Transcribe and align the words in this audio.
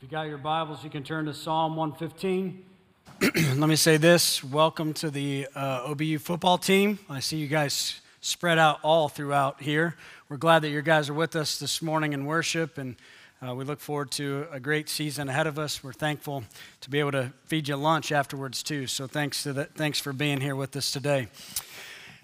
If 0.00 0.04
you 0.04 0.10
got 0.12 0.28
your 0.28 0.38
Bibles, 0.38 0.82
you 0.82 0.88
can 0.88 1.02
turn 1.02 1.26
to 1.26 1.34
Psalm 1.34 1.76
115. 1.76 2.64
Let 3.60 3.68
me 3.68 3.76
say 3.76 3.98
this 3.98 4.42
welcome 4.42 4.94
to 4.94 5.10
the 5.10 5.46
uh, 5.54 5.88
OBU 5.88 6.22
football 6.22 6.56
team. 6.56 6.98
I 7.10 7.20
see 7.20 7.36
you 7.36 7.48
guys 7.48 8.00
spread 8.22 8.56
out 8.56 8.78
all 8.82 9.10
throughout 9.10 9.60
here. 9.60 9.96
We're 10.30 10.38
glad 10.38 10.60
that 10.60 10.70
you 10.70 10.80
guys 10.80 11.10
are 11.10 11.14
with 11.14 11.36
us 11.36 11.58
this 11.58 11.82
morning 11.82 12.14
in 12.14 12.24
worship, 12.24 12.78
and 12.78 12.96
uh, 13.46 13.54
we 13.54 13.62
look 13.64 13.78
forward 13.78 14.10
to 14.12 14.46
a 14.50 14.58
great 14.58 14.88
season 14.88 15.28
ahead 15.28 15.46
of 15.46 15.58
us. 15.58 15.84
We're 15.84 15.92
thankful 15.92 16.44
to 16.80 16.88
be 16.88 16.98
able 16.98 17.12
to 17.12 17.34
feed 17.44 17.68
you 17.68 17.76
lunch 17.76 18.10
afterwards, 18.10 18.62
too. 18.62 18.86
So 18.86 19.06
thanks, 19.06 19.42
to 19.42 19.52
the, 19.52 19.64
thanks 19.66 20.00
for 20.00 20.14
being 20.14 20.40
here 20.40 20.56
with 20.56 20.74
us 20.76 20.90
today. 20.90 21.28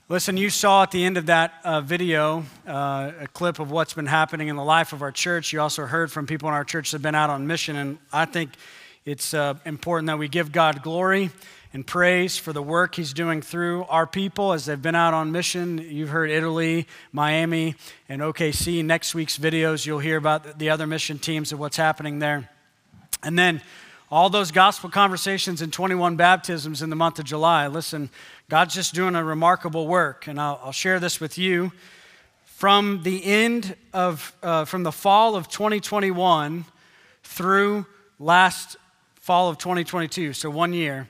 Listen, 0.09 0.37
you 0.37 0.51
saw 0.51 0.85
at 0.85 0.93
the 0.93 1.03
end 1.03 1.17
of 1.17 1.27
that 1.27 1.55
uh, 1.65 1.81
video 1.81 2.45
uh, 2.65 3.11
a 3.23 3.27
clip 3.27 3.59
of 3.59 3.73
what's 3.73 3.93
been 3.93 4.07
happening 4.07 4.47
in 4.47 4.55
the 4.55 4.63
life 4.63 4.93
of 4.93 5.03
our 5.03 5.11
church. 5.11 5.53
You 5.53 5.61
also 5.61 5.85
heard 5.85 6.13
from 6.13 6.29
people 6.29 6.47
in 6.47 6.55
our 6.55 6.63
church 6.63 6.93
that 6.93 6.99
have 6.99 7.03
been 7.03 7.17
out 7.17 7.29
on 7.29 7.49
mission, 7.49 7.75
and 7.75 7.99
I 8.13 8.25
think 8.25 8.51
it's 9.05 9.35
uh, 9.35 9.55
important 9.65 10.07
that 10.07 10.17
we 10.17 10.29
give 10.29 10.53
God 10.53 10.81
glory 10.81 11.31
and 11.73 11.85
praise 11.85 12.39
for 12.39 12.53
the 12.53 12.63
work 12.63 12.95
He's 12.95 13.13
doing 13.13 13.43
through 13.43 13.85
our 13.87 14.07
people 14.07 14.53
as 14.53 14.67
they've 14.67 14.81
been 14.81 14.95
out 14.95 15.13
on 15.13 15.33
mission. 15.33 15.79
You've 15.79 16.11
heard 16.11 16.31
Italy, 16.31 16.87
Miami, 17.11 17.75
and 18.09 18.23
OKC. 18.23 18.85
Next 18.85 19.13
week's 19.13 19.37
videos, 19.37 19.87
you'll 19.87 19.99
hear 19.99 20.19
about 20.19 20.61
the 20.61 20.71
other 20.71 20.87
mission 20.87 21.19
teams 21.19 21.51
and 21.51 21.61
what's 21.61 21.77
happening 21.77 22.21
there. 22.21 22.49
And 23.25 23.37
then 23.37 23.61
all 24.11 24.31
those 24.31 24.53
gospel 24.53 24.89
conversations 24.89 25.63
and 25.63 25.73
21 25.73 26.15
baptisms 26.15 26.81
in 26.81 26.91
the 26.91 26.97
month 26.97 27.19
of 27.19 27.25
July. 27.25 27.67
Listen, 27.67 28.09
God's 28.49 28.77
just 28.77 28.95
doing 28.95 29.17
a 29.17 29.25
remarkable 29.25 29.89
work, 29.89 30.29
and 30.29 30.41
I'll, 30.41 30.61
I'll 30.63 30.73
share 30.73 31.01
this 31.01 31.21
with 31.21 31.37
you. 31.37 31.73
From 32.45 33.03
the 33.03 33.25
end 33.25 33.75
of, 33.93 34.37
uh, 34.41 34.65
from 34.65 34.85
the 34.85 34.93
fall 34.93 35.35
of 35.35 35.49
2021 35.49 36.65
through 37.25 37.87
last 38.21 38.77
fall 39.17 39.49
of 39.49 39.59
2022, 39.59 40.33
so 40.33 40.49
one 40.49 40.73
year, 40.73 41.09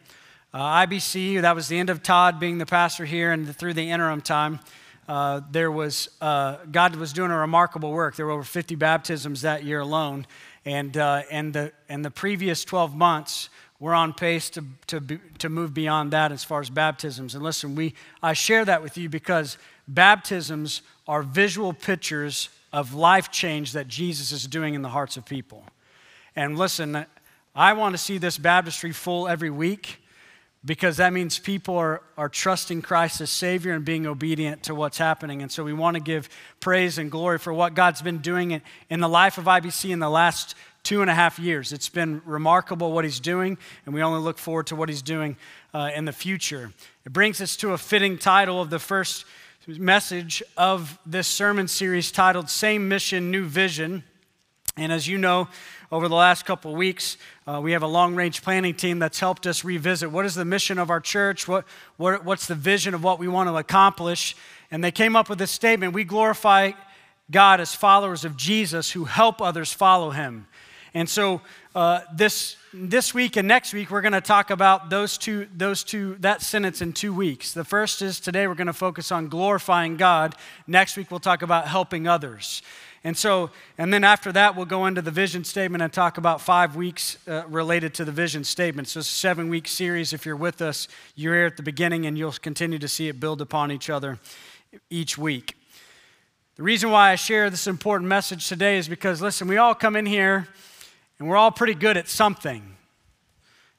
uh, 0.55 0.87
IBC, 0.87 1.43
that 1.43 1.55
was 1.55 1.69
the 1.69 1.79
end 1.79 1.91
of 1.91 2.03
Todd 2.03 2.41
being 2.41 2.57
the 2.57 2.65
pastor 2.65 3.05
here, 3.05 3.33
and 3.33 3.55
through 3.55 3.75
the 3.75 3.91
interim 3.91 4.23
time, 4.23 4.59
uh, 5.07 5.43
there 5.51 5.71
was, 5.71 6.09
uh, 6.23 6.57
God 6.73 6.97
was 6.97 7.13
doing 7.13 7.31
a 7.31 7.37
remarkable 7.37 7.93
work. 7.93 8.17
There 8.17 8.25
were 8.25 8.33
over 8.33 8.45
50 8.45 8.77
baptisms 8.77 9.43
that 9.43 9.63
year 9.63 9.81
alone. 9.81 10.27
And, 10.65 10.97
uh, 10.97 11.23
and, 11.31 11.53
the, 11.53 11.73
and 11.91 12.03
the 12.03 12.11
previous 12.11 12.65
12 12.65 12.97
months, 12.97 13.51
we're 13.79 13.95
on 13.95 14.15
pace 14.15 14.49
to, 14.51 14.65
to, 14.87 15.01
be, 15.01 15.19
to 15.39 15.49
move 15.49 15.75
beyond 15.75 16.13
that 16.13 16.33
as 16.33 16.45
far 16.45 16.61
as 16.61 16.71
baptisms. 16.71 17.35
And 17.35 17.45
listen, 17.45 17.75
we, 17.75 17.95
I 18.23 18.33
share 18.33 18.65
that 18.65 18.83
with 18.83 18.97
you 18.97 19.09
because 19.09 19.59
baptisms 19.87 20.83
are 21.07 21.23
visual 21.23 21.73
pictures 21.73 22.49
of 22.73 22.95
life 22.95 23.31
change 23.31 23.73
that 23.73 23.89
Jesus 23.89 24.33
is 24.33 24.47
doing 24.47 24.75
in 24.75 24.83
the 24.83 24.89
hearts 24.89 25.17
of 25.17 25.25
people. 25.25 25.65
And 26.35 26.59
listen, 26.59 27.07
I 27.55 27.73
want 27.75 27.95
to 27.95 27.99
see 27.99 28.19
this 28.19 28.39
baptistry 28.39 28.93
full 28.93 29.29
every 29.29 29.51
week 29.51 29.99
because 30.65 30.97
that 30.97 31.13
means 31.13 31.39
people 31.39 31.77
are, 31.77 32.03
are 32.19 32.29
trusting 32.29 32.83
Christ 32.83 33.21
as 33.21 33.31
Savior 33.31 33.73
and 33.73 33.85
being 33.85 34.05
obedient 34.05 34.65
to 34.65 34.75
what's 34.75 34.99
happening. 34.99 35.41
And 35.41 35.51
so 35.51 35.63
we 35.63 35.73
want 35.73 35.95
to 35.95 36.03
give 36.03 36.29
praise 36.59 36.99
and 36.99 37.11
glory 37.11 37.39
for 37.39 37.53
what 37.53 37.75
God's 37.75 38.03
been 38.03 38.19
doing 38.19 38.51
in, 38.51 38.63
in 38.91 39.01
the 39.01 39.09
life 39.09 39.39
of 39.39 39.45
IBC 39.45 39.91
in 39.91 40.01
the 40.01 40.11
last 40.11 40.57
two 40.87 41.01
and 41.01 41.11
a 41.11 41.15
half 41.15 41.41
years. 41.41 41.73
It's 41.73 41.89
been 41.89 42.23
remarkable 42.25 42.93
what 42.93 43.05
he's 43.05 43.19
doing, 43.19 43.59
and 43.85 43.93
we 43.93 44.03
only 44.03 44.21
look 44.21 44.39
forward 44.39 44.69
to 44.69 44.77
what 44.77 44.89
he's 44.89 45.03
doing 45.03 45.37
uh, 45.75 45.91
in 45.93 46.05
the 46.05 46.13
future. 46.13 46.73
It 47.05 47.13
brings 47.13 47.41
us 47.41 47.57
to 47.57 47.73
a 47.73 47.79
fitting 47.79 48.17
title 48.19 48.61
of 48.61 48.71
the 48.71 48.79
first 48.79 49.25
message 49.67 50.45
of 50.57 50.97
this 51.05 51.27
sermon 51.27 51.67
series 51.67 52.13
titled 52.13 52.49
Same 52.49 52.87
Mission, 52.87 53.33
New 53.33 53.47
Vision. 53.47 54.05
And 54.77 54.93
as 54.93 55.09
you 55.09 55.19
know, 55.19 55.49
over 55.91 56.07
the 56.07 56.15
last 56.15 56.47
couple 56.47 56.71
of 56.71 56.77
weeks, 56.77 57.17
uh, 57.49 57.61
we 57.61 57.73
have 57.73 57.83
a 57.83 57.89
long 57.89 58.15
range 58.15 58.43
planning 58.43 58.75
team 58.75 59.01
that's 59.01 59.19
helped 59.19 59.45
us 59.49 59.65
revisit 59.65 60.13
what 60.13 60.25
is 60.25 60.37
the 60.37 60.45
mission 60.45 60.79
of 60.79 60.89
our 60.89 61.01
church, 61.01 61.49
what, 61.49 61.65
what, 61.97 62.25
what's 62.25 62.47
the 62.47 62.55
vision 62.55 62.95
of 62.95 63.03
what 63.03 63.19
we 63.19 63.27
want 63.27 63.49
to 63.49 63.57
accomplish. 63.57 64.37
And 64.71 64.85
they 64.85 64.93
came 64.93 65.17
up 65.17 65.29
with 65.29 65.41
this 65.41 65.51
statement 65.51 65.95
We 65.95 66.05
glorify 66.05 66.71
God 67.29 67.61
as 67.61 67.75
followers 67.75 68.25
of 68.25 68.37
Jesus 68.37 68.93
who 68.93 69.07
help 69.07 69.43
others 69.43 69.73
follow 69.73 70.11
him. 70.11 70.47
And 70.97 71.11
so 71.11 71.43
uh, 71.75 72.01
this, 72.15 72.57
this 72.73 73.13
week 73.13 73.37
and 73.37 73.47
next 73.47 73.75
week, 73.75 73.91
we're 73.91 74.01
going 74.01 74.15
to 74.15 74.23
talk 74.23 74.49
about 74.49 74.89
those 74.89 75.19
two, 75.19 75.47
those 75.55 75.85
two, 75.85 76.17
that 76.21 76.41
sentence 76.41 76.81
in 76.81 76.95
two 76.95 77.13
weeks. 77.13 77.53
The 77.53 77.65
first 77.65 78.01
is 78.01 78.19
today 78.19 78.47
we're 78.47 78.55
going 78.55 78.67
to 78.67 78.73
focus 78.73 79.13
on 79.13 79.29
glorifying 79.29 79.99
God. 79.99 80.35
Next 80.67 80.97
week, 80.97 81.11
we'll 81.11 81.21
talk 81.21 81.43
about 81.43 81.69
helping 81.69 82.09
others. 82.09 82.63
And 83.05 83.15
so, 83.15 83.51
and 83.77 83.93
then 83.93 84.05
after 84.05 84.33
that, 84.33 84.57
we'll 84.57 84.65
go 84.65 84.87
into 84.87 85.03
the 85.03 85.11
vision 85.11 85.45
statement 85.45 85.83
and 85.83 85.93
talk 85.93 86.17
about 86.17 86.41
five 86.41 86.77
weeks 86.77 87.19
uh, 87.29 87.43
related 87.47 87.93
to 87.93 88.07
the 88.07 88.11
vision 88.11 88.43
statement. 88.43 88.89
So, 88.89 89.01
it's 89.01 89.11
a 89.11 89.13
seven 89.13 89.51
week 89.51 89.69
series. 89.69 90.15
If 90.15 90.25
you're 90.25 90.35
with 90.35 90.63
us, 90.63 90.89
you're 91.15 91.35
here 91.35 91.45
at 91.45 91.59
the 91.59 91.63
beginning 91.63 92.07
and 92.07 92.17
you'll 92.17 92.33
continue 92.33 92.79
to 92.79 92.89
see 92.89 93.09
it 93.09 93.21
build 93.21 93.43
upon 93.43 93.71
each 93.71 93.91
other 93.91 94.19
each 94.89 95.19
week. 95.19 95.59
The 96.55 96.63
reason 96.63 96.91
why 96.91 97.11
I 97.11 97.17
share 97.17 97.51
this 97.51 97.67
important 97.67 98.09
message 98.09 98.49
today 98.49 98.79
is 98.79 98.89
because, 98.89 99.21
listen, 99.21 99.47
we 99.47 99.59
all 99.59 99.75
come 99.75 99.95
in 99.95 100.07
here 100.07 100.49
and 101.19 101.29
we're 101.29 101.37
all 101.37 101.51
pretty 101.51 101.75
good 101.75 101.97
at 101.97 102.09
something. 102.09 102.77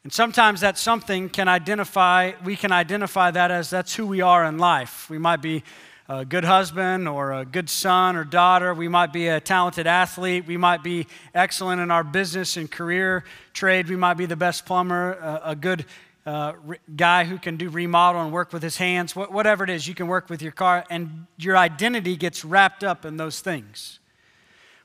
And 0.04 0.14
sometimes 0.14 0.62
that 0.62 0.78
something 0.78 1.30
can 1.30 1.48
identify, 1.48 2.32
we 2.44 2.56
can 2.56 2.72
identify 2.72 3.32
that 3.32 3.52
as 3.52 3.70
that's 3.70 3.94
who 3.96 4.08
we 4.08 4.22
are 4.22 4.46
in 4.46 4.58
life. 4.58 5.10
We 5.10 5.18
might 5.18 5.42
be 5.42 5.64
a 6.10 6.24
good 6.24 6.46
husband 6.46 7.08
or 7.10 7.34
a 7.34 7.44
good 7.44 7.70
son 7.70 8.16
or 8.16 8.24
daughter. 8.24 8.74
We 8.74 8.88
might 8.88 9.12
be 9.12 9.28
a 9.28 9.42
talented 9.42 9.88
athlete. 9.88 10.48
We 10.48 10.56
might 10.56 10.82
be 10.82 11.08
excellent 11.34 11.82
in 11.82 11.92
our 11.92 12.04
business 12.04 12.56
and 12.56 12.72
career 12.72 13.26
trade. 13.52 13.90
We 13.90 13.98
might 13.98 14.14
be 14.14 14.26
the 14.26 14.38
best 14.38 14.66
plumber, 14.66 15.14
a, 15.14 15.52
a 15.52 15.56
good 15.56 15.86
uh, 16.26 16.54
re- 16.64 16.78
guy 16.96 17.26
who 17.26 17.38
can 17.38 17.58
do 17.58 17.70
remodel 17.70 18.22
and 18.22 18.32
work 18.32 18.54
with 18.54 18.64
his 18.64 18.78
hands. 18.78 19.12
Wh- 19.12 19.32
whatever 19.32 19.66
it 19.66 19.70
is, 19.70 19.88
you 19.88 19.96
can 19.96 20.08
work 20.08 20.30
with 20.30 20.42
your 20.42 20.52
car, 20.54 20.86
and 20.90 21.26
your 21.38 21.58
identity 21.58 22.16
gets 22.16 22.46
wrapped 22.46 22.84
up 22.84 23.04
in 23.04 23.18
those 23.18 23.42
things. 23.42 24.00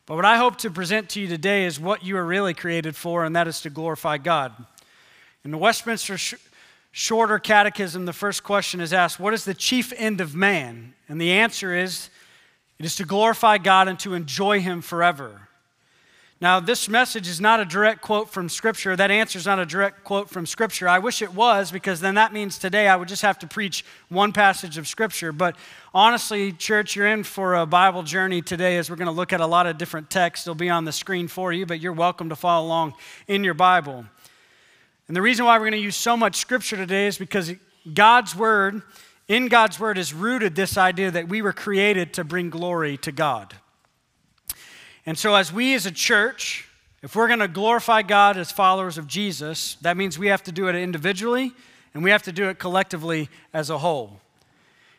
But 0.07 0.17
what 0.17 0.25
I 0.25 0.37
hope 0.37 0.57
to 0.59 0.71
present 0.71 1.09
to 1.11 1.21
you 1.21 1.29
today 1.29 1.65
is 1.65 1.79
what 1.79 2.05
you 2.05 2.17
are 2.17 2.25
really 2.25 2.55
created 2.55 2.97
for, 2.97 3.25
and 3.25 3.37
that 3.37 3.47
is 3.47 3.61
to 3.63 3.71
glorify 3.71 4.19
God. 4.19 4.53
In 5.45 5.51
the 5.51 5.59
Westminster 5.59 6.19
Sh- 6.19 6.35
Shorter 6.91 7.39
Catechism, 7.39 8.05
the 8.05 8.13
first 8.13 8.43
question 8.43 8.81
is 8.81 8.93
asked 8.93 9.21
What 9.21 9.35
is 9.35 9.45
the 9.45 9.55
chief 9.55 9.93
end 9.97 10.21
of 10.21 10.35
man? 10.35 10.95
And 11.09 11.21
the 11.21 11.33
answer 11.33 11.75
is 11.75 12.11
it 12.79 12.85
is 12.85 12.97
to 12.97 13.05
glorify 13.05 13.59
God 13.59 13.87
and 13.87 13.99
to 14.01 14.15
enjoy 14.15 14.61
Him 14.61 14.83
forever. 14.83 15.49
Now, 16.43 16.59
this 16.59 16.89
message 16.89 17.29
is 17.29 17.41
not 17.41 17.61
a 17.61 17.65
direct 17.65 18.03
quote 18.03 18.29
from 18.29 18.49
Scripture. 18.49 18.97
That 18.97 19.13
answer 19.13 19.39
is 19.39 19.47
not 19.47 19.61
a 19.61 19.65
direct 19.65 20.03
quote 20.03 20.29
from 20.29 20.45
Scripture. 20.45 20.89
I 20.89 20.99
wish 20.99 21.23
it 21.23 21.33
was, 21.33 21.71
because 21.71 22.01
then 22.01 22.17
that 22.17 22.33
means 22.33 22.59
today 22.59 22.89
I 22.89 22.97
would 22.97 23.07
just 23.07 23.23
have 23.23 23.39
to 23.39 23.47
preach 23.47 23.85
one 24.09 24.33
passage 24.33 24.77
of 24.77 24.89
Scripture. 24.89 25.31
But 25.31 25.55
honestly, 25.95 26.51
church, 26.51 26.97
you're 26.97 27.07
in 27.07 27.23
for 27.23 27.55
a 27.55 27.65
Bible 27.65 28.03
journey 28.03 28.43
today 28.43 28.77
as 28.77 28.91
we're 28.91 28.97
going 28.97 29.07
to 29.07 29.13
look 29.13 29.33
at 29.33 29.41
a 29.41 29.47
lot 29.47 29.69
of 29.69 29.79
different 29.79 30.11
texts. 30.11 30.45
They'll 30.45 30.57
be 30.57 30.69
on 30.69 30.85
the 30.85 30.91
screen 30.91 31.29
for 31.29 31.53
you, 31.53 31.65
but 31.65 31.79
you're 31.79 31.93
welcome 31.93 32.29
to 32.31 32.35
follow 32.35 32.67
along 32.67 32.95
in 33.29 33.45
your 33.45 33.55
Bible. 33.55 34.05
And 35.07 35.17
the 35.17 35.23
reason 35.23 35.45
why 35.45 35.57
we're 35.59 35.71
going 35.71 35.73
to 35.75 35.79
use 35.79 35.95
so 35.95 36.17
much 36.17 36.35
Scripture 36.35 36.77
today 36.77 37.07
is 37.07 37.19
because 37.19 37.53
God's 37.95 38.35
Word, 38.35 38.83
in 39.29 39.47
God's 39.47 39.79
Word, 39.79 39.97
is 39.97 40.13
rooted 40.13 40.57
this 40.57 40.77
idea 40.77 41.13
that 41.13 41.29
we 41.29 41.41
were 41.41 41.53
created 41.53 42.13
to 42.15 42.25
bring 42.25 42.51
glory 42.51 42.97
to 42.97 43.13
God. 43.13 43.55
And 45.05 45.19
so, 45.19 45.35
as 45.35 45.53
we 45.53 45.75
as 45.75 45.85
a 45.85 45.91
church, 45.91 46.69
if 47.03 47.17
we're 47.17 47.27
going 47.27 47.41
to 47.41 47.49
glorify 47.49 48.03
God 48.03 48.37
as 48.37 48.53
followers 48.53 48.99
of 48.99 49.09
Jesus, 49.09 49.77
that 49.83 49.97
means 49.97 50.19
we 50.19 50.29
have 50.29 50.45
to 50.45 50.53
do 50.53 50.69
it 50.69 50.77
individually 50.77 51.53
and 51.95 52.05
we 52.05 52.11
have 52.11 52.23
to 52.23 52.33
do 52.33 52.49
it 52.49 52.59
collectively 52.59 53.29
as 53.53 53.69
a 53.69 53.79
whole. 53.79 54.21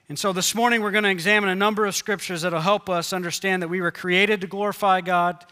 And 0.09 0.19
so, 0.19 0.33
this 0.33 0.53
morning, 0.53 0.81
we're 0.81 0.91
going 0.91 1.05
to 1.05 1.09
examine 1.09 1.49
a 1.49 1.55
number 1.55 1.85
of 1.85 1.95
scriptures 1.95 2.41
that 2.41 2.51
will 2.51 2.59
help 2.59 2.89
us 2.89 3.13
understand 3.13 3.61
that 3.61 3.69
we 3.69 3.79
were 3.79 3.91
created 3.91 4.41
to 4.41 4.47
glorify 4.47 4.99
God 4.99 5.45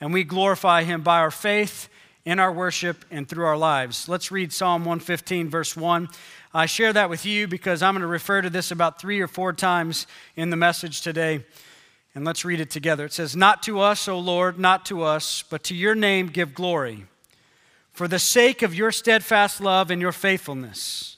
and 0.00 0.12
we 0.12 0.22
glorify 0.22 0.82
Him 0.82 1.02
by 1.02 1.20
our 1.20 1.30
faith 1.30 1.88
in 2.26 2.38
our 2.38 2.52
worship 2.52 3.06
and 3.10 3.26
through 3.26 3.46
our 3.46 3.56
lives. 3.56 4.06
Let's 4.06 4.30
read 4.30 4.52
Psalm 4.52 4.82
115, 4.82 5.48
verse 5.48 5.74
1. 5.74 6.08
I 6.52 6.66
share 6.66 6.92
that 6.92 7.08
with 7.08 7.24
you 7.24 7.48
because 7.48 7.82
I'm 7.82 7.94
going 7.94 8.02
to 8.02 8.06
refer 8.06 8.42
to 8.42 8.50
this 8.50 8.70
about 8.70 9.00
three 9.00 9.20
or 9.20 9.28
four 9.28 9.54
times 9.54 10.06
in 10.36 10.50
the 10.50 10.56
message 10.56 11.00
today. 11.00 11.44
And 12.14 12.24
let's 12.24 12.44
read 12.44 12.60
it 12.60 12.70
together. 12.70 13.06
It 13.06 13.12
says, 13.12 13.34
Not 13.34 13.62
to 13.64 13.80
us, 13.80 14.06
O 14.06 14.18
Lord, 14.18 14.58
not 14.58 14.86
to 14.86 15.02
us, 15.02 15.42
but 15.48 15.64
to 15.64 15.74
your 15.74 15.94
name 15.94 16.28
give 16.28 16.54
glory, 16.54 17.06
for 17.90 18.06
the 18.06 18.18
sake 18.18 18.62
of 18.62 18.74
your 18.74 18.92
steadfast 18.92 19.60
love 19.60 19.90
and 19.90 20.00
your 20.00 20.12
faithfulness. 20.12 21.16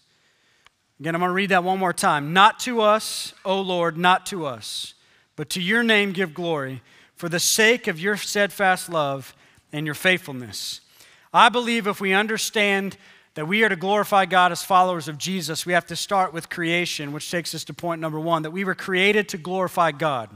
Again, 0.99 1.15
I'm 1.15 1.21
going 1.21 1.29
to 1.29 1.35
read 1.35 1.51
that 1.51 1.65
one 1.65 1.79
more 1.79 1.93
time. 1.93 2.33
Not 2.33 2.59
to 2.61 2.81
us, 2.81 3.35
O 3.45 3.61
Lord, 3.61 3.99
not 3.99 4.25
to 4.27 4.47
us, 4.47 4.95
but 5.37 5.51
to 5.51 5.61
your 5.61 5.83
name 5.83 6.13
give 6.13 6.33
glory, 6.33 6.83
for 7.15 7.29
the 7.29 7.41
sake 7.41 7.87
of 7.87 8.01
your 8.01 8.17
steadfast 8.17 8.89
love 8.89 9.35
and 9.73 9.85
your 9.85 9.95
faithfulness. 9.95 10.81
I 11.35 11.51
believe 11.51 11.87
if 11.87 12.01
we 12.01 12.15
understand 12.15 12.97
that 13.35 13.47
we 13.47 13.63
are 13.63 13.69
to 13.69 13.77
glorify 13.77 14.25
God 14.25 14.53
as 14.53 14.63
followers 14.63 15.09
of 15.09 15.19
Jesus, 15.19 15.67
we 15.67 15.75
have 15.75 15.87
to 15.89 15.97
start 15.97 16.33
with 16.33 16.49
creation, 16.49 17.13
which 17.13 17.31
takes 17.31 17.55
us 17.55 17.65
to 17.65 17.75
point 17.75 18.01
number 18.01 18.19
one 18.19 18.41
that 18.43 18.51
we 18.51 18.65
were 18.65 18.75
created 18.75 19.29
to 19.29 19.37
glorify 19.37 19.93
God. 19.93 20.31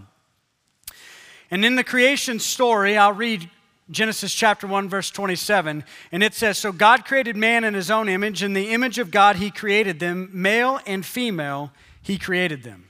And 1.50 1.64
in 1.64 1.74
the 1.74 1.84
creation 1.84 2.38
story, 2.38 2.96
I'll 2.96 3.12
read 3.12 3.50
Genesis 3.90 4.32
chapter 4.32 4.66
1, 4.66 4.88
verse 4.88 5.10
27. 5.10 5.84
And 6.12 6.22
it 6.22 6.34
says 6.34 6.58
So 6.58 6.70
God 6.70 7.04
created 7.04 7.36
man 7.36 7.64
in 7.64 7.74
his 7.74 7.90
own 7.90 8.08
image. 8.08 8.42
In 8.42 8.52
the 8.52 8.70
image 8.70 8.98
of 8.98 9.10
God, 9.10 9.36
he 9.36 9.50
created 9.50 9.98
them. 9.98 10.30
Male 10.32 10.80
and 10.86 11.04
female, 11.04 11.72
he 12.02 12.16
created 12.16 12.62
them. 12.62 12.88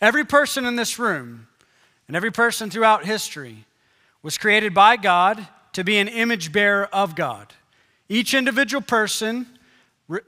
Every 0.00 0.24
person 0.24 0.64
in 0.64 0.76
this 0.76 0.98
room 0.98 1.46
and 2.08 2.16
every 2.16 2.32
person 2.32 2.68
throughout 2.68 3.04
history 3.04 3.64
was 4.22 4.38
created 4.38 4.74
by 4.74 4.96
God 4.96 5.46
to 5.74 5.84
be 5.84 5.98
an 5.98 6.08
image 6.08 6.52
bearer 6.52 6.86
of 6.92 7.14
God. 7.14 7.52
Each 8.08 8.34
individual 8.34 8.82
person 8.82 9.46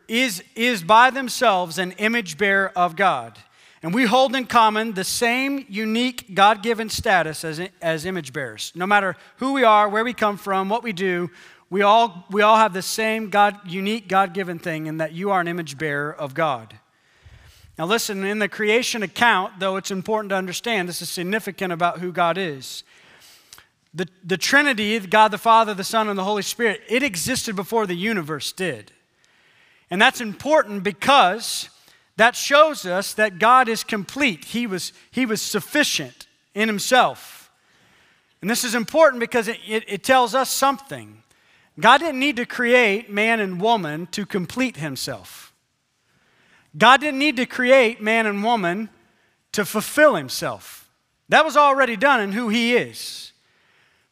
is, 0.09 0.43
is 0.55 0.83
by 0.83 1.11
themselves 1.11 1.79
an 1.79 1.93
image 1.93 2.39
bearer 2.39 2.73
of 2.77 2.97
God. 2.97 3.39
And 3.83 3.95
we 3.95 4.05
hold 4.05 4.35
in 4.35 4.47
common 4.47 4.95
the 4.95 5.05
same 5.05 5.67
unique 5.69 6.35
God 6.35 6.63
given 6.63 6.89
status 6.89 7.45
as, 7.45 7.61
as 7.83 8.05
image 8.05 8.33
bearers. 8.33 8.73
No 8.75 8.87
matter 8.87 9.17
who 9.37 9.53
we 9.53 9.65
are, 9.65 9.89
where 9.89 10.05
we 10.05 10.15
come 10.15 10.39
from, 10.39 10.69
what 10.69 10.83
we 10.83 10.93
do, 10.93 11.31
we 11.69 11.83
all, 11.83 12.25
we 12.31 12.43
all 12.43 12.57
have 12.57 12.73
the 12.73 12.83
same 12.83 13.29
God, 13.29 13.59
unique 13.67 14.09
God 14.09 14.33
given 14.33 14.59
thing, 14.59 14.87
in 14.87 14.99
that 14.99 15.13
you 15.13 15.31
are 15.31 15.41
an 15.41 15.49
image 15.49 15.77
bearer 15.79 16.15
of 16.15 16.33
God. 16.33 16.79
Now, 17.79 17.85
listen, 17.85 18.25
in 18.25 18.39
the 18.39 18.49
creation 18.49 19.03
account, 19.03 19.59
though 19.59 19.77
it's 19.77 19.91
important 19.91 20.31
to 20.31 20.37
understand, 20.37 20.89
this 20.89 21.03
is 21.03 21.11
significant 21.11 21.73
about 21.73 21.99
who 21.99 22.13
God 22.13 22.39
is. 22.39 22.85
The, 23.93 24.09
the 24.25 24.39
Trinity, 24.39 24.99
God 25.01 25.29
the 25.31 25.39
Father, 25.39 25.75
the 25.75 25.85
Son, 25.85 26.09
and 26.09 26.19
the 26.19 26.25
Holy 26.25 26.43
Spirit, 26.43 26.81
it 26.89 27.03
existed 27.03 27.57
before 27.57 27.87
the 27.87 27.97
universe 27.97 28.53
did. 28.53 28.93
And 29.91 30.01
that's 30.01 30.21
important 30.21 30.83
because 30.83 31.69
that 32.17 32.35
shows 32.35 32.87
us 32.87 33.13
that 33.15 33.39
God 33.39 33.69
is 33.69 33.85
complete. 33.85 34.47
He 34.47 34.67
was, 34.67 34.93
he 35.11 35.27
was 35.27 35.43
sufficient 35.43 36.27
in 36.55 36.69
himself. 36.69 37.51
And 38.41 38.51
this 38.51 38.65
is 38.65 38.75
important 38.75 39.21
because 39.21 39.49
it, 39.49 39.59
it, 39.67 39.85
it 39.87 40.03
tells 40.03 40.35
us 40.35 40.51
something. 40.51 41.23
God 41.79 41.99
didn't 41.99 42.21
need 42.21 42.37
to 42.37 42.47
create 42.47 43.11
man 43.11 43.41
and 43.41 43.61
woman 43.61 44.07
to 44.13 44.25
complete 44.25 44.77
himself. 44.77 45.53
God 46.77 47.01
didn't 47.01 47.19
need 47.19 47.37
to 47.37 47.47
create 47.47 48.01
man 48.01 48.27
and 48.27 48.43
woman 48.43 48.89
to 49.53 49.65
fulfill 49.65 50.15
himself. 50.15 50.91
That 51.29 51.45
was 51.45 51.57
already 51.57 51.97
done 51.97 52.21
in 52.21 52.33
who 52.33 52.49
he 52.49 52.77
is. 52.77 53.33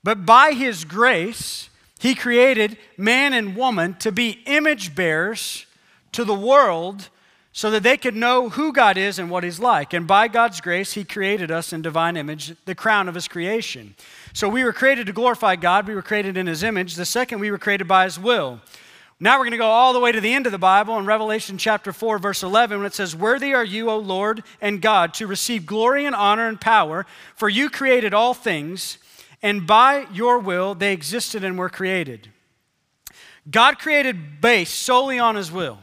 But 0.02 0.26
by 0.26 0.52
his 0.52 0.84
grace, 0.84 1.70
he 1.98 2.14
created 2.14 2.76
man 2.96 3.32
and 3.32 3.56
woman 3.56 3.94
to 4.00 4.12
be 4.12 4.42
image 4.46 4.94
bearers 4.94 5.66
to 6.12 6.24
the 6.24 6.34
world 6.34 7.08
so 7.56 7.70
that 7.70 7.84
they 7.84 7.96
could 7.96 8.16
know 8.16 8.48
who 8.48 8.72
God 8.72 8.98
is 8.98 9.20
and 9.20 9.30
what 9.30 9.44
He's 9.44 9.60
like. 9.60 9.92
And 9.92 10.08
by 10.08 10.26
God's 10.26 10.60
grace, 10.60 10.94
He 10.94 11.04
created 11.04 11.52
us 11.52 11.72
in 11.72 11.82
divine 11.82 12.16
image, 12.16 12.52
the 12.64 12.74
crown 12.74 13.08
of 13.08 13.14
His 13.14 13.28
creation. 13.28 13.94
So 14.32 14.48
we 14.48 14.64
were 14.64 14.72
created 14.72 15.06
to 15.06 15.12
glorify 15.12 15.54
God, 15.54 15.86
we 15.86 15.94
were 15.94 16.02
created 16.02 16.36
in 16.36 16.48
His 16.48 16.64
image. 16.64 16.96
The 16.96 17.06
second, 17.06 17.38
we 17.38 17.52
were 17.52 17.58
created 17.58 17.86
by 17.86 18.04
His 18.04 18.18
will. 18.18 18.60
Now 19.20 19.38
we're 19.38 19.44
going 19.44 19.52
to 19.52 19.58
go 19.58 19.68
all 19.68 19.92
the 19.92 20.00
way 20.00 20.10
to 20.10 20.20
the 20.20 20.34
end 20.34 20.46
of 20.46 20.52
the 20.52 20.58
Bible 20.58 20.98
in 20.98 21.06
Revelation 21.06 21.56
chapter 21.56 21.92
4, 21.92 22.18
verse 22.18 22.42
11, 22.42 22.78
when 22.78 22.86
it 22.88 22.92
says, 22.92 23.14
Worthy 23.14 23.54
are 23.54 23.64
you, 23.64 23.88
O 23.88 23.98
Lord 23.98 24.42
and 24.60 24.82
God, 24.82 25.14
to 25.14 25.28
receive 25.28 25.64
glory 25.64 26.06
and 26.06 26.16
honor 26.16 26.48
and 26.48 26.60
power, 26.60 27.06
for 27.36 27.48
you 27.48 27.70
created 27.70 28.12
all 28.12 28.34
things, 28.34 28.98
and 29.42 29.64
by 29.64 30.08
your 30.12 30.40
will 30.40 30.74
they 30.74 30.92
existed 30.92 31.44
and 31.44 31.56
were 31.56 31.70
created. 31.70 32.30
God 33.48 33.78
created 33.78 34.40
based 34.40 34.74
solely 34.74 35.20
on 35.20 35.36
His 35.36 35.52
will. 35.52 35.78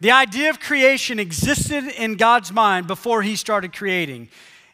The 0.00 0.12
idea 0.12 0.48
of 0.48 0.60
creation 0.60 1.18
existed 1.18 1.84
in 1.84 2.14
God's 2.14 2.50
mind 2.50 2.86
before 2.86 3.22
He 3.22 3.36
started 3.36 3.74
creating. 3.74 4.28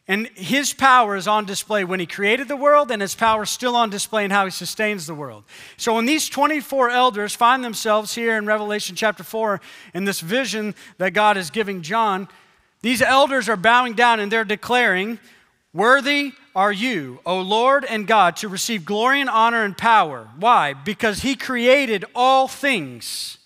And 0.06 0.28
His 0.34 0.73
power 0.73 1.17
is 1.17 1.26
on 1.26 1.46
display 1.46 1.82
when 1.82 1.99
He 1.99 2.06
created 2.06 2.46
the 2.46 2.56
world, 2.56 2.93
and 2.93 3.02
His 3.02 3.17
power 3.17 3.43
is 3.43 3.50
still 3.50 3.75
on 3.75 3.90
display 3.90 4.25
in 4.25 4.31
how 4.31 4.44
He 4.44 4.52
sustains 4.52 5.06
the 5.06 5.14
world. 5.14 5.43
So 5.76 5.94
when 5.96 6.06
these 6.06 6.28
24 6.28 6.90
elders 6.90 7.34
find 7.34 7.64
themselves 7.64 8.14
here 8.14 8.37
in 8.37 8.46
Revelation 8.46 8.94
chapter 8.94 9.25
4 9.25 9.61
in 9.94 10.05
this 10.05 10.20
vision 10.20 10.76
that 10.99 11.12
God 11.12 11.37
is 11.37 11.50
giving 11.50 11.82
John, 11.82 12.29
these 12.82 13.02
elders 13.02 13.49
are 13.49 13.56
bowing 13.56 13.94
down 13.94 14.20
and 14.20 14.31
they're 14.31 14.44
declaring, 14.44 15.19
Worthy 15.72 16.34
are 16.55 16.72
you, 16.72 17.19
O 17.26 17.40
Lord 17.40 17.84
and 17.84 18.06
God, 18.06 18.37
to 18.37 18.49
receive 18.49 18.84
glory 18.84 19.20
and 19.20 19.29
honor 19.29 19.64
and 19.64 19.76
power. 19.76 20.29
Why? 20.38 20.72
Because 20.72 21.22
He 21.22 21.34
created 21.34 22.05
all 22.14 22.46
things 22.46 23.38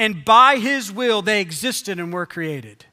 and 0.00 0.24
by 0.24 0.56
His 0.56 0.90
will 0.90 1.20
they 1.20 1.42
existed 1.42 1.98
and 2.00 2.10
were 2.10 2.24
created. 2.24 2.86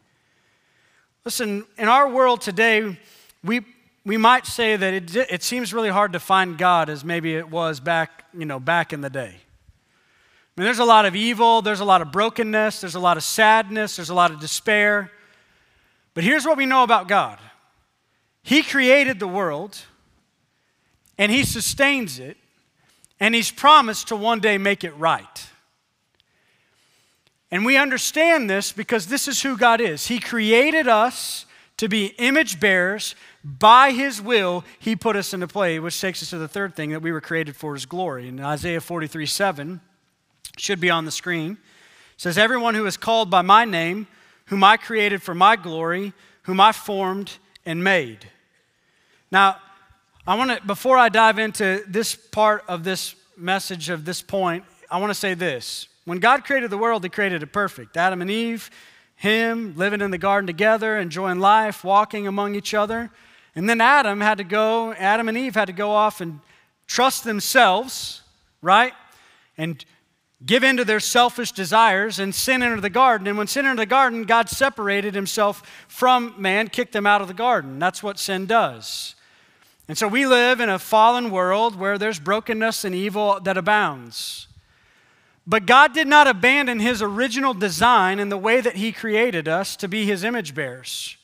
Listen, 1.24 1.66
in 1.78 1.88
our 1.88 2.10
world 2.10 2.42
today, 2.42 3.00
we, 3.42 3.62
we 4.04 4.18
might 4.18 4.46
say 4.46 4.76
that 4.76 4.94
it, 4.94 5.16
it 5.16 5.42
seems 5.42 5.74
really 5.74 5.90
hard 5.90 6.12
to 6.14 6.20
find 6.20 6.58
God 6.58 6.90
as 6.90 7.06
maybe 7.06 7.34
it 7.34 7.50
was 7.50 7.80
back, 7.80 8.26
you 8.38 8.44
know, 8.44 8.60
back 8.60 8.92
in 8.92 9.00
the 9.00 9.10
day. 9.10 9.30
I 9.30 10.62
mean, 10.62 10.66
there's 10.66 10.80
a 10.80 10.86
lot 10.86 11.06
of 11.06 11.16
evil, 11.16 11.62
there's 11.62 11.80
a 11.80 11.86
lot 11.86 12.02
of 12.02 12.12
brokenness, 12.12 12.82
there's 12.82 12.96
a 12.96 13.00
lot 13.00 13.16
of 13.16 13.24
sadness, 13.24 13.96
there's 13.96 14.10
a 14.10 14.14
lot 14.14 14.32
of 14.32 14.42
despair. 14.42 15.10
But 16.14 16.26
here's 16.26 16.46
what 16.46 16.58
we 16.58 16.66
know 16.66 16.84
about 16.84 17.08
God 17.08 17.40
He 18.44 18.64
created 18.64 19.18
the 19.20 19.30
world, 19.30 19.78
and 21.18 21.32
He 21.32 21.46
sustains 21.46 22.20
it, 22.20 22.36
and 23.18 23.34
He's 23.34 23.50
promised 23.50 24.10
to 24.10 24.18
one 24.18 24.42
day 24.42 24.58
make 24.58 24.84
it 24.84 24.92
right. 24.98 25.48
And 27.52 27.66
we 27.66 27.78
understand 27.78 28.50
this 28.50 28.72
because 28.72 29.08
this 29.08 29.28
is 29.28 29.42
who 29.42 29.58
God 29.58 29.80
is. 29.80 30.08
He 30.08 30.20
created 30.20 30.88
us 30.88 31.46
to 31.78 31.88
be 31.88 32.08
image 32.18 32.60
bearers. 32.60 33.16
By 33.44 33.92
His 33.92 34.22
will, 34.22 34.66
He 34.80 34.96
put 34.96 35.16
us 35.16 35.34
into 35.34 35.48
play, 35.48 35.80
which 35.80 36.00
takes 36.00 36.22
us 36.22 36.32
to 36.32 36.38
the 36.38 36.48
third 36.48 36.76
thing 36.76 36.90
that 36.90 37.02
we 37.02 37.12
were 37.12 37.22
created 37.22 37.56
for 37.56 37.74
His 37.74 37.86
glory. 37.86 38.28
In 38.28 38.40
Isaiah 38.40 38.82
43 38.82 39.26
7, 39.26 39.82
should 40.58 40.80
be 40.80 40.90
on 40.90 41.06
the 41.06 41.12
screen, 41.12 41.58
says, 42.18 42.38
Everyone 42.38 42.76
who 42.76 42.86
is 42.86 42.98
called 42.98 43.30
by 43.30 43.42
my 43.42 43.64
name, 43.64 44.08
whom 44.46 44.64
I 44.64 44.78
created 44.78 45.22
for 45.22 45.36
my 45.36 45.56
glory, 45.56 46.14
whom 46.44 46.60
I 46.60 46.72
formed 46.72 47.38
and 47.66 47.84
made. 47.84 48.30
Now, 49.32 49.58
I 50.26 50.36
want 50.36 50.60
to, 50.60 50.66
before 50.66 50.98
I 50.98 51.10
dive 51.10 51.40
into 51.40 51.84
this 51.88 52.16
part 52.16 52.64
of 52.68 52.84
this 52.84 53.16
message, 53.38 53.90
of 53.90 54.04
this 54.04 54.22
point, 54.22 54.64
I 54.90 55.00
want 55.00 55.12
to 55.12 55.16
say 55.20 55.34
this. 55.34 55.88
When 56.08 56.20
God 56.20 56.46
created 56.46 56.70
the 56.70 56.78
world, 56.78 57.04
He 57.04 57.10
created 57.10 57.44
it 57.44 57.48
perfect. 57.48 57.98
Adam 57.98 58.22
and 58.22 58.32
Eve, 58.32 58.72
him 59.18 59.74
living 59.76 60.00
in 60.00 60.10
the 60.10 60.18
garden 60.18 60.48
together, 60.48 60.98
enjoying 60.98 61.40
life, 61.40 61.84
walking 61.84 62.28
among 62.28 62.56
each 62.56 62.74
other. 62.74 63.12
And 63.56 63.70
then 63.70 63.82
Adam 63.82 64.22
had 64.22 64.38
to 64.38 64.46
go, 64.46 64.94
Adam 64.94 65.28
and 65.28 65.38
Eve 65.38 65.54
had 65.54 65.66
to 65.66 65.74
go 65.74 65.92
off 65.92 66.22
and 66.22 66.40
trust 66.86 67.26
themselves, 67.26 68.22
right? 68.62 68.94
And 69.58 69.84
give 70.46 70.64
in 70.64 70.78
to 70.78 70.86
their 70.86 71.02
selfish 71.02 71.52
desires 71.52 72.20
and 72.20 72.34
sin 72.34 72.64
entered 72.64 72.84
the 72.84 72.90
garden. 72.90 73.28
And 73.28 73.38
when 73.38 73.48
sin 73.48 73.66
entered 73.66 73.82
the 73.82 73.86
garden, 73.86 74.24
God 74.24 74.48
separated 74.48 75.14
himself 75.14 75.62
from 75.90 76.36
man, 76.38 76.70
kicked 76.70 76.94
them 76.94 77.06
out 77.06 77.20
of 77.20 77.28
the 77.28 77.34
garden. 77.34 77.80
That's 77.80 78.02
what 78.02 78.18
sin 78.18 78.46
does. 78.46 79.14
And 79.90 79.98
so 79.98 80.08
we 80.08 80.26
live 80.26 80.62
in 80.62 80.70
a 80.70 80.80
fallen 80.80 81.32
world 81.32 81.76
where 81.76 81.98
there's 81.98 82.22
brokenness 82.22 82.86
and 82.86 82.96
evil 82.96 83.42
that 83.42 83.58
abounds. 83.58 84.48
But 85.48 85.66
God 85.66 85.94
did 85.94 86.08
not 86.08 86.28
abandon 86.28 86.82
his 86.82 87.02
original 87.02 87.54
design 87.54 88.20
in 88.20 88.28
the 88.28 88.38
way 88.38 88.60
that 88.60 88.76
he 88.76 88.92
created 88.92 89.48
us 89.48 89.78
to 89.78 89.88
be 89.88 90.06
his 90.06 90.26
image 90.26 90.54
bearers. 90.54 91.16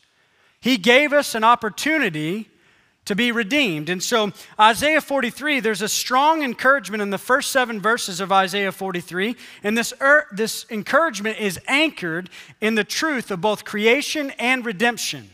He 0.62 0.78
gave 0.78 1.12
us 1.12 1.36
an 1.36 1.44
opportunity 1.44 2.50
to 3.04 3.16
be 3.16 3.34
redeemed. 3.34 3.90
And 3.90 4.02
so, 4.02 4.32
Isaiah 4.58 5.02
43, 5.02 5.60
there's 5.60 5.82
a 5.82 5.90
strong 5.90 6.42
encouragement 6.42 7.02
in 7.02 7.10
the 7.10 7.18
first 7.18 7.52
seven 7.52 7.82
verses 7.82 8.22
of 8.22 8.32
Isaiah 8.32 8.72
43. 8.72 9.36
And 9.62 9.78
this, 9.78 9.94
er, 10.00 10.26
this 10.32 10.66
encouragement 10.70 11.38
is 11.38 11.60
anchored 11.68 12.30
in 12.62 12.76
the 12.76 12.86
truth 12.86 13.30
of 13.30 13.42
both 13.42 13.66
creation 13.66 14.32
and 14.40 14.66
redemption. 14.66 15.30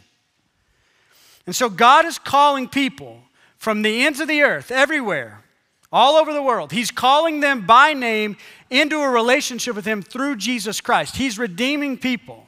And 1.45 1.55
so, 1.55 1.69
God 1.69 2.05
is 2.05 2.17
calling 2.17 2.67
people 2.67 3.21
from 3.55 3.83
the 3.83 4.03
ends 4.03 4.19
of 4.19 4.27
the 4.27 4.41
earth, 4.41 4.71
everywhere, 4.71 5.43
all 5.91 6.15
over 6.15 6.33
the 6.33 6.43
world. 6.43 6.71
He's 6.71 6.91
calling 6.91 7.39
them 7.39 7.65
by 7.65 7.93
name 7.93 8.37
into 8.69 8.99
a 8.99 9.09
relationship 9.09 9.75
with 9.75 9.85
Him 9.85 10.01
through 10.01 10.35
Jesus 10.35 10.81
Christ. 10.81 11.15
He's 11.15 11.39
redeeming 11.39 11.97
people. 11.97 12.47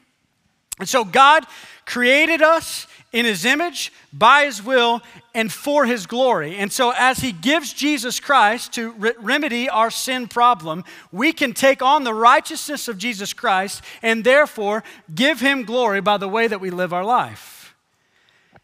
And 0.80 0.88
so 0.88 1.04
God 1.04 1.46
created 1.86 2.42
us 2.42 2.88
in 3.12 3.26
His 3.26 3.46
image, 3.46 3.92
by 4.14 4.46
His 4.46 4.64
will, 4.64 5.02
and 5.34 5.52
for 5.52 5.86
His 5.86 6.08
glory. 6.08 6.58
And 6.58 6.72
so 6.72 6.94
as 6.96 7.20
He 7.20 7.32
gives 7.32 7.74
Jesus 7.74 8.20
Christ 8.20 8.74
to 8.74 8.92
re- 8.92 9.14
remedy 9.20 9.70
our 9.70 9.92
sin 9.92 10.28
problem, 10.28 10.84
we 11.12 11.34
can 11.34 11.54
take 11.54 11.82
on 11.82 12.04
the 12.04 12.14
righteousness 12.14 12.88
of 12.88 12.98
Jesus 12.98 13.34
Christ 13.34 13.84
and 14.02 14.24
therefore 14.24 14.84
give 15.14 15.40
Him 15.40 15.64
glory 15.64 16.02
by 16.02 16.18
the 16.18 16.30
way 16.30 16.48
that 16.48 16.62
we 16.62 16.70
live 16.70 16.94
our 16.94 17.06
life. 17.06 17.61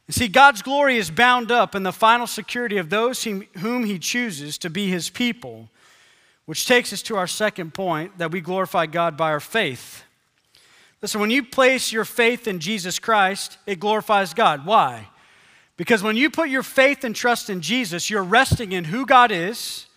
You 0.08 0.14
see, 0.14 0.30
God's 0.30 0.62
glory 0.62 0.98
is 0.98 1.12
bound 1.12 1.52
up 1.52 1.76
in 1.76 1.84
the 1.84 1.92
final 1.92 2.28
security 2.28 2.78
of 2.78 2.90
those 2.90 3.24
whom 3.24 3.84
He 3.84 4.00
chooses 4.00 4.58
to 4.60 4.70
be 4.70 4.88
His 4.88 5.10
people, 5.10 5.70
which 6.46 6.66
takes 6.66 6.94
us 6.94 7.02
to 7.04 7.18
our 7.18 7.28
second 7.28 7.74
point 7.74 8.18
that 8.18 8.32
we 8.32 8.40
glorify 8.40 8.86
God 8.86 9.18
by 9.18 9.32
our 9.32 9.42
faith. 9.42 10.04
Listen, 11.02 11.20
when 11.20 11.30
you 11.30 11.44
place 11.44 11.92
your 11.92 12.06
faith 12.06 12.48
in 12.48 12.60
Jesus 12.60 13.00
Christ, 13.00 13.58
it 13.68 13.80
glorifies 13.80 14.34
God. 14.34 14.66
Why? 14.66 15.10
Because 15.76 16.02
when 16.02 16.16
you 16.18 16.30
put 16.30 16.50
your 16.50 16.64
faith 16.64 17.04
and 17.04 17.16
trust 17.16 17.50
in 17.50 17.62
Jesus, 17.62 18.10
you're 18.10 18.24
resting 18.24 18.72
in 18.72 18.86
who 18.86 19.06
God 19.06 19.32
is, 19.32 19.88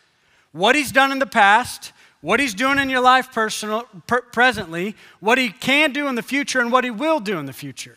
what 0.53 0.75
He's 0.75 0.93
done 0.93 1.13
in 1.13 1.21
the 1.21 1.27
past, 1.27 1.93
what 2.21 2.41
He's 2.41 2.53
doing 2.53 2.79
in 2.79 2.91
your 2.91 3.01
life 3.01 3.33
personal, 3.33 3.85
per, 4.07 4.21
presently, 4.23 4.97
what 5.21 5.39
He 5.39 5.51
can 5.51 5.93
do 5.93 6.09
in 6.09 6.17
the 6.17 6.23
future, 6.23 6.61
and 6.61 6.73
what 6.73 6.85
He 6.85 6.91
will 6.91 7.21
do 7.21 7.39
in 7.39 7.47
the 7.47 7.53
future. 7.53 7.97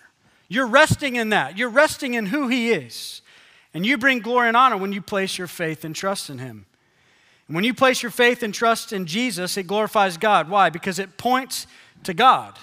You're 0.54 0.68
resting 0.68 1.16
in 1.16 1.30
that. 1.30 1.58
You're 1.58 1.70
resting 1.70 2.14
in 2.14 2.28
who 2.28 2.48
He 2.48 2.72
is. 2.72 3.24
And 3.74 3.84
you 3.84 3.98
bring 3.98 4.20
glory 4.20 4.50
and 4.50 4.56
honor 4.56 4.78
when 4.78 4.94
you 4.94 5.02
place 5.02 5.36
your 5.36 5.48
faith 5.48 5.84
and 5.84 5.96
trust 5.96 6.30
in 6.30 6.38
Him. 6.38 6.68
And 7.48 7.56
when 7.56 7.64
you 7.64 7.74
place 7.74 8.04
your 8.04 8.12
faith 8.12 8.44
and 8.44 8.54
trust 8.54 8.94
in 8.94 9.08
Jesus, 9.08 9.58
it 9.58 9.64
glorifies 9.64 10.16
God. 10.18 10.50
Why? 10.50 10.70
Because 10.70 11.00
it 11.00 11.18
points 11.18 11.66
to 12.04 12.14
God, 12.14 12.60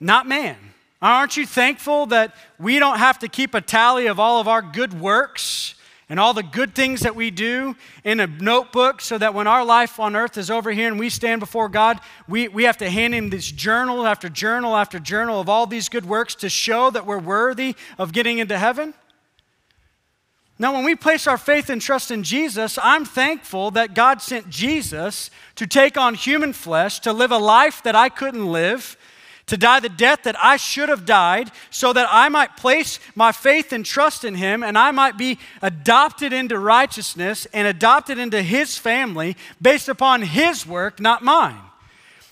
not 0.00 0.26
man. 0.26 0.56
Aren't 1.00 1.36
you 1.36 1.46
thankful 1.46 2.06
that 2.06 2.34
we 2.58 2.80
don't 2.80 2.98
have 2.98 3.20
to 3.20 3.28
keep 3.28 3.54
a 3.54 3.60
tally 3.60 4.06
of 4.06 4.18
all 4.18 4.40
of 4.40 4.48
our 4.48 4.62
good 4.62 4.98
works 5.00 5.76
and 6.08 6.18
all 6.18 6.32
the 6.32 6.42
good 6.42 6.74
things 6.74 7.00
that 7.00 7.14
we 7.14 7.30
do 7.30 7.76
in 8.02 8.20
a 8.20 8.26
notebook 8.26 9.00
so 9.00 9.18
that 9.18 9.34
when 9.34 9.46
our 9.46 9.64
life 9.64 10.00
on 10.00 10.16
earth 10.16 10.38
is 10.38 10.50
over 10.50 10.70
here 10.70 10.88
and 10.88 10.98
we 10.98 11.10
stand 11.10 11.40
before 11.40 11.68
God, 11.68 12.00
we, 12.26 12.48
we 12.48 12.64
have 12.64 12.78
to 12.78 12.88
hand 12.88 13.14
Him 13.14 13.30
this 13.30 13.50
journal 13.50 14.06
after 14.06 14.28
journal 14.28 14.74
after 14.74 14.98
journal 14.98 15.40
of 15.40 15.48
all 15.48 15.66
these 15.66 15.88
good 15.88 16.06
works 16.06 16.34
to 16.36 16.48
show 16.48 16.90
that 16.90 17.04
we're 17.04 17.18
worthy 17.18 17.74
of 17.98 18.12
getting 18.12 18.38
into 18.38 18.58
heaven? 18.58 18.94
Now, 20.60 20.74
when 20.74 20.84
we 20.84 20.96
place 20.96 21.28
our 21.28 21.38
faith 21.38 21.70
and 21.70 21.80
trust 21.80 22.10
in 22.10 22.24
Jesus, 22.24 22.78
I'm 22.82 23.04
thankful 23.04 23.70
that 23.72 23.94
God 23.94 24.20
sent 24.20 24.50
Jesus 24.50 25.30
to 25.54 25.68
take 25.68 25.96
on 25.96 26.14
human 26.14 26.52
flesh, 26.52 26.98
to 27.00 27.12
live 27.12 27.30
a 27.30 27.38
life 27.38 27.80
that 27.84 27.94
I 27.94 28.08
couldn't 28.08 28.50
live 28.50 28.96
to 29.48 29.56
die 29.56 29.80
the 29.80 29.88
death 29.88 30.22
that 30.22 30.36
I 30.42 30.56
should 30.56 30.88
have 30.88 31.04
died, 31.04 31.50
so 31.70 31.92
that 31.92 32.08
I 32.10 32.28
might 32.28 32.56
place 32.56 33.00
my 33.14 33.32
faith 33.32 33.72
and 33.72 33.84
trust 33.84 34.24
in 34.24 34.34
Him 34.34 34.62
and 34.62 34.78
I 34.78 34.90
might 34.90 35.18
be 35.18 35.38
adopted 35.60 36.32
into 36.32 36.58
righteousness 36.58 37.46
and 37.52 37.66
adopted 37.66 38.18
into 38.18 38.42
His 38.42 38.78
family 38.78 39.36
based 39.60 39.88
upon 39.88 40.22
His 40.22 40.66
work, 40.66 41.00
not 41.00 41.22
mine. 41.22 41.60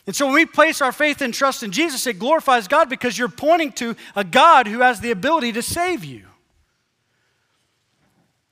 And 0.06 0.14
so 0.14 0.26
when 0.26 0.34
we 0.36 0.46
place 0.46 0.80
our 0.80 0.92
faith 0.92 1.20
and 1.20 1.34
trust 1.34 1.62
in 1.62 1.72
Jesus, 1.72 2.06
it 2.06 2.18
glorifies 2.18 2.68
God 2.68 2.88
because 2.88 3.18
you're 3.18 3.28
pointing 3.28 3.72
to 3.72 3.96
a 4.14 4.22
God 4.22 4.68
who 4.68 4.80
has 4.80 5.00
the 5.00 5.10
ability 5.10 5.52
to 5.52 5.62
save 5.62 6.04
you. 6.04 6.22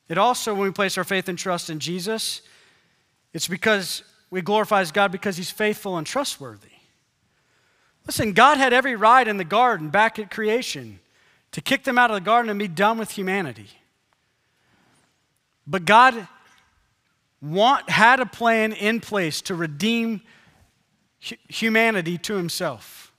It 0.09 0.19
also, 0.19 0.53
when 0.53 0.65
we 0.65 0.73
place 0.73 0.99
our 0.99 1.05
faith 1.05 1.29
and 1.29 1.39
trust 1.39 1.71
in 1.71 1.79
Jesus, 1.79 2.43
it's 3.33 3.49
because 3.49 4.03
we 4.31 4.43
glorifies 4.43 4.91
God 4.91 5.13
because 5.13 5.37
He's 5.37 5.51
faithful 5.51 5.97
and 5.97 6.07
trustworthy. 6.07 6.74
Listen, 8.07 8.33
God 8.33 8.59
had 8.59 8.73
every 8.73 8.97
right 8.97 9.27
in 9.27 9.37
the 9.39 9.45
garden 9.45 9.89
back 9.89 10.19
at 10.19 10.31
creation 10.31 11.01
to 11.53 11.61
kick 11.61 11.85
them 11.85 11.99
out 11.99 12.11
of 12.11 12.15
the 12.15 12.21
garden 12.21 12.51
and 12.51 12.59
be 12.59 12.69
done 12.69 12.99
with 12.99 13.13
humanity. 13.13 13.69
But 15.67 15.85
God 15.85 16.29
want, 17.41 17.89
had 17.89 18.21
a 18.21 18.27
plan 18.27 18.73
in 18.73 19.01
place 19.01 19.41
to 19.43 19.55
redeem 19.55 20.21
humanity 21.49 22.19
to 22.19 22.35
himself. 22.35 23.13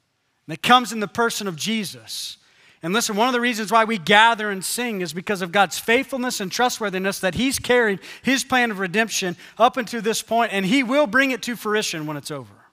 And 0.46 0.54
it 0.54 0.62
comes 0.62 0.92
in 0.92 1.00
the 1.00 1.08
person 1.08 1.48
of 1.48 1.56
Jesus. 1.56 2.38
And 2.84 2.94
listen, 2.94 3.16
one 3.16 3.28
of 3.28 3.34
the 3.34 3.42
reasons 3.42 3.72
why 3.72 3.84
we 3.86 3.98
gather 3.98 4.52
and 4.52 4.64
sing 4.64 5.02
is 5.02 5.12
because 5.12 5.42
of 5.42 5.52
God's 5.52 5.80
faithfulness 5.80 6.40
and 6.40 6.52
trustworthiness 6.52 7.20
that 7.22 7.34
He's 7.34 7.58
carried 7.58 8.00
His 8.22 8.44
plan 8.44 8.70
of 8.70 8.78
redemption 8.78 9.38
up 9.58 9.78
until 9.78 10.02
this 10.02 10.22
point, 10.22 10.54
and 10.54 10.64
He 10.64 10.84
will 10.84 11.08
bring 11.08 11.32
it 11.32 11.42
to 11.44 11.56
fruition 11.56 12.06
when 12.06 12.16
it's 12.16 12.30
over 12.30 12.65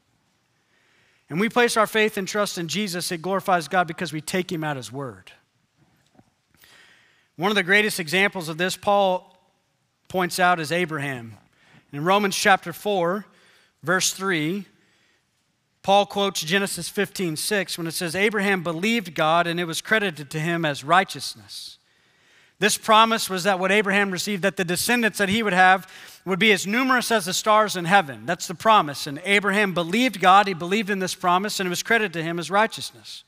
and 1.32 1.40
we 1.40 1.48
place 1.48 1.78
our 1.78 1.86
faith 1.86 2.18
and 2.18 2.28
trust 2.28 2.58
in 2.58 2.68
Jesus, 2.68 3.10
it 3.10 3.22
glorifies 3.22 3.66
God 3.66 3.86
because 3.86 4.12
we 4.12 4.20
take 4.20 4.52
Him 4.52 4.62
at 4.62 4.76
His 4.76 4.92
word. 4.92 5.32
One 7.36 7.50
of 7.50 7.54
the 7.54 7.62
greatest 7.62 7.98
examples 7.98 8.50
of 8.50 8.58
this, 8.58 8.76
Paul 8.76 9.34
points 10.08 10.38
out, 10.38 10.60
is 10.60 10.70
Abraham. 10.70 11.38
In 11.90 12.04
Romans 12.04 12.36
chapter 12.36 12.74
4, 12.74 13.24
verse 13.82 14.12
3, 14.12 14.66
Paul 15.82 16.04
quotes 16.04 16.42
Genesis 16.42 16.90
15, 16.90 17.36
6, 17.36 17.78
when 17.78 17.86
it 17.86 17.92
says, 17.92 18.14
Abraham 18.14 18.62
believed 18.62 19.14
God 19.14 19.46
and 19.46 19.58
it 19.58 19.64
was 19.64 19.80
credited 19.80 20.28
to 20.32 20.38
him 20.38 20.66
as 20.66 20.84
righteousness. 20.84 21.78
This 22.62 22.78
promise 22.78 23.28
was 23.28 23.42
that 23.42 23.58
what 23.58 23.72
Abraham 23.72 24.12
received, 24.12 24.44
that 24.44 24.56
the 24.56 24.64
descendants 24.64 25.18
that 25.18 25.28
he 25.28 25.42
would 25.42 25.52
have 25.52 25.92
would 26.24 26.38
be 26.38 26.52
as 26.52 26.64
numerous 26.64 27.10
as 27.10 27.24
the 27.24 27.34
stars 27.34 27.74
in 27.74 27.86
heaven. 27.86 28.24
That's 28.24 28.46
the 28.46 28.54
promise. 28.54 29.08
And 29.08 29.20
Abraham 29.24 29.74
believed 29.74 30.20
God, 30.20 30.46
he 30.46 30.54
believed 30.54 30.88
in 30.88 31.00
this 31.00 31.16
promise, 31.16 31.58
and 31.58 31.66
it 31.66 31.70
was 31.70 31.82
credited 31.82 32.12
to 32.12 32.22
him 32.22 32.38
as 32.38 32.52
righteousness. 32.52 33.24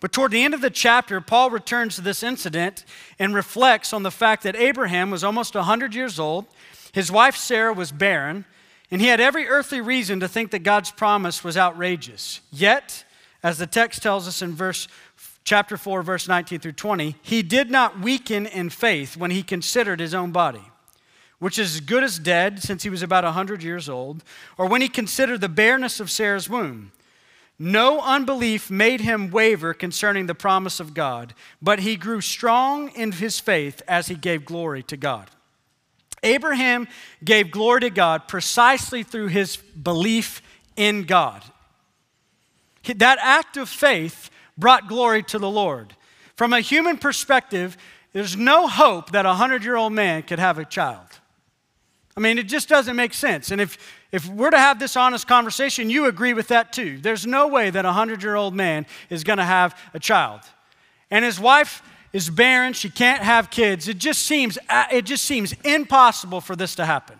But 0.00 0.10
toward 0.10 0.30
the 0.30 0.42
end 0.42 0.54
of 0.54 0.62
the 0.62 0.70
chapter, 0.70 1.20
Paul 1.20 1.50
returns 1.50 1.96
to 1.96 2.00
this 2.00 2.22
incident 2.22 2.86
and 3.18 3.34
reflects 3.34 3.92
on 3.92 4.04
the 4.04 4.10
fact 4.10 4.42
that 4.44 4.56
Abraham 4.56 5.10
was 5.10 5.22
almost 5.22 5.54
100 5.54 5.94
years 5.94 6.18
old, 6.18 6.46
his 6.92 7.12
wife 7.12 7.36
Sarah 7.36 7.74
was 7.74 7.92
barren, 7.92 8.46
and 8.90 9.02
he 9.02 9.08
had 9.08 9.20
every 9.20 9.48
earthly 9.48 9.82
reason 9.82 10.18
to 10.20 10.28
think 10.28 10.50
that 10.50 10.60
God's 10.60 10.92
promise 10.92 11.44
was 11.44 11.58
outrageous. 11.58 12.40
Yet, 12.50 13.04
as 13.42 13.58
the 13.58 13.66
text 13.66 14.02
tells 14.02 14.26
us 14.26 14.40
in 14.40 14.54
verse 14.54 14.88
chapter 15.44 15.76
4, 15.76 16.02
verse 16.02 16.28
19 16.28 16.60
through 16.60 16.72
20, 16.72 17.16
he 17.22 17.42
did 17.42 17.70
not 17.70 18.00
weaken 18.00 18.46
in 18.46 18.70
faith 18.70 19.16
when 19.16 19.30
he 19.30 19.42
considered 19.42 20.00
his 20.00 20.14
own 20.14 20.32
body, 20.32 20.62
which 21.38 21.58
is 21.58 21.74
as 21.74 21.80
good 21.80 22.04
as 22.04 22.18
dead 22.18 22.62
since 22.62 22.82
he 22.82 22.90
was 22.90 23.02
about 23.02 23.24
100 23.24 23.62
years 23.62 23.88
old, 23.88 24.22
or 24.56 24.66
when 24.66 24.82
he 24.82 24.88
considered 24.88 25.40
the 25.40 25.48
bareness 25.48 26.00
of 26.00 26.10
Sarah's 26.10 26.48
womb. 26.48 26.92
No 27.58 28.00
unbelief 28.00 28.70
made 28.70 29.00
him 29.00 29.30
waver 29.30 29.74
concerning 29.74 30.26
the 30.26 30.34
promise 30.34 30.80
of 30.80 30.94
God, 30.94 31.34
but 31.60 31.80
he 31.80 31.96
grew 31.96 32.20
strong 32.20 32.88
in 32.90 33.12
his 33.12 33.38
faith 33.38 33.82
as 33.86 34.08
he 34.08 34.14
gave 34.14 34.44
glory 34.44 34.82
to 34.84 34.96
God. 34.96 35.30
Abraham 36.22 36.88
gave 37.22 37.50
glory 37.50 37.80
to 37.80 37.90
God 37.90 38.28
precisely 38.28 39.02
through 39.02 39.28
his 39.28 39.56
belief 39.56 40.40
in 40.76 41.02
God. 41.02 41.42
That 42.84 43.18
act 43.20 43.56
of 43.56 43.68
faith 43.68 44.30
brought 44.58 44.88
glory 44.88 45.22
to 45.24 45.38
the 45.38 45.50
Lord. 45.50 45.94
From 46.36 46.52
a 46.52 46.60
human 46.60 46.98
perspective, 46.98 47.76
there's 48.12 48.36
no 48.36 48.66
hope 48.66 49.12
that 49.12 49.24
a 49.24 49.30
100 49.30 49.64
year 49.64 49.76
old 49.76 49.92
man 49.92 50.22
could 50.22 50.38
have 50.38 50.58
a 50.58 50.64
child. 50.64 51.06
I 52.16 52.20
mean, 52.20 52.38
it 52.38 52.44
just 52.44 52.68
doesn't 52.68 52.94
make 52.94 53.14
sense. 53.14 53.50
And 53.50 53.60
if, 53.60 53.78
if 54.12 54.28
we're 54.28 54.50
to 54.50 54.58
have 54.58 54.78
this 54.78 54.96
honest 54.96 55.26
conversation, 55.26 55.88
you 55.88 56.06
agree 56.06 56.34
with 56.34 56.48
that 56.48 56.72
too. 56.72 56.98
There's 56.98 57.26
no 57.26 57.48
way 57.48 57.70
that 57.70 57.84
a 57.84 57.88
100 57.88 58.22
year 58.22 58.34
old 58.34 58.54
man 58.54 58.86
is 59.08 59.24
going 59.24 59.38
to 59.38 59.44
have 59.44 59.78
a 59.94 59.98
child. 59.98 60.40
And 61.10 61.24
his 61.24 61.40
wife 61.40 61.82
is 62.12 62.28
barren, 62.28 62.74
she 62.74 62.90
can't 62.90 63.22
have 63.22 63.50
kids. 63.50 63.88
It 63.88 63.96
just 63.96 64.22
seems, 64.22 64.58
uh, 64.68 64.84
it 64.92 65.06
just 65.06 65.24
seems 65.24 65.54
impossible 65.64 66.42
for 66.42 66.54
this 66.54 66.74
to 66.74 66.84
happen. 66.84 67.18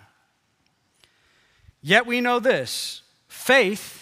Yet 1.80 2.06
we 2.06 2.20
know 2.20 2.38
this 2.38 3.02
faith 3.28 4.01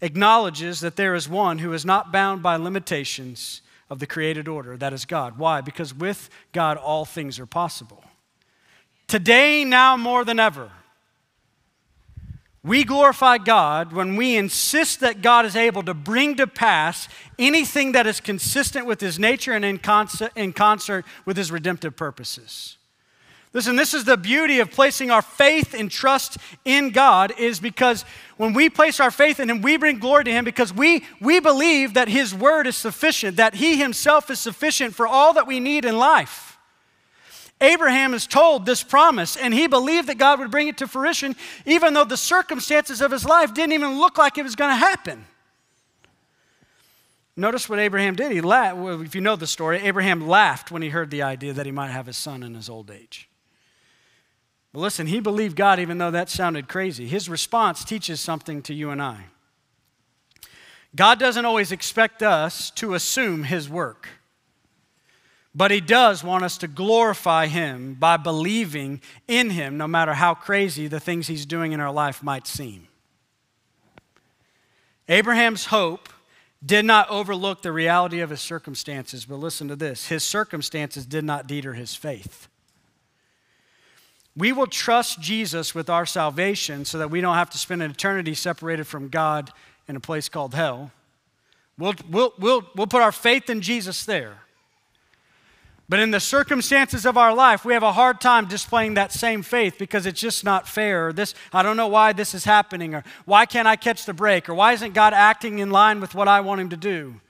acknowledges 0.00 0.80
that 0.80 0.96
there 0.96 1.14
is 1.14 1.28
one 1.28 1.58
who 1.58 1.72
is 1.72 1.84
not 1.84 2.12
bound 2.12 2.42
by 2.42 2.56
limitations 2.56 3.62
of 3.90 3.98
the 3.98 4.06
created 4.06 4.48
order, 4.48 4.76
that 4.76 4.92
is 4.92 5.04
God. 5.04 5.38
Why? 5.38 5.60
Because 5.60 5.94
with 5.94 6.28
God, 6.52 6.76
all 6.76 7.04
things 7.04 7.38
are 7.38 7.46
possible. 7.46 8.04
Today, 9.06 9.64
now 9.64 9.96
more 9.96 10.24
than 10.24 10.38
ever, 10.38 10.70
we 12.62 12.84
glorify 12.84 13.38
God 13.38 13.92
when 13.92 14.16
we 14.16 14.36
insist 14.36 15.00
that 15.00 15.22
God 15.22 15.46
is 15.46 15.56
able 15.56 15.82
to 15.84 15.94
bring 15.94 16.36
to 16.36 16.46
pass 16.46 17.08
anything 17.38 17.92
that 17.92 18.06
is 18.06 18.20
consistent 18.20 18.84
with 18.84 19.00
His 19.00 19.18
nature 19.18 19.52
and 19.52 19.64
in 19.64 19.78
concert, 19.78 20.32
in 20.36 20.52
concert 20.52 21.06
with 21.24 21.36
His 21.36 21.50
redemptive 21.52 21.96
purposes. 21.96 22.77
Listen, 23.54 23.76
this 23.76 23.94
is 23.94 24.04
the 24.04 24.16
beauty 24.16 24.60
of 24.60 24.70
placing 24.70 25.10
our 25.10 25.22
faith 25.22 25.74
and 25.74 25.90
trust 25.90 26.36
in 26.64 26.90
God 26.90 27.32
is 27.38 27.60
because 27.60 28.04
when 28.36 28.52
we 28.52 28.68
place 28.68 29.00
our 29.00 29.10
faith 29.10 29.40
in 29.40 29.48
Him, 29.48 29.62
we 29.62 29.78
bring 29.78 29.98
glory 29.98 30.24
to 30.24 30.30
Him 30.30 30.44
because 30.44 30.72
we, 30.72 31.04
we 31.20 31.40
believe 31.40 31.94
that 31.94 32.08
His 32.08 32.34
word 32.34 32.66
is 32.66 32.76
sufficient, 32.76 33.36
that 33.38 33.54
He 33.54 33.76
Himself 33.76 34.30
is 34.30 34.38
sufficient 34.38 34.94
for 34.94 35.06
all 35.06 35.32
that 35.32 35.46
we 35.46 35.60
need 35.60 35.84
in 35.84 35.96
life. 35.96 36.58
Abraham 37.60 38.14
is 38.14 38.26
told 38.26 38.66
this 38.66 38.84
promise, 38.84 39.36
and 39.36 39.52
he 39.52 39.66
believed 39.66 40.08
that 40.08 40.16
God 40.16 40.38
would 40.38 40.50
bring 40.50 40.68
it 40.68 40.78
to 40.78 40.86
fruition, 40.86 41.34
even 41.66 41.92
though 41.92 42.04
the 42.04 42.16
circumstances 42.16 43.00
of 43.00 43.10
his 43.10 43.24
life 43.24 43.52
didn't 43.52 43.72
even 43.72 43.98
look 43.98 44.16
like 44.16 44.38
it 44.38 44.44
was 44.44 44.54
going 44.54 44.70
to 44.70 44.76
happen. 44.76 45.24
Notice 47.36 47.68
what 47.68 47.78
Abraham 47.78 48.14
did. 48.14 48.32
He 48.32 48.40
laughed. 48.40 48.78
If 49.04 49.14
you 49.14 49.20
know 49.20 49.36
the 49.36 49.46
story, 49.46 49.78
Abraham 49.78 50.26
laughed 50.26 50.70
when 50.70 50.82
he 50.82 50.88
heard 50.88 51.10
the 51.10 51.22
idea 51.22 51.52
that 51.52 51.66
he 51.66 51.72
might 51.72 51.90
have 51.90 52.08
a 52.08 52.12
son 52.12 52.42
in 52.42 52.54
his 52.54 52.68
old 52.68 52.90
age. 52.90 53.28
But 54.72 54.80
listen, 54.80 55.06
he 55.06 55.20
believed 55.20 55.56
God 55.56 55.78
even 55.78 55.98
though 55.98 56.10
that 56.10 56.28
sounded 56.28 56.68
crazy. 56.68 57.06
His 57.06 57.28
response 57.28 57.84
teaches 57.84 58.20
something 58.20 58.62
to 58.62 58.74
you 58.74 58.90
and 58.90 59.00
I. 59.00 59.24
God 60.94 61.18
doesn't 61.18 61.44
always 61.44 61.72
expect 61.72 62.22
us 62.22 62.70
to 62.72 62.94
assume 62.94 63.44
his 63.44 63.68
work, 63.68 64.08
but 65.54 65.70
he 65.70 65.80
does 65.80 66.24
want 66.24 66.44
us 66.44 66.58
to 66.58 66.68
glorify 66.68 67.46
him 67.46 67.94
by 67.94 68.16
believing 68.16 69.00
in 69.26 69.50
him, 69.50 69.76
no 69.76 69.86
matter 69.86 70.14
how 70.14 70.34
crazy 70.34 70.86
the 70.86 71.00
things 71.00 71.26
he's 71.26 71.46
doing 71.46 71.72
in 71.72 71.80
our 71.80 71.92
life 71.92 72.22
might 72.22 72.46
seem. 72.46 72.88
Abraham's 75.08 75.66
hope 75.66 76.08
did 76.64 76.84
not 76.84 77.08
overlook 77.08 77.62
the 77.62 77.72
reality 77.72 78.20
of 78.20 78.30
his 78.30 78.40
circumstances, 78.40 79.24
but 79.24 79.36
listen 79.36 79.68
to 79.68 79.76
this 79.76 80.08
his 80.08 80.24
circumstances 80.24 81.06
did 81.06 81.24
not 81.24 81.46
deter 81.46 81.74
his 81.74 81.94
faith. 81.94 82.48
We 84.38 84.52
will 84.52 84.68
trust 84.68 85.20
Jesus 85.20 85.74
with 85.74 85.90
our 85.90 86.06
salvation 86.06 86.84
so 86.84 86.98
that 86.98 87.10
we 87.10 87.20
don't 87.20 87.34
have 87.34 87.50
to 87.50 87.58
spend 87.58 87.82
an 87.82 87.90
eternity 87.90 88.34
separated 88.34 88.86
from 88.86 89.08
God 89.08 89.50
in 89.88 89.96
a 89.96 90.00
place 90.00 90.28
called 90.28 90.54
hell. 90.54 90.92
We'll, 91.76 91.94
we'll, 92.08 92.32
we'll, 92.38 92.62
we'll 92.76 92.86
put 92.86 93.02
our 93.02 93.10
faith 93.10 93.50
in 93.50 93.60
Jesus 93.60 94.04
there. 94.04 94.42
But 95.88 95.98
in 95.98 96.12
the 96.12 96.20
circumstances 96.20 97.04
of 97.04 97.16
our 97.16 97.34
life, 97.34 97.64
we 97.64 97.72
have 97.72 97.82
a 97.82 97.92
hard 97.92 98.20
time 98.20 98.46
displaying 98.46 98.94
that 98.94 99.10
same 99.10 99.42
faith 99.42 99.76
because 99.76 100.06
it's 100.06 100.20
just 100.20 100.44
not 100.44 100.68
fair. 100.68 101.12
This, 101.12 101.34
I 101.52 101.64
don't 101.64 101.76
know 101.76 101.88
why 101.88 102.12
this 102.12 102.32
is 102.32 102.44
happening, 102.44 102.94
or 102.94 103.02
why 103.24 103.44
can't 103.44 103.66
I 103.66 103.74
catch 103.74 104.04
the 104.04 104.12
break, 104.12 104.48
or 104.48 104.54
why 104.54 104.72
isn't 104.72 104.92
God 104.92 105.14
acting 105.14 105.58
in 105.58 105.70
line 105.70 106.00
with 106.00 106.14
what 106.14 106.28
I 106.28 106.42
want 106.42 106.60
Him 106.60 106.68
to 106.68 106.76
do? 106.76 107.20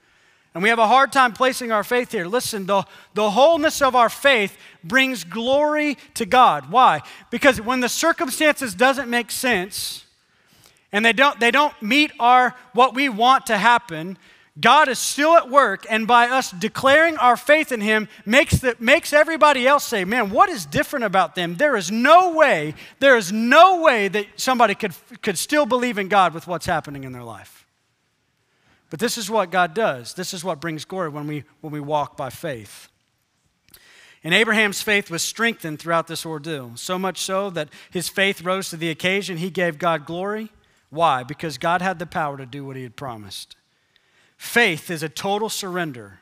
And 0.53 0.63
we 0.63 0.69
have 0.69 0.79
a 0.79 0.87
hard 0.87 1.11
time 1.11 1.33
placing 1.33 1.71
our 1.71 1.83
faith 1.83 2.11
here. 2.11 2.25
Listen, 2.25 2.65
the, 2.65 2.83
the 3.13 3.29
wholeness 3.29 3.81
of 3.81 3.95
our 3.95 4.09
faith 4.09 4.57
brings 4.83 5.23
glory 5.23 5.97
to 6.15 6.25
God. 6.25 6.71
Why? 6.71 7.01
Because 7.29 7.61
when 7.61 7.81
the 7.81 7.89
circumstances 7.89 8.73
doesn't 8.73 9.09
make 9.09 9.29
sense 9.29 10.05
and 10.91 11.05
they 11.05 11.13
don't, 11.13 11.39
they 11.39 11.51
don't 11.51 11.79
meet 11.81 12.11
our 12.19 12.55
what 12.73 12.95
we 12.95 13.09
want 13.09 13.45
to 13.47 13.57
happen, 13.57 14.17
God 14.59 14.89
is 14.89 14.99
still 14.99 15.37
at 15.37 15.49
work, 15.49 15.85
and 15.89 16.05
by 16.05 16.27
us 16.27 16.51
declaring 16.51 17.17
our 17.17 17.37
faith 17.37 17.71
in 17.71 17.79
Him, 17.79 18.09
makes, 18.25 18.59
the, 18.59 18.75
makes 18.79 19.13
everybody 19.13 19.65
else 19.65 19.85
say, 19.85 20.03
Man, 20.03 20.31
what 20.31 20.49
is 20.49 20.65
different 20.65 21.05
about 21.05 21.35
them? 21.35 21.55
There 21.55 21.77
is 21.77 21.91
no 21.91 22.33
way, 22.33 22.73
there 22.99 23.15
is 23.15 23.31
no 23.31 23.81
way 23.81 24.07
that 24.09 24.25
somebody 24.35 24.75
could, 24.75 24.93
could 25.21 25.37
still 25.37 25.65
believe 25.65 25.97
in 25.97 26.09
God 26.09 26.33
with 26.33 26.47
what's 26.47 26.65
happening 26.65 27.03
in 27.03 27.13
their 27.13 27.23
life. 27.23 27.65
But 28.89 28.99
this 28.99 29.17
is 29.17 29.29
what 29.29 29.51
God 29.51 29.73
does. 29.73 30.13
This 30.13 30.33
is 30.33 30.43
what 30.43 30.61
brings 30.61 30.85
glory 30.85 31.09
when 31.09 31.27
we, 31.27 31.43
when 31.61 31.71
we 31.71 31.79
walk 31.79 32.17
by 32.17 32.29
faith. 32.29 32.89
And 34.23 34.33
Abraham's 34.33 34.81
faith 34.81 35.09
was 35.09 35.21
strengthened 35.21 35.79
throughout 35.79 36.07
this 36.07 36.25
ordeal, 36.25 36.71
so 36.75 36.99
much 36.99 37.19
so 37.19 37.49
that 37.51 37.69
his 37.91 38.09
faith 38.09 38.41
rose 38.41 38.69
to 38.69 38.77
the 38.77 38.89
occasion. 38.89 39.37
He 39.37 39.49
gave 39.49 39.79
God 39.79 40.05
glory. 40.05 40.51
Why? 40.89 41.23
Because 41.23 41.57
God 41.57 41.81
had 41.81 41.99
the 41.99 42.05
power 42.05 42.37
to 42.37 42.45
do 42.45 42.65
what 42.65 42.75
he 42.75 42.83
had 42.83 42.95
promised. 42.95 43.55
Faith 44.37 44.89
is 44.89 45.03
a 45.03 45.09
total 45.09 45.49
surrender 45.49 46.19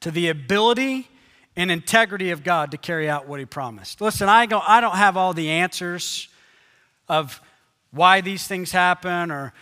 to 0.00 0.10
the 0.10 0.28
ability 0.28 1.08
and 1.56 1.72
integrity 1.72 2.30
of 2.30 2.44
God 2.44 2.70
to 2.70 2.76
carry 2.76 3.10
out 3.10 3.26
what 3.26 3.40
He 3.40 3.44
promised. 3.44 4.00
Listen, 4.00 4.28
I, 4.28 4.46
go, 4.46 4.62
I 4.64 4.80
don't 4.80 4.94
have 4.94 5.16
all 5.16 5.34
the 5.34 5.50
answers 5.50 6.28
of 7.08 7.42
why 7.90 8.20
these 8.20 8.46
things 8.46 8.70
happen 8.70 9.32
or 9.32 9.52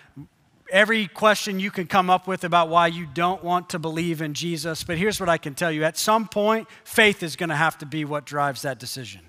every 0.71 1.07
question 1.07 1.61
you 1.61 1.71
can 1.71 1.87
come 1.87 2.11
up 2.11 2.27
with 2.27 2.45
about 2.45 2.69
why 2.69 2.87
you 2.89 3.07
don't 3.07 3.43
want 3.43 3.71
to 3.71 3.79
believe 3.79 4.21
in 4.21 4.35
Jesus, 4.35 4.85
but 4.85 4.99
here's 4.99 5.21
what 5.21 5.29
I 5.29 5.39
can 5.39 5.55
tell 5.55 5.71
you. 5.71 5.85
At 5.85 5.97
some 5.97 6.29
point, 6.29 6.69
faith 6.85 7.23
is 7.23 7.37
going 7.37 7.49
to 7.49 7.57
have 7.57 7.79
to 7.79 7.87
be 7.87 8.05
what 8.05 8.27
drives 8.27 8.63
that 8.63 8.79
decision. 8.79 9.23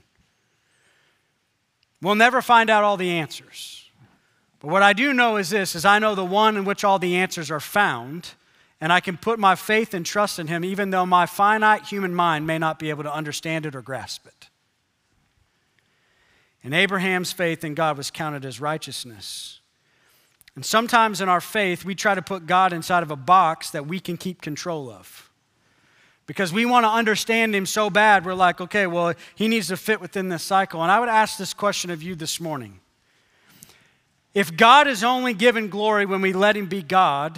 We'll 2.02 2.16
never 2.16 2.42
find 2.42 2.70
out 2.70 2.84
all 2.84 2.98
the 2.98 3.12
answers. 3.12 3.90
But 4.60 4.70
what 4.70 4.84
I 4.84 4.94
do 4.94 5.14
know 5.14 5.38
is 5.38 5.50
this 5.50 5.76
is 5.76 5.86
I 5.86 6.00
know 6.00 6.16
the 6.16 6.26
one 6.26 6.58
in 6.58 6.66
which 6.66 6.84
all 6.84 7.00
the 7.00 7.16
answers 7.16 7.52
are 7.52 7.60
found 7.60 8.34
and 8.80 8.94
I 8.94 9.00
can 9.00 9.18
put 9.18 9.40
my 9.40 9.56
faith 9.56 9.94
and 9.94 10.06
trust 10.06 10.38
in 10.38 10.48
Him, 10.48 10.64
even 10.64 10.92
though 10.92 11.06
my 11.06 11.26
finite 11.26 11.86
human 11.86 12.14
mind 12.14 12.46
may 12.46 12.60
not 12.60 12.78
be 12.78 12.90
able 12.90 13.04
to 13.04 13.14
understand 13.14 13.66
it 13.66 13.76
or 13.76 13.82
grasp 13.82 14.28
it. 14.28 14.50
And 16.64 16.74
Abraham's 16.74 17.32
faith 17.32 17.64
in 17.64 17.74
God 17.74 17.98
was 17.98 18.12
counted 18.12 18.46
as 18.46 18.62
righteousness. 18.62 19.57
And 20.58 20.66
sometimes 20.66 21.22
in 21.22 21.30
our 21.30 21.40
faith, 21.40 21.86
we 21.86 21.94
try 21.94 22.16
to 22.16 22.22
put 22.24 22.48
God 22.48 22.74
inside 22.74 23.04
of 23.04 23.12
a 23.12 23.16
box 23.16 23.70
that 23.70 23.86
we 23.86 24.00
can 24.00 24.18
keep 24.18 24.42
control 24.42 24.90
of. 24.90 25.30
Because 26.26 26.52
we 26.52 26.66
want 26.66 26.84
to 26.84 26.90
understand 26.90 27.54
Him 27.54 27.68
so 27.68 27.92
bad, 27.92 28.26
we're 28.26 28.34
like, 28.34 28.60
okay, 28.60 28.88
well, 28.88 29.14
He 29.36 29.48
needs 29.48 29.68
to 29.68 29.78
fit 29.78 30.02
within 30.02 30.30
this 30.30 30.42
cycle. 30.42 30.82
And 30.82 30.92
I 30.92 31.00
would 31.00 31.10
ask 31.10 31.38
this 31.38 31.54
question 31.54 31.92
of 31.92 32.02
you 32.02 32.16
this 32.16 32.42
morning 32.42 32.80
If 34.34 34.58
God 34.58 34.88
is 34.88 35.04
only 35.04 35.36
given 35.36 35.70
glory 35.70 36.08
when 36.08 36.22
we 36.22 36.34
let 36.34 36.58
Him 36.58 36.66
be 36.66 36.82
God, 36.82 37.38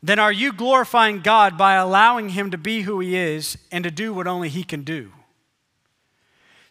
then 0.00 0.20
are 0.20 0.30
you 0.30 0.52
glorifying 0.52 1.22
God 1.22 1.58
by 1.58 1.74
allowing 1.74 2.28
Him 2.28 2.52
to 2.52 2.58
be 2.58 2.82
who 2.82 3.00
He 3.00 3.16
is 3.16 3.58
and 3.72 3.82
to 3.82 3.90
do 3.90 4.14
what 4.14 4.28
only 4.28 4.50
He 4.50 4.62
can 4.62 4.84
do? 4.84 5.10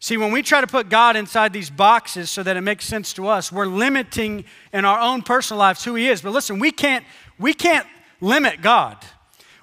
See, 0.02 0.16
when 0.16 0.32
we 0.32 0.42
try 0.42 0.62
to 0.62 0.68
put 0.68 0.88
God 0.88 1.18
inside 1.18 1.52
these 1.52 1.70
boxes 1.70 2.32
so 2.32 2.42
that 2.44 2.56
it 2.56 2.62
makes 2.62 2.86
sense 2.86 3.12
to 3.14 3.28
us, 3.28 3.52
we're 3.52 3.66
limiting 3.66 4.46
in 4.72 4.86
our 4.86 5.00
own 5.00 5.22
personal 5.22 5.60
lives 5.60 5.84
who 5.84 5.96
He 5.96 6.08
is. 6.08 6.22
But 6.22 6.32
listen, 6.32 6.58
we 6.58 6.72
can't, 6.72 7.06
we 7.38 7.54
can't 7.54 7.86
limit 8.22 8.62
God. 8.62 8.98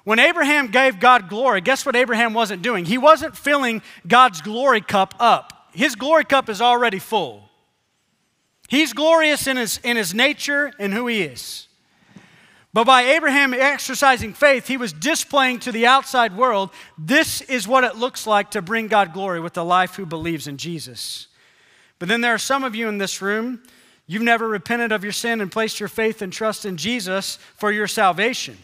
When 0.03 0.19
Abraham 0.19 0.67
gave 0.67 0.99
God 0.99 1.27
glory, 1.27 1.59
guess 1.61 1.85
what 1.85 1.95
Abraham 1.95 2.33
wasn't 2.33 2.61
doing? 2.61 2.85
He 2.85 2.97
wasn't 2.97 3.35
filling 3.35 3.81
God's 4.07 4.41
glory 4.41 4.79
cup 4.79 5.15
up. 5.19 5.69
His 5.73 5.95
glory 5.95 6.23
cup 6.23 6.49
is 6.49 6.61
already 6.61 6.99
full. 6.99 7.49
He's 8.69 8.93
glorious 8.93 9.47
in 9.47 9.57
his, 9.57 9.79
in 9.83 9.97
his 9.97 10.13
nature 10.13 10.71
and 10.79 10.93
who 10.93 11.07
he 11.07 11.23
is. 11.23 11.66
But 12.77 12.85
by 12.85 13.01
Abraham 13.15 13.55
exercising 13.55 14.35
faith, 14.35 14.67
he 14.67 14.77
was 14.77 14.93
displaying 14.93 15.61
to 15.61 15.71
the 15.71 15.87
outside 15.87 16.37
world 16.37 16.69
this 16.95 17.41
is 17.41 17.67
what 17.67 17.83
it 17.83 17.95
looks 17.95 18.27
like 18.27 18.51
to 18.51 18.61
bring 18.61 18.87
God 18.87 19.13
glory 19.13 19.39
with 19.39 19.53
the 19.53 19.65
life 19.65 19.95
who 19.95 20.05
believes 20.05 20.45
in 20.45 20.57
Jesus. 20.57 21.25
But 21.97 22.07
then 22.07 22.21
there 22.21 22.35
are 22.35 22.37
some 22.37 22.63
of 22.63 22.75
you 22.75 22.87
in 22.87 22.99
this 22.99 23.19
room, 23.19 23.63
you've 24.05 24.21
never 24.21 24.47
repented 24.47 24.91
of 24.91 25.01
your 25.01 25.11
sin 25.11 25.41
and 25.41 25.51
placed 25.51 25.79
your 25.79 25.89
faith 25.89 26.21
and 26.21 26.31
trust 26.31 26.65
in 26.65 26.77
Jesus 26.77 27.37
for 27.55 27.71
your 27.71 27.87
salvation. 27.87 28.55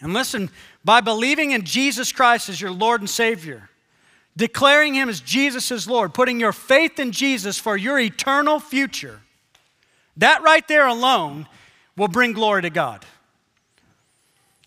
And 0.00 0.14
listen, 0.14 0.48
by 0.82 1.02
believing 1.02 1.50
in 1.50 1.64
Jesus 1.64 2.12
Christ 2.12 2.48
as 2.48 2.62
your 2.62 2.70
Lord 2.70 3.02
and 3.02 3.10
Savior, 3.10 3.68
declaring 4.38 4.94
Him 4.94 5.10
as 5.10 5.20
Jesus 5.20 5.86
Lord, 5.86 6.14
putting 6.14 6.40
your 6.40 6.52
faith 6.54 6.98
in 6.98 7.12
Jesus 7.12 7.58
for 7.58 7.76
your 7.76 7.98
eternal 7.98 8.58
future, 8.58 9.20
that 10.16 10.42
right 10.42 10.66
there 10.66 10.86
alone 10.86 11.46
will 11.94 12.08
bring 12.08 12.32
glory 12.32 12.62
to 12.62 12.70
God. 12.70 13.04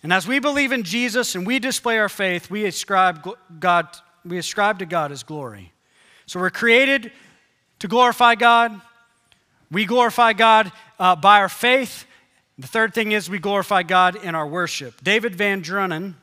And 0.04 0.12
as 0.12 0.28
we 0.28 0.40
believe 0.40 0.72
in 0.72 0.84
Jesus 0.84 1.36
and 1.36 1.46
we 1.46 1.60
display 1.60 1.98
our 2.00 2.10
faith, 2.10 2.50
we 2.50 2.66
ascribe 2.66 3.28
God 3.60 3.88
we 4.24 4.38
ascribe 4.38 4.80
to 4.80 4.86
God 4.86 5.12
his 5.12 5.24
glory. 5.24 5.74
So 6.26 6.40
we're 6.40 6.50
created 6.52 7.12
to 7.80 7.88
glorify 7.88 8.36
God. 8.36 8.80
We 9.72 9.86
glorify 9.86 10.34
God 10.34 10.72
uh, 11.00 11.16
by 11.16 11.40
our 11.40 11.50
faith. 11.50 12.06
The 12.58 12.68
third 12.68 12.94
thing 12.94 13.12
is 13.12 13.30
we 13.30 13.40
glorify 13.40 13.84
God 13.84 14.16
in 14.16 14.36
our 14.36 14.46
worship. 14.46 15.04
David 15.04 15.34
VanDrunen 15.34 16.14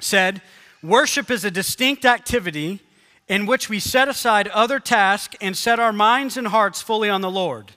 said, 0.00 0.40
Worship 0.82 1.30
is 1.30 1.44
a 1.44 1.50
distinct 1.50 2.04
activity 2.04 2.80
in 3.28 3.46
which 3.46 3.68
we 3.68 3.80
set 3.80 4.08
aside 4.08 4.46
other 4.48 4.78
tasks 4.78 5.36
and 5.40 5.56
set 5.56 5.80
our 5.80 5.92
minds 5.92 6.36
and 6.36 6.46
hearts 6.46 6.80
fully 6.80 7.10
on 7.10 7.22
the 7.22 7.30
Lord 7.30 7.72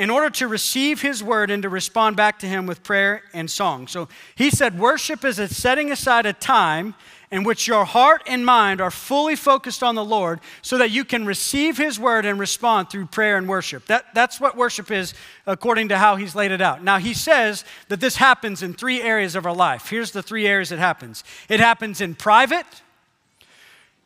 in 0.00 0.08
order 0.08 0.30
to 0.30 0.48
receive 0.48 1.02
his 1.02 1.22
word 1.22 1.50
and 1.50 1.62
to 1.62 1.68
respond 1.68 2.16
back 2.16 2.38
to 2.38 2.46
him 2.46 2.64
with 2.64 2.82
prayer 2.82 3.22
and 3.34 3.50
song. 3.50 3.86
So 3.86 4.08
he 4.34 4.48
said, 4.48 4.78
Worship 4.78 5.26
is 5.26 5.38
a 5.38 5.46
setting 5.46 5.92
aside 5.92 6.24
a 6.24 6.32
time 6.32 6.94
in 7.30 7.44
which 7.44 7.68
your 7.68 7.84
heart 7.84 8.22
and 8.26 8.46
mind 8.46 8.80
are 8.80 8.90
fully 8.90 9.36
focused 9.36 9.82
on 9.82 9.96
the 9.96 10.04
Lord 10.04 10.40
so 10.62 10.78
that 10.78 10.90
you 10.90 11.04
can 11.04 11.26
receive 11.26 11.76
his 11.76 12.00
word 12.00 12.24
and 12.24 12.40
respond 12.40 12.88
through 12.88 13.06
prayer 13.06 13.36
and 13.36 13.46
worship. 13.46 13.84
That, 13.88 14.06
that's 14.14 14.40
what 14.40 14.56
worship 14.56 14.90
is 14.90 15.12
according 15.46 15.90
to 15.90 15.98
how 15.98 16.16
he's 16.16 16.34
laid 16.34 16.50
it 16.50 16.62
out. 16.62 16.82
Now, 16.82 16.96
he 16.96 17.12
says 17.12 17.66
that 17.88 18.00
this 18.00 18.16
happens 18.16 18.62
in 18.62 18.72
three 18.72 19.02
areas 19.02 19.36
of 19.36 19.44
our 19.44 19.54
life. 19.54 19.90
Here's 19.90 20.12
the 20.12 20.22
three 20.22 20.46
areas 20.46 20.72
it 20.72 20.78
happens 20.78 21.24
it 21.50 21.60
happens 21.60 22.00
in 22.00 22.14
private, 22.14 22.64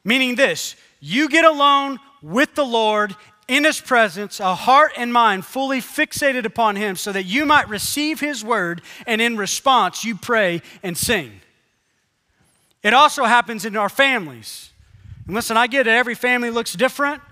meaning 0.03 0.35
this 0.35 0.75
you 0.99 1.29
get 1.29 1.45
alone 1.45 2.01
with 2.21 2.57
the 2.57 2.65
Lord 2.65 3.15
in 3.47 3.65
his 3.65 3.81
presence, 3.81 4.41
a 4.41 4.55
heart 4.55 4.93
and 4.97 5.13
mind 5.13 5.45
fully 5.45 5.81
fixated 5.81 6.45
upon 6.45 6.77
him, 6.77 6.97
so 6.97 7.13
that 7.13 7.25
you 7.25 7.45
might 7.45 7.69
receive 7.69 8.21
his 8.21 8.45
word, 8.45 8.83
and 9.07 9.21
in 9.21 9.37
response, 9.37 10.05
you 10.05 10.17
pray 10.17 10.63
and 10.83 10.97
sing. 10.97 11.41
It 12.83 12.95
also 12.95 13.25
happens 13.25 13.65
in 13.65 13.77
our 13.77 13.89
families. 13.89 14.71
And 15.27 15.35
listen, 15.35 15.57
I 15.57 15.67
get 15.67 15.87
it, 15.87 15.91
every 15.91 16.15
family 16.15 16.51
looks 16.51 16.75
different, 16.75 17.23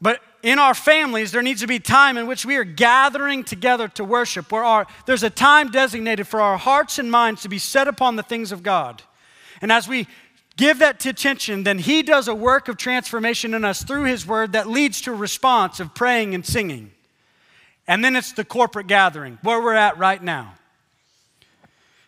but 0.00 0.20
in 0.42 0.58
our 0.58 0.74
families, 0.74 1.30
there 1.30 1.42
needs 1.42 1.60
to 1.60 1.66
be 1.66 1.78
time 1.78 2.16
in 2.18 2.26
which 2.26 2.44
we 2.44 2.56
are 2.56 2.64
gathering 2.64 3.44
together 3.44 3.86
to 3.88 4.04
worship, 4.04 4.50
where 4.50 4.64
our, 4.64 4.86
there's 5.06 5.22
a 5.22 5.30
time 5.30 5.70
designated 5.70 6.26
for 6.26 6.40
our 6.40 6.58
hearts 6.58 6.98
and 6.98 7.10
minds 7.10 7.42
to 7.42 7.48
be 7.48 7.58
set 7.58 7.86
upon 7.86 8.16
the 8.16 8.22
things 8.22 8.50
of 8.50 8.62
God. 8.62 9.02
And 9.60 9.70
as 9.70 9.86
we 9.86 10.08
give 10.62 10.78
that 10.78 11.04
attention, 11.04 11.64
then 11.64 11.78
He 11.80 12.04
does 12.04 12.28
a 12.28 12.34
work 12.34 12.68
of 12.68 12.76
transformation 12.76 13.52
in 13.52 13.64
us 13.64 13.82
through 13.82 14.04
His 14.04 14.24
Word 14.24 14.52
that 14.52 14.68
leads 14.68 15.00
to 15.00 15.12
a 15.12 15.16
response 15.16 15.80
of 15.80 15.92
praying 15.92 16.36
and 16.36 16.46
singing. 16.46 16.92
And 17.88 18.04
then 18.04 18.14
it's 18.14 18.30
the 18.30 18.44
corporate 18.44 18.86
gathering, 18.86 19.38
where 19.42 19.60
we're 19.60 19.74
at 19.74 19.98
right 19.98 20.22
now. 20.22 20.54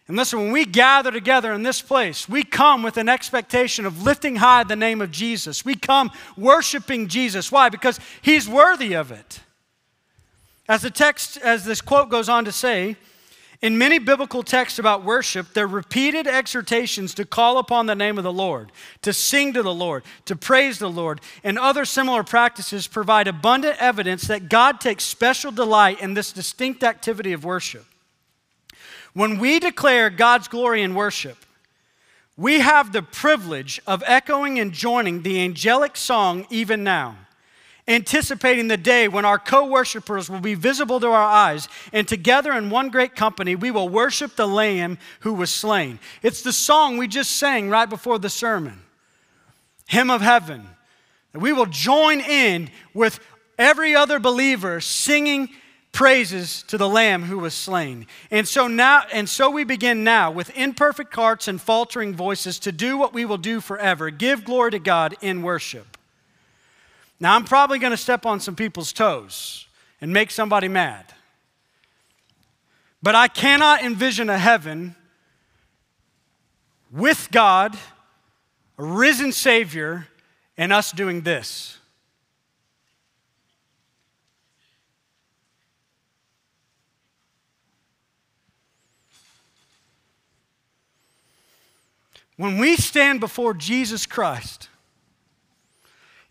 And 0.07 0.17
listen, 0.17 0.39
when 0.39 0.53
we 0.53 0.67
gather 0.67 1.11
together 1.11 1.53
in 1.53 1.65
this 1.65 1.83
place, 1.83 2.29
we 2.29 2.45
come 2.45 2.85
with 2.85 2.97
an 2.97 3.09
expectation 3.09 3.87
of 3.87 4.03
lifting 4.03 4.37
high 4.37 4.63
the 4.63 4.77
name 4.77 5.01
of 5.01 5.11
Jesus. 5.11 5.65
We 5.65 5.75
come 5.75 6.13
worshiping 6.37 7.09
Jesus. 7.09 7.51
Why? 7.51 7.71
Because 7.71 7.99
He's 8.23 8.49
worthy 8.49 8.95
of 8.95 9.11
it. 9.11 9.41
As 10.69 10.83
the 10.83 10.91
text, 10.91 11.39
as 11.39 11.65
this 11.65 11.81
quote 11.81 12.09
goes 12.09 12.29
on 12.29 12.45
to 12.45 12.53
say, 12.53 12.97
In 13.63 13.79
many 13.79 13.99
biblical 13.99 14.43
texts 14.43 14.79
about 14.79 15.05
worship, 15.05 15.55
there 15.55 15.65
are 15.65 15.69
repeated 15.69 16.27
exhortations 16.27 17.15
to 17.15 17.25
call 17.25 17.59
upon 17.59 17.87
the 17.87 17.95
name 17.95 18.19
of 18.19 18.25
the 18.25 18.33
Lord, 18.33 18.73
to 19.03 19.13
sing 19.13 19.53
to 19.53 19.63
the 19.63 19.75
Lord, 19.75 20.05
to 20.27 20.37
praise 20.37 20.79
the 20.79 20.91
Lord, 20.91 21.21
and 21.43 21.59
other 21.59 21.85
similar 21.85 22.25
practices 22.25 22.87
provide 22.87 23.29
abundant 23.29 23.81
evidence 23.81 24.27
that 24.27 24.49
God 24.49 24.81
takes 24.81 25.05
special 25.05 25.53
delight 25.53 26.01
in 26.01 26.15
this 26.15 26.33
distinct 26.33 26.83
activity 26.83 27.33
of 27.33 27.45
worship. 27.45 27.87
When 29.13 29.39
we 29.39 29.61
declare 29.61 30.11
God's 30.11 30.49
glory 30.49 30.83
in 30.83 30.95
worship, 30.95 31.39
we 32.37 32.61
have 32.61 32.93
the 32.93 33.03
privilege 33.03 33.81
of 33.87 34.03
echoing 34.07 34.59
and 34.59 34.73
joining 34.73 35.23
the 35.23 35.41
angelic 35.41 35.97
song 35.97 36.47
even 36.51 36.83
now 36.83 37.17
anticipating 37.87 38.69
the 38.69 38.77
day 38.77 39.09
when 39.09 39.25
our 39.25 39.39
co 39.39 39.67
worshipers 39.67 40.31
will 40.31 40.41
be 40.41 40.55
visible 40.55 41.01
to 41.01 41.09
our 41.09 41.15
eyes, 41.15 41.69
and 41.93 42.09
together 42.09 42.53
in 42.53 42.71
one 42.71 42.89
great 42.89 43.15
company, 43.15 43.55
we 43.55 43.71
will 43.71 43.89
worship 43.89 44.37
the 44.37 44.49
Lamb 44.49 44.99
who 45.21 45.35
was 45.35 45.51
slain. 45.51 45.99
It's 46.23 46.43
the 46.43 46.53
song 46.53 46.97
we 46.97 47.09
just 47.09 47.37
sang 47.37 47.69
right 47.69 47.89
before 47.89 48.19
the 48.19 48.31
sermon 48.31 48.81
Hymn 49.89 50.11
of 50.11 50.21
Heaven. 50.21 50.67
We 51.35 51.53
will 51.53 51.67
join 51.67 52.21
in 52.21 52.71
with 52.95 53.21
every 53.59 53.95
other 53.95 54.19
believer 54.19 54.81
singing 54.81 55.51
praises 55.93 56.65
to 56.65 56.77
the 56.77 56.89
lamb 56.89 57.23
who 57.23 57.39
was 57.39 57.55
slain 57.55 58.05
and 58.33 58.49
so 58.49 58.67
now 58.67 59.05
and 59.13 59.29
so 59.29 59.49
we 59.49 59.63
begin 59.63 60.03
now 60.03 60.29
with 60.29 60.51
imperfect 60.57 61.15
hearts 61.15 61.47
and 61.47 61.61
faltering 61.61 62.13
voices 62.13 62.59
to 62.59 62.73
do 62.73 62.99
what 62.99 63.15
we 63.15 63.25
will 63.25 63.39
do 63.39 63.61
forever 63.61 64.11
give 64.11 64.45
glory 64.45 64.73
to 64.73 64.79
god 64.81 65.15
in 65.21 65.41
worship 65.41 65.97
now, 67.21 67.37
I'm 67.37 67.45
probably 67.45 67.79
going 67.79 67.93
to 67.93 67.97
step 67.97 68.27
on 68.27 68.41
some 68.41 68.57
people's 68.57 68.93
toes 68.93 69.67
and 70.01 70.13
make 70.13 70.31
somebody 70.31 70.69
mad. 70.69 71.07
But 73.03 73.15
I 73.15 73.29
cannot 73.29 73.83
envision 73.83 74.29
a 74.29 74.39
heaven 74.39 74.97
with 76.91 77.29
God, 77.31 77.77
a 78.79 78.85
risen 78.85 79.31
Savior, 79.33 80.09
and 80.57 80.73
us 80.73 80.91
doing 80.93 81.21
this. 81.21 81.79
When 92.37 92.59
we 92.59 92.77
stand 92.77 93.21
before 93.21 93.55
Jesus 93.55 94.07
Christ, 94.07 94.69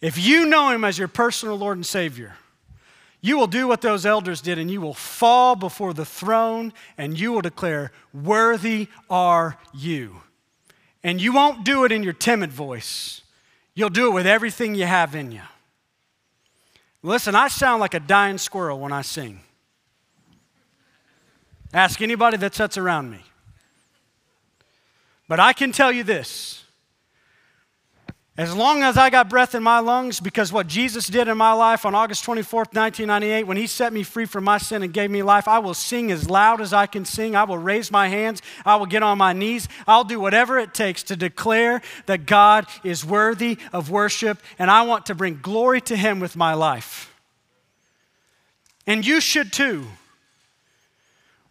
if 0.04 0.18
you 0.18 0.46
know 0.46 0.70
him 0.70 0.84
as 0.84 1.00
your 1.00 1.08
personal 1.08 1.58
Lord 1.58 1.78
and 1.78 1.86
Savior, 1.86 2.36
you 3.22 3.38
will 3.38 3.48
do 3.48 3.70
what 3.70 3.80
those 3.80 4.06
elders 4.06 4.42
did 4.42 4.60
and 4.60 4.70
you 4.70 4.82
will 4.82 4.94
fall 4.94 5.56
before 5.56 5.94
the 5.94 6.04
throne 6.04 6.74
and 6.98 7.18
you 7.18 7.32
will 7.32 7.40
declare, 7.40 7.94
Worthy 8.14 8.90
are 9.10 9.58
you. 9.74 10.18
And 11.06 11.22
you 11.22 11.32
won't 11.32 11.64
do 11.64 11.86
it 11.86 11.94
in 11.94 12.04
your 12.04 12.12
timid 12.12 12.52
voice, 12.52 13.22
you'll 13.76 13.90
do 13.90 14.08
it 14.08 14.14
with 14.14 14.28
everything 14.28 14.76
you 14.76 14.86
have 14.86 15.16
in 15.16 15.32
you. 15.32 15.40
Listen, 17.02 17.34
I 17.34 17.48
sound 17.48 17.80
like 17.80 17.94
a 17.94 18.02
dying 18.02 18.38
squirrel 18.38 18.82
when 18.82 18.92
I 18.92 19.04
sing. 19.04 19.40
Ask 21.74 22.02
anybody 22.02 22.36
that 22.36 22.54
sits 22.54 22.78
around 22.78 23.10
me. 23.10 23.22
But 25.30 25.40
I 25.40 25.54
can 25.54 25.72
tell 25.72 25.94
you 25.94 26.04
this 26.04 26.63
as 28.36 28.56
long 28.56 28.82
as 28.82 28.98
I 28.98 29.12
got 29.12 29.30
breath 29.30 29.54
in 29.54 29.62
my 29.62 29.78
lungs, 29.78 30.20
because 30.20 30.52
what 30.52 30.66
Jesus 30.66 31.06
did 31.06 31.28
in 31.28 31.38
my 31.38 31.54
life 31.54 31.86
on 31.86 31.94
August 31.94 32.26
24th, 32.26 32.74
1998, 32.74 33.44
when 33.44 33.58
He 33.58 33.68
set 33.68 33.94
me 33.94 34.02
free 34.02 34.26
from 34.26 34.44
my 34.44 34.58
sin 34.58 34.82
and 34.82 34.92
gave 34.92 35.12
me 35.12 35.22
life, 35.22 35.48
I 35.48 35.60
will 35.60 35.76
sing 35.76 36.12
as 36.12 36.28
loud 36.28 36.60
as 36.60 36.74
I 36.74 36.88
can 36.88 37.06
sing. 37.06 37.36
I 37.36 37.44
will 37.44 37.60
raise 37.60 37.92
my 37.92 38.08
hands. 38.08 38.42
I 38.66 38.78
will 38.78 38.88
get 38.88 39.04
on 39.04 39.20
my 39.20 39.34
knees. 39.34 39.68
I'll 39.86 40.04
do 40.04 40.20
whatever 40.20 40.58
it 40.58 40.74
takes 40.74 41.04
to 41.04 41.16
declare 41.16 41.84
that 42.08 42.26
God 42.26 42.66
is 42.84 43.06
worthy 43.06 43.60
of 43.72 43.92
worship, 43.92 44.40
and 44.58 44.72
I 44.72 44.82
want 44.82 45.06
to 45.08 45.16
bring 45.16 45.40
glory 45.40 45.82
to 45.82 45.96
Him 45.96 46.20
with 46.20 46.36
my 46.36 46.56
life. 46.56 47.14
And 48.88 49.06
you 49.06 49.22
should 49.22 49.54
too. 49.54 49.86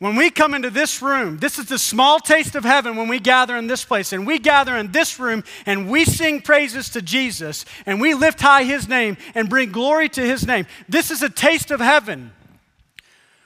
When 0.03 0.17
we 0.17 0.31
come 0.31 0.53
into 0.53 0.69
this 0.69 1.01
room, 1.01 1.38
this 1.38 1.61
is 1.61 1.67
the 1.67 1.79
small 1.79 2.19
taste 2.19 2.57
of 2.57 2.65
heaven 2.65 2.97
when 2.97 3.07
we 3.07 3.21
gather 3.21 3.57
in 3.57 3.69
this 3.69 3.85
place. 3.85 4.12
And 4.12 4.27
we 4.27 4.41
gather 4.41 4.77
in 4.77 4.91
this 4.91 5.21
room 5.21 5.45
and 5.65 5.88
we 5.88 6.05
sing 6.05 6.41
praises 6.41 6.88
to 6.88 7.03
Jesus 7.03 7.65
and 7.87 8.01
we 8.01 8.12
lift 8.12 8.41
high 8.41 8.65
his 8.65 8.88
name 8.88 9.17
and 9.37 9.49
bring 9.49 9.71
glory 9.71 10.09
to 10.09 10.21
his 10.21 10.45
name. 10.45 10.67
This 10.88 11.12
is 11.12 11.23
a 11.23 11.29
taste 11.29 11.71
of 11.71 11.79
heaven. 11.79 12.33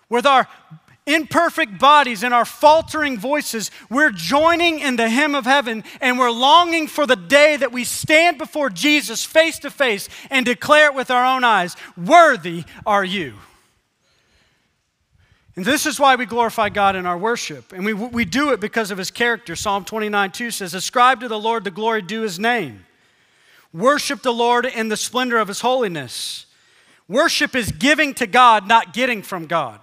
With 0.09 0.25
our 0.25 0.49
imperfect 1.05 1.79
bodies 1.79 2.23
and 2.23 2.33
our 2.33 2.47
faltering 2.47 3.19
voices, 3.19 3.71
we're 3.91 4.11
joining 4.11 4.79
in 4.79 4.97
the 4.97 5.11
hymn 5.11 5.35
of 5.35 5.45
heaven 5.45 5.85
and 6.01 6.19
we're 6.19 6.31
longing 6.31 6.87
for 6.87 7.07
the 7.07 7.17
day 7.17 7.59
that 7.59 7.71
we 7.71 7.85
stand 7.85 8.39
before 8.39 8.71
Jesus 8.71 9.23
face 9.27 9.59
to 9.59 9.71
face 9.71 10.09
and 10.31 10.47
declare 10.47 10.87
it 10.87 10.95
with 10.95 11.11
our 11.11 11.27
own 11.27 11.45
eyes 11.45 11.77
Worthy 11.99 12.65
are 12.87 13.05
you. 13.05 13.35
And 15.57 15.65
this 15.65 15.87
is 15.87 15.99
why 15.99 16.17
we 16.17 16.27
glorify 16.27 16.69
God 16.69 16.97
in 16.97 17.07
our 17.07 17.17
worship. 17.17 17.73
And 17.73 17.85
we, 17.85 17.95
we 17.95 18.27
do 18.27 18.53
it 18.53 18.61
because 18.61 18.91
of 18.91 18.99
his 18.99 19.11
character. 19.11 19.57
Psalm 19.57 19.85
29 19.85 20.31
2 20.31 20.51
says, 20.51 20.75
Ascribe 20.75 21.21
to 21.21 21.29
the 21.29 21.39
Lord 21.39 21.65
the 21.65 21.71
glory 21.71 22.03
due 22.03 22.23
his 22.23 22.39
name. 22.39 22.85
Worship 23.73 24.23
the 24.23 24.33
Lord 24.33 24.67
in 24.67 24.89
the 24.89 24.97
splendor 24.97 25.39
of 25.39 25.49
his 25.49 25.61
holiness. 25.61 26.47
Worship 27.09 27.55
is 27.55 27.73
giving 27.73 28.15
to 28.15 28.27
God, 28.27 28.67
not 28.67 28.93
getting 28.93 29.23
from 29.23 29.47
God. 29.47 29.81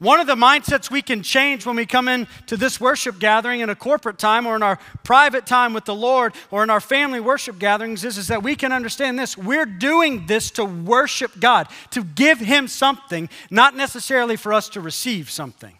One 0.00 0.18
of 0.18 0.26
the 0.26 0.34
mindsets 0.34 0.90
we 0.90 1.02
can 1.02 1.22
change 1.22 1.66
when 1.66 1.76
we 1.76 1.84
come 1.84 2.08
into 2.08 2.56
this 2.56 2.80
worship 2.80 3.18
gathering 3.18 3.60
in 3.60 3.68
a 3.68 3.74
corporate 3.74 4.18
time 4.18 4.46
or 4.46 4.56
in 4.56 4.62
our 4.62 4.78
private 5.04 5.44
time 5.44 5.74
with 5.74 5.84
the 5.84 5.94
Lord 5.94 6.32
or 6.50 6.62
in 6.62 6.70
our 6.70 6.80
family 6.80 7.20
worship 7.20 7.58
gatherings 7.58 8.02
is, 8.02 8.16
is 8.16 8.28
that 8.28 8.42
we 8.42 8.56
can 8.56 8.72
understand 8.72 9.18
this. 9.18 9.36
We're 9.36 9.66
doing 9.66 10.26
this 10.26 10.50
to 10.52 10.64
worship 10.64 11.38
God, 11.38 11.68
to 11.90 12.02
give 12.02 12.40
Him 12.40 12.66
something, 12.66 13.28
not 13.50 13.76
necessarily 13.76 14.36
for 14.36 14.54
us 14.54 14.70
to 14.70 14.80
receive 14.80 15.28
something. 15.28 15.76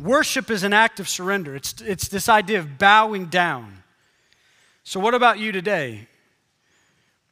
Worship 0.00 0.48
is 0.48 0.62
an 0.62 0.72
act 0.72 1.00
of 1.00 1.08
surrender, 1.08 1.56
it's, 1.56 1.74
it's 1.80 2.06
this 2.06 2.28
idea 2.28 2.60
of 2.60 2.78
bowing 2.78 3.26
down. 3.26 3.82
So, 4.84 5.00
what 5.00 5.14
about 5.14 5.40
you 5.40 5.50
today? 5.50 6.06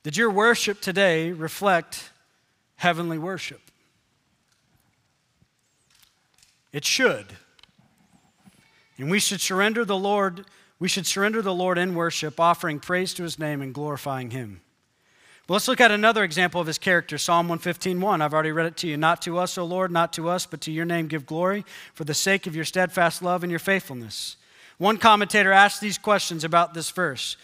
Did 0.02 0.16
your 0.16 0.32
worship 0.32 0.80
today 0.80 1.30
reflect? 1.30 2.10
Heavenly 2.76 3.18
worship. 3.18 3.60
It 6.72 6.84
should. 6.84 7.26
And 8.98 9.10
we 9.10 9.18
should 9.18 9.40
surrender 9.40 9.84
the 9.84 9.96
Lord, 9.96 10.46
we 10.78 10.88
should 10.88 11.06
surrender 11.06 11.42
the 11.42 11.54
Lord 11.54 11.78
in 11.78 11.94
worship, 11.94 12.38
offering 12.38 12.80
praise 12.80 13.14
to 13.14 13.22
his 13.22 13.38
name 13.38 13.62
and 13.62 13.74
glorifying 13.74 14.30
him. 14.30 14.60
Well, 15.48 15.54
let's 15.54 15.68
look 15.68 15.80
at 15.80 15.92
another 15.92 16.24
example 16.24 16.60
of 16.60 16.66
his 16.66 16.76
character, 16.76 17.18
Psalm 17.18 17.48
115:1. 17.48 18.20
I've 18.20 18.34
already 18.34 18.50
read 18.50 18.66
it 18.66 18.76
to 18.78 18.88
you. 18.88 18.96
Not 18.96 19.22
to 19.22 19.38
us, 19.38 19.56
O 19.56 19.64
Lord, 19.64 19.92
not 19.92 20.12
to 20.14 20.28
us, 20.28 20.44
but 20.44 20.60
to 20.62 20.72
your 20.72 20.84
name 20.84 21.06
give 21.06 21.24
glory, 21.24 21.64
for 21.94 22.02
the 22.02 22.14
sake 22.14 22.48
of 22.48 22.56
your 22.56 22.64
steadfast 22.64 23.22
love 23.22 23.44
and 23.44 23.50
your 23.50 23.60
faithfulness. 23.60 24.36
One 24.78 24.96
commentator 24.96 25.52
asked 25.52 25.80
these 25.80 25.98
questions 25.98 26.42
about 26.42 26.74
this 26.74 26.90
verse. 26.90 27.36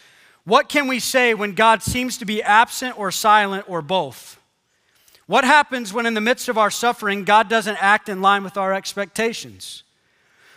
What 0.43 0.67
can 0.67 0.89
we 0.89 0.99
say 0.99 1.33
when 1.33 1.53
God 1.53 1.81
seems 1.81 2.17
to 2.17 2.25
be 2.25 2.43
absent 2.43 2.99
or 2.99 3.09
silent 3.09 3.65
or 3.69 3.81
both? 3.81 4.37
What 5.25 5.43
happens 5.45 5.93
when, 5.93 6.05
in 6.05 6.13
the 6.13 6.21
midst 6.21 6.49
of 6.49 6.57
our 6.57 6.71
suffering, 6.71 7.23
God 7.23 7.49
doesn't 7.49 7.81
act 7.81 8.09
in 8.09 8.21
line 8.21 8.43
with 8.43 8.57
our 8.57 8.73
expectations? 8.73 9.83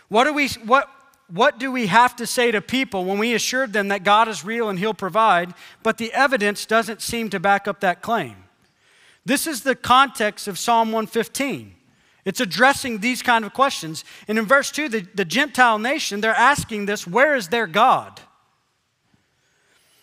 What 0.09 0.25
do 0.25 0.33
we, 0.33 0.49
what, 0.65 0.89
what 1.29 1.57
do 1.59 1.71
we 1.71 1.87
have 1.87 2.15
to 2.17 2.27
say 2.27 2.51
to 2.51 2.61
people 2.61 3.05
when 3.05 3.17
we 3.17 3.33
assured 3.33 3.73
them 3.73 3.89
that 3.89 4.03
God 4.03 4.27
is 4.27 4.43
real 4.43 4.69
and 4.69 4.77
He'll 4.77 4.93
provide, 4.93 5.53
but 5.83 5.97
the 5.97 6.11
evidence 6.13 6.65
doesn't 6.65 7.01
seem 7.01 7.29
to 7.29 7.39
back 7.39 7.67
up 7.67 7.79
that 7.79 8.01
claim? 8.01 8.35
This 9.25 9.47
is 9.47 9.61
the 9.61 9.75
context 9.75 10.47
of 10.47 10.57
Psalm 10.57 10.89
115. 10.89 11.73
It's 12.23 12.41
addressing 12.41 12.99
these 12.99 13.21
kind 13.21 13.45
of 13.45 13.53
questions. 13.53 14.03
And 14.27 14.37
in 14.37 14.45
verse 14.45 14.69
2, 14.71 14.89
the, 14.89 15.07
the 15.15 15.25
Gentile 15.25 15.79
nation, 15.79 16.19
they're 16.19 16.33
asking 16.33 16.85
this 16.85 17.07
where 17.07 17.35
is 17.35 17.47
their 17.47 17.67
God? 17.67 18.19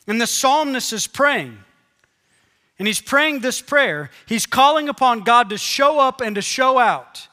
And 0.07 0.21
the 0.21 0.27
psalmist 0.27 0.93
is 0.93 1.07
praying. 1.07 1.59
And 2.79 2.89
he's 2.89 3.01
praying 3.01 3.41
this 3.41 3.61
prayer. 3.61 4.11
He's 4.27 4.47
calling 4.47 4.89
upon 4.89 5.21
God 5.21 5.51
to 5.51 5.59
show 5.59 6.01
up 6.01 6.21
and 6.21 6.35
to 6.35 6.43
show 6.43 6.79
out 6.79 7.29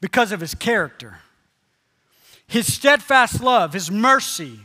because 0.00 0.32
of 0.32 0.40
his 0.40 0.54
character, 0.54 1.18
his 2.46 2.72
steadfast 2.72 3.42
love, 3.42 3.72
his 3.72 3.90
mercy, 3.90 4.60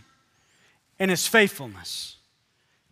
and 0.97 1.11
his 1.11 1.27
faithfulness, 1.27 2.15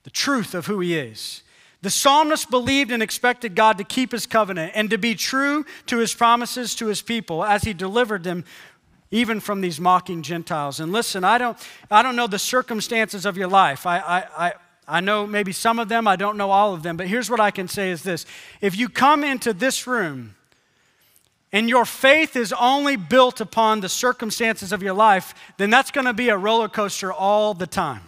the 0.04 0.10
truth 0.10 0.54
of 0.54 0.68
who 0.68 0.80
he 0.82 0.96
is. 0.96 1.42
The 1.82 1.90
psalmist 1.90 2.50
believed 2.50 2.92
and 2.92 3.04
expected 3.04 3.56
God 3.56 3.78
to 3.78 3.84
keep 3.84 4.12
his 4.12 4.26
covenant 4.26 4.72
and 4.76 4.90
to 4.90 4.98
be 4.98 5.16
true 5.16 5.66
to 5.88 5.98
his 5.98 6.14
promises 6.14 6.76
to 6.76 6.88
his 6.88 7.02
people 7.02 7.44
as 7.44 7.64
he 7.64 7.74
delivered 7.74 8.24
them 8.24 8.46
even 9.12 9.40
from 9.40 9.62
these 9.62 9.80
mocking 9.80 10.24
Gentiles. 10.24 10.80
And 10.80 10.92
listen, 10.92 11.24
I 11.24 11.38
don't, 11.38 11.58
I 11.92 12.02
don't 12.02 12.16
know 12.16 12.26
the 12.26 12.40
circumstances 12.40 13.26
of 13.26 13.38
your 13.38 13.48
life. 13.48 13.86
I, 13.86 14.00
I, 14.00 14.48
I 14.48 14.54
know 15.02 15.26
maybe 15.26 15.52
some 15.52 15.80
of 15.80 15.90
them, 15.90 16.08
I 16.08 16.16
don't 16.16 16.38
know 16.38 16.52
all 16.52 16.74
of 16.74 16.84
them, 16.84 16.98
but 16.98 17.08
here's 17.08 17.30
what 17.30 17.40
I 17.40 17.52
can 17.52 17.68
say 17.68 17.92
is 17.92 18.04
this. 18.04 18.26
If 18.62 18.78
you 18.78 18.90
come 18.90 19.24
into 19.24 19.54
this 19.54 19.88
room 19.88 20.36
and 21.52 21.70
your 21.70 21.86
faith 21.86 22.36
is 22.36 22.54
only 22.54 22.96
built 22.96 23.40
upon 23.40 23.80
the 23.80 23.90
circumstances 23.90 24.72
of 24.72 24.84
your 24.84 24.94
life, 24.94 25.34
then 25.58 25.70
that's 25.70 25.92
going 25.92 26.06
to 26.06 26.14
be 26.14 26.30
a 26.30 26.38
roller 26.38 26.68
coaster 26.68 27.14
all 27.14 27.54
the 27.54 27.68
time. 27.68 28.02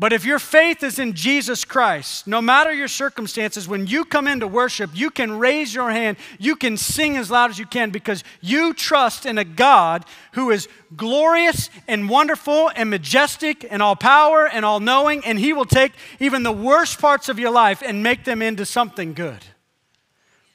But 0.00 0.12
if 0.12 0.24
your 0.24 0.38
faith 0.38 0.84
is 0.84 1.00
in 1.00 1.14
Jesus 1.14 1.64
Christ, 1.64 2.28
no 2.28 2.40
matter 2.40 2.72
your 2.72 2.86
circumstances, 2.86 3.66
when 3.66 3.88
you 3.88 4.04
come 4.04 4.28
into 4.28 4.46
worship, 4.46 4.90
you 4.94 5.10
can 5.10 5.40
raise 5.40 5.74
your 5.74 5.90
hand, 5.90 6.18
you 6.38 6.54
can 6.54 6.76
sing 6.76 7.16
as 7.16 7.32
loud 7.32 7.50
as 7.50 7.58
you 7.58 7.66
can 7.66 7.90
because 7.90 8.22
you 8.40 8.74
trust 8.74 9.26
in 9.26 9.38
a 9.38 9.44
God 9.44 10.04
who 10.32 10.52
is 10.52 10.68
glorious 10.96 11.68
and 11.88 12.08
wonderful 12.08 12.70
and 12.76 12.90
majestic 12.90 13.66
and 13.68 13.82
all 13.82 13.96
power 13.96 14.46
and 14.46 14.64
all 14.64 14.78
knowing, 14.78 15.24
and 15.24 15.36
He 15.36 15.52
will 15.52 15.64
take 15.64 15.92
even 16.20 16.44
the 16.44 16.52
worst 16.52 17.00
parts 17.00 17.28
of 17.28 17.40
your 17.40 17.50
life 17.50 17.82
and 17.84 18.00
make 18.00 18.22
them 18.22 18.40
into 18.40 18.64
something 18.64 19.14
good. 19.14 19.44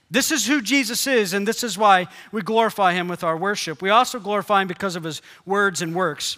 This 0.09 0.31
is 0.31 0.47
who 0.47 0.61
Jesus 0.61 1.05
is, 1.05 1.33
and 1.33 1.45
this 1.45 1.65
is 1.65 1.77
why 1.77 2.07
we 2.31 2.41
glorify 2.41 2.93
Him 2.93 3.09
with 3.09 3.25
our 3.25 3.35
worship. 3.35 3.81
We 3.81 3.89
also 3.89 4.19
glorify 4.19 4.61
Him 4.61 4.69
because 4.69 4.95
of 4.95 5.03
His 5.03 5.21
words 5.45 5.81
and 5.81 5.93
works. 5.93 6.37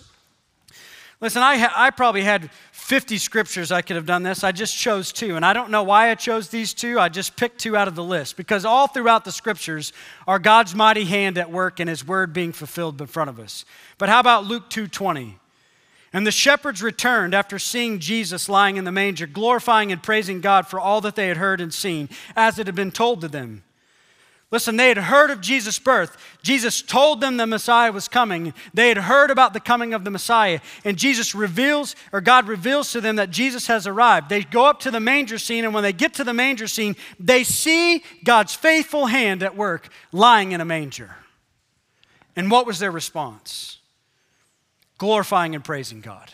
Listen, 1.22 1.42
I, 1.42 1.58
ha- 1.58 1.74
I 1.76 1.92
probably 1.92 2.24
had 2.24 2.50
50 2.72 3.18
scriptures 3.18 3.72
I 3.72 3.82
could 3.82 3.96
have 3.96 4.06
done 4.06 4.24
this. 4.24 4.44
I 4.44 4.52
just 4.52 4.78
chose 4.78 5.12
two. 5.12 5.36
And 5.36 5.46
I 5.46 5.54
don't 5.54 5.72
know 5.72 5.84
why 5.84 6.12
I 6.12 6.16
chose 6.16 6.50
these 6.50 6.74
two. 6.74 7.00
I 7.00 7.10
just 7.10 7.36
picked 7.36 7.60
two 7.60 7.78
out 7.78 7.88
of 7.88 7.96
the 7.96 8.04
list 8.04 8.38
because 8.38 8.66
all 8.66 8.88
throughout 8.88 9.26
the 9.26 9.32
scriptures 9.32 9.94
are 10.28 10.40
God's 10.40 10.76
mighty 10.76 11.06
hand 11.06 11.38
at 11.38 11.50
work 11.50 11.80
and 11.80 11.90
his 11.90 12.06
word 12.06 12.34
being 12.34 12.52
fulfilled 12.52 13.00
in 13.00 13.08
front 13.08 13.30
of 13.30 13.40
us. 13.40 13.66
But 13.98 14.10
how 14.10 14.20
about 14.20 14.46
Luke 14.46 14.70
2:20? 14.70 15.40
And 16.14 16.26
the 16.26 16.32
shepherds 16.32 16.82
returned 16.82 17.34
after 17.34 17.60
seeing 17.60 18.00
Jesus 18.00 18.48
lying 18.48 18.78
in 18.78 18.86
the 18.86 18.92
manger, 18.92 19.28
glorifying 19.28 19.92
and 19.92 20.02
praising 20.02 20.40
God 20.40 20.66
for 20.66 20.80
all 20.80 21.02
that 21.02 21.16
they 21.16 21.28
had 21.28 21.38
heard 21.38 21.60
and 21.60 21.74
seen, 21.74 22.08
as 22.38 22.58
it 22.58 22.68
had 22.68 22.76
been 22.76 22.92
told 22.92 23.20
to 23.22 23.28
them. 23.28 23.64
Listen, 24.56 24.78
they 24.78 24.88
had 24.88 24.98
heard 24.98 25.32
of 25.32 25.42
Jesus' 25.42 25.80
birth. 25.80 26.16
Jesus 26.42 26.82
told 26.82 27.20
them 27.20 27.36
the 27.36 27.46
Messiah 27.46 27.92
was 27.92 28.08
coming. 28.08 28.54
They 28.74 28.88
had 28.88 29.00
heard 29.00 29.30
about 29.30 29.52
the 29.52 29.60
coming 29.60 29.94
of 29.94 30.06
the 30.06 30.10
Messiah. 30.10 30.62
And 30.86 30.98
Jesus 30.98 31.36
reveals, 31.36 31.94
or 32.14 32.22
God 32.22 32.48
reveals 32.48 32.94
to 32.94 33.02
them 33.02 33.18
that 33.18 33.32
Jesus 33.32 33.68
has 33.68 33.86
arrived. 33.86 34.30
They 34.30 34.44
go 34.44 34.66
up 34.66 34.80
to 34.80 34.92
the 34.92 35.02
manger 35.02 35.40
scene, 35.40 35.66
and 35.66 35.74
when 35.74 35.84
they 35.84 35.92
get 35.92 36.14
to 36.14 36.24
the 36.24 36.34
manger 36.34 36.68
scene, 36.68 36.96
they 37.20 37.44
see 37.44 38.02
God's 38.24 38.56
faithful 38.56 39.08
hand 39.08 39.44
at 39.44 39.58
work 39.58 39.90
lying 40.14 40.54
in 40.54 40.62
a 40.62 40.66
manger. 40.66 41.18
And 42.38 42.50
what 42.50 42.66
was 42.66 42.80
their 42.80 42.92
response? 42.92 43.80
Glorifying 44.98 45.54
and 45.54 45.66
praising 45.66 46.00
God. 46.00 46.32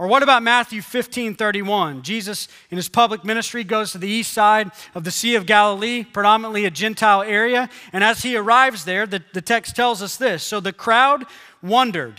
Or 0.00 0.06
what 0.06 0.22
about 0.22 0.42
Matthew 0.42 0.80
15 0.80 1.34
31? 1.34 2.00
Jesus, 2.00 2.48
in 2.70 2.78
his 2.78 2.88
public 2.88 3.22
ministry, 3.22 3.62
goes 3.62 3.92
to 3.92 3.98
the 3.98 4.08
east 4.08 4.32
side 4.32 4.70
of 4.94 5.04
the 5.04 5.10
Sea 5.10 5.34
of 5.34 5.44
Galilee, 5.44 6.04
predominantly 6.04 6.64
a 6.64 6.70
Gentile 6.70 7.20
area. 7.20 7.68
And 7.92 8.02
as 8.02 8.22
he 8.22 8.34
arrives 8.34 8.86
there, 8.86 9.06
the, 9.06 9.22
the 9.34 9.42
text 9.42 9.76
tells 9.76 10.00
us 10.00 10.16
this 10.16 10.42
So 10.42 10.58
the 10.58 10.72
crowd 10.72 11.26
wondered 11.62 12.18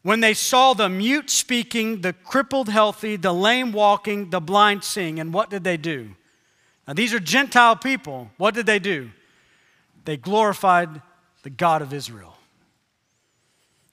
when 0.00 0.20
they 0.20 0.32
saw 0.32 0.72
the 0.72 0.88
mute 0.88 1.28
speaking, 1.28 2.00
the 2.00 2.14
crippled 2.14 2.70
healthy, 2.70 3.16
the 3.16 3.34
lame 3.34 3.72
walking, 3.72 4.30
the 4.30 4.40
blind 4.40 4.82
seeing. 4.82 5.20
And 5.20 5.34
what 5.34 5.50
did 5.50 5.64
they 5.64 5.76
do? 5.76 6.12
Now, 6.88 6.94
these 6.94 7.12
are 7.12 7.20
Gentile 7.20 7.76
people. 7.76 8.30
What 8.38 8.54
did 8.54 8.64
they 8.64 8.78
do? 8.78 9.10
They 10.06 10.16
glorified 10.16 11.02
the 11.42 11.50
God 11.50 11.82
of 11.82 11.92
Israel. 11.92 12.31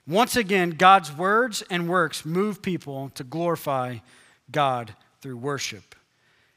Once 0.10 0.36
again, 0.36 0.72
God's 0.72 1.16
words 1.16 1.64
and 1.70 1.88
works 1.88 2.26
move 2.26 2.64
people 2.64 3.12
to 3.14 3.24
glorify 3.24 3.98
God 4.52 4.96
through 5.22 5.38
worship. 5.38 5.94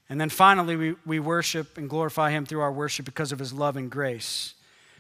And 0.08 0.18
then 0.18 0.30
finally, 0.30 0.74
we, 0.74 0.94
we 1.04 1.20
worship 1.20 1.76
and 1.76 1.88
glorify 1.88 2.30
Him 2.30 2.46
through 2.46 2.62
our 2.62 2.72
worship 2.72 3.04
because 3.04 3.30
of 3.30 3.38
His 3.38 3.52
love 3.52 3.76
and 3.76 3.90
grace. 3.90 4.54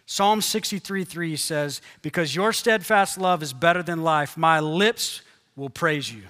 Psalm 0.04 0.42
63 0.42 1.02
3 1.02 1.36
says, 1.36 1.80
Because 2.02 2.36
your 2.36 2.52
steadfast 2.52 3.16
love 3.16 3.42
is 3.42 3.54
better 3.54 3.82
than 3.82 4.04
life, 4.04 4.36
my 4.36 4.60
lips 4.60 5.22
will 5.56 5.70
praise 5.70 6.12
you. 6.12 6.24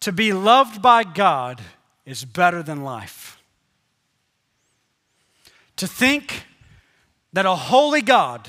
To 0.00 0.12
be 0.12 0.32
loved 0.32 0.80
by 0.80 1.02
God 1.02 1.60
is 2.04 2.24
better 2.24 2.62
than 2.62 2.84
life. 2.84 3.42
To 5.78 5.88
think 5.88 6.44
that 7.32 7.44
a 7.44 7.56
holy 7.56 8.02
God, 8.02 8.48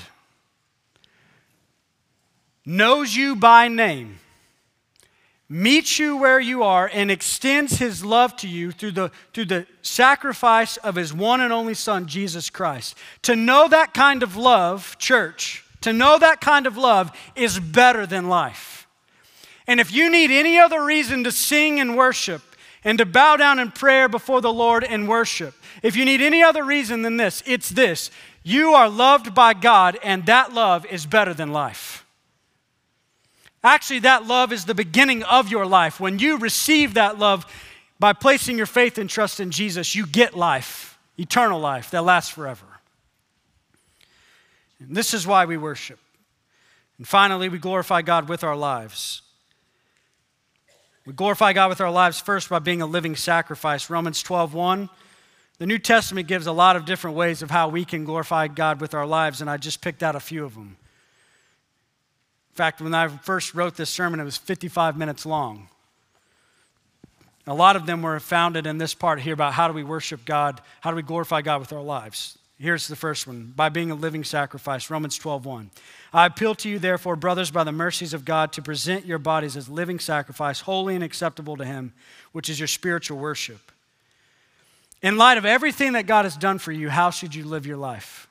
knows 2.68 3.16
you 3.16 3.34
by 3.34 3.66
name, 3.66 4.18
meets 5.48 5.98
you 5.98 6.18
where 6.18 6.38
you 6.38 6.62
are, 6.62 6.90
and 6.92 7.10
extends 7.10 7.78
his 7.78 8.04
love 8.04 8.36
to 8.36 8.46
you 8.46 8.70
through 8.70 8.90
the, 8.90 9.10
through 9.32 9.46
the 9.46 9.66
sacrifice 9.80 10.76
of 10.76 10.94
his 10.94 11.14
one 11.14 11.40
and 11.40 11.50
only 11.50 11.72
Son, 11.72 12.06
Jesus 12.06 12.50
Christ. 12.50 12.94
To 13.22 13.34
know 13.34 13.68
that 13.68 13.94
kind 13.94 14.22
of 14.22 14.36
love, 14.36 14.96
church, 14.98 15.64
to 15.80 15.94
know 15.94 16.18
that 16.18 16.42
kind 16.42 16.66
of 16.66 16.76
love 16.76 17.10
is 17.34 17.58
better 17.58 18.04
than 18.04 18.28
life. 18.28 18.86
And 19.66 19.80
if 19.80 19.90
you 19.90 20.10
need 20.10 20.30
any 20.30 20.58
other 20.58 20.84
reason 20.84 21.24
to 21.24 21.32
sing 21.32 21.80
and 21.80 21.96
worship, 21.96 22.42
and 22.84 22.98
to 22.98 23.06
bow 23.06 23.36
down 23.36 23.58
in 23.58 23.70
prayer 23.70 24.08
before 24.08 24.40
the 24.40 24.52
Lord 24.52 24.84
and 24.84 25.08
worship. 25.08 25.52
If 25.82 25.96
you 25.96 26.04
need 26.04 26.20
any 26.20 26.44
other 26.44 26.62
reason 26.62 27.02
than 27.02 27.16
this, 27.16 27.42
it's 27.44 27.68
this 27.68 28.10
you 28.44 28.72
are 28.72 28.88
loved 28.88 29.34
by 29.34 29.52
God, 29.52 29.98
and 30.02 30.24
that 30.26 30.54
love 30.54 30.86
is 30.86 31.04
better 31.04 31.34
than 31.34 31.52
life. 31.52 32.06
Actually, 33.68 33.98
that 33.98 34.26
love 34.26 34.50
is 34.50 34.64
the 34.64 34.74
beginning 34.74 35.22
of 35.24 35.50
your 35.50 35.66
life. 35.66 36.00
When 36.00 36.18
you 36.18 36.38
receive 36.38 36.94
that 36.94 37.18
love 37.18 37.44
by 38.00 38.14
placing 38.14 38.56
your 38.56 38.64
faith 38.64 38.96
and 38.96 39.10
trust 39.10 39.40
in 39.40 39.50
Jesus, 39.50 39.94
you 39.94 40.06
get 40.06 40.34
life, 40.34 40.98
eternal 41.18 41.60
life 41.60 41.90
that 41.90 42.02
lasts 42.02 42.32
forever. 42.32 42.64
And 44.80 44.96
this 44.96 45.12
is 45.12 45.26
why 45.26 45.44
we 45.44 45.58
worship. 45.58 45.98
And 46.96 47.06
finally, 47.06 47.50
we 47.50 47.58
glorify 47.58 48.00
God 48.00 48.26
with 48.26 48.42
our 48.42 48.56
lives. 48.56 49.20
We 51.04 51.12
glorify 51.12 51.52
God 51.52 51.68
with 51.68 51.82
our 51.82 51.90
lives 51.90 52.18
first 52.18 52.48
by 52.48 52.60
being 52.60 52.80
a 52.80 52.86
living 52.86 53.16
sacrifice. 53.16 53.90
Romans 53.90 54.22
12, 54.22 54.54
1. 54.54 54.88
The 55.58 55.66
New 55.66 55.78
Testament 55.78 56.26
gives 56.26 56.46
a 56.46 56.52
lot 56.52 56.76
of 56.76 56.86
different 56.86 57.18
ways 57.18 57.42
of 57.42 57.50
how 57.50 57.68
we 57.68 57.84
can 57.84 58.06
glorify 58.06 58.48
God 58.48 58.80
with 58.80 58.94
our 58.94 59.06
lives, 59.06 59.42
and 59.42 59.50
I 59.50 59.58
just 59.58 59.82
picked 59.82 60.02
out 60.02 60.16
a 60.16 60.20
few 60.20 60.46
of 60.46 60.54
them 60.54 60.77
fact, 62.58 62.80
when 62.80 62.92
I 62.92 63.06
first 63.06 63.54
wrote 63.54 63.76
this 63.76 63.88
sermon, 63.88 64.18
it 64.18 64.24
was 64.24 64.36
55 64.36 64.98
minutes 64.98 65.24
long. 65.24 65.68
A 67.46 67.54
lot 67.54 67.76
of 67.76 67.86
them 67.86 68.02
were 68.02 68.18
founded 68.18 68.66
in 68.66 68.78
this 68.78 68.94
part 68.94 69.20
here 69.20 69.32
about 69.32 69.52
how 69.52 69.68
do 69.68 69.74
we 69.74 69.84
worship 69.84 70.24
God, 70.24 70.60
how 70.80 70.90
do 70.90 70.96
we 70.96 71.02
glorify 71.02 71.40
God 71.40 71.60
with 71.60 71.72
our 71.72 71.80
lives. 71.80 72.36
Here's 72.58 72.88
the 72.88 72.96
first 72.96 73.28
one 73.28 73.52
by 73.54 73.68
being 73.68 73.92
a 73.92 73.94
living 73.94 74.24
sacrifice, 74.24 74.90
Romans 74.90 75.16
12 75.16 75.46
1. 75.46 75.70
I 76.12 76.26
appeal 76.26 76.56
to 76.56 76.68
you, 76.68 76.80
therefore, 76.80 77.14
brothers, 77.14 77.52
by 77.52 77.62
the 77.62 77.70
mercies 77.70 78.12
of 78.12 78.24
God, 78.24 78.52
to 78.54 78.62
present 78.62 79.06
your 79.06 79.20
bodies 79.20 79.56
as 79.56 79.68
living 79.68 80.00
sacrifice, 80.00 80.62
holy 80.62 80.96
and 80.96 81.04
acceptable 81.04 81.56
to 81.58 81.64
Him, 81.64 81.92
which 82.32 82.50
is 82.50 82.58
your 82.58 82.66
spiritual 82.66 83.18
worship. 83.18 83.70
In 85.00 85.16
light 85.16 85.38
of 85.38 85.44
everything 85.44 85.92
that 85.92 86.08
God 86.08 86.24
has 86.24 86.36
done 86.36 86.58
for 86.58 86.72
you, 86.72 86.88
how 86.88 87.10
should 87.10 87.36
you 87.36 87.44
live 87.44 87.66
your 87.66 87.76
life? 87.76 88.26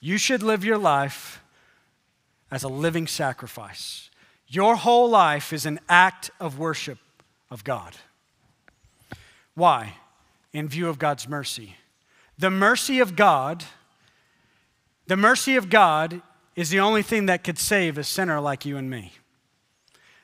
You 0.00 0.16
should 0.16 0.42
live 0.42 0.64
your 0.64 0.78
life 0.78 1.41
as 2.52 2.62
a 2.62 2.68
living 2.68 3.06
sacrifice. 3.06 4.10
Your 4.46 4.76
whole 4.76 5.08
life 5.08 5.54
is 5.54 5.64
an 5.64 5.80
act 5.88 6.30
of 6.38 6.58
worship 6.58 6.98
of 7.50 7.64
God. 7.64 7.96
Why? 9.54 9.94
In 10.52 10.68
view 10.68 10.88
of 10.90 10.98
God's 10.98 11.26
mercy. 11.26 11.76
The 12.38 12.50
mercy 12.50 13.00
of 13.00 13.16
God, 13.16 13.64
the 15.06 15.16
mercy 15.16 15.56
of 15.56 15.70
God 15.70 16.20
is 16.54 16.68
the 16.68 16.80
only 16.80 17.02
thing 17.02 17.26
that 17.26 17.42
could 17.42 17.58
save 17.58 17.96
a 17.96 18.04
sinner 18.04 18.38
like 18.38 18.66
you 18.66 18.76
and 18.76 18.90
me. 18.90 19.12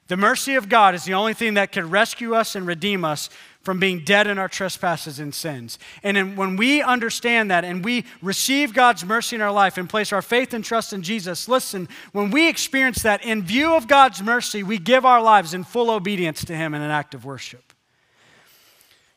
The 0.08 0.16
mercy 0.16 0.54
of 0.54 0.68
God 0.68 0.94
is 0.94 1.04
the 1.04 1.14
only 1.14 1.34
thing 1.34 1.54
that 1.54 1.72
could 1.72 1.90
rescue 1.90 2.34
us 2.34 2.54
and 2.54 2.66
redeem 2.66 3.04
us 3.04 3.30
from 3.68 3.78
being 3.78 3.98
dead 3.98 4.26
in 4.26 4.38
our 4.38 4.48
trespasses 4.48 5.18
and 5.18 5.34
sins. 5.34 5.78
And 6.02 6.38
when 6.38 6.56
we 6.56 6.80
understand 6.80 7.50
that 7.50 7.66
and 7.66 7.84
we 7.84 8.06
receive 8.22 8.72
God's 8.72 9.04
mercy 9.04 9.36
in 9.36 9.42
our 9.42 9.52
life 9.52 9.76
and 9.76 9.86
place 9.86 10.10
our 10.10 10.22
faith 10.22 10.54
and 10.54 10.64
trust 10.64 10.94
in 10.94 11.02
Jesus, 11.02 11.50
listen, 11.50 11.86
when 12.12 12.30
we 12.30 12.48
experience 12.48 13.02
that 13.02 13.22
in 13.22 13.42
view 13.42 13.74
of 13.74 13.86
God's 13.86 14.22
mercy, 14.22 14.62
we 14.62 14.78
give 14.78 15.04
our 15.04 15.20
lives 15.20 15.52
in 15.52 15.64
full 15.64 15.90
obedience 15.90 16.46
to 16.46 16.56
Him 16.56 16.72
in 16.72 16.80
an 16.80 16.90
act 16.90 17.12
of 17.12 17.26
worship. 17.26 17.74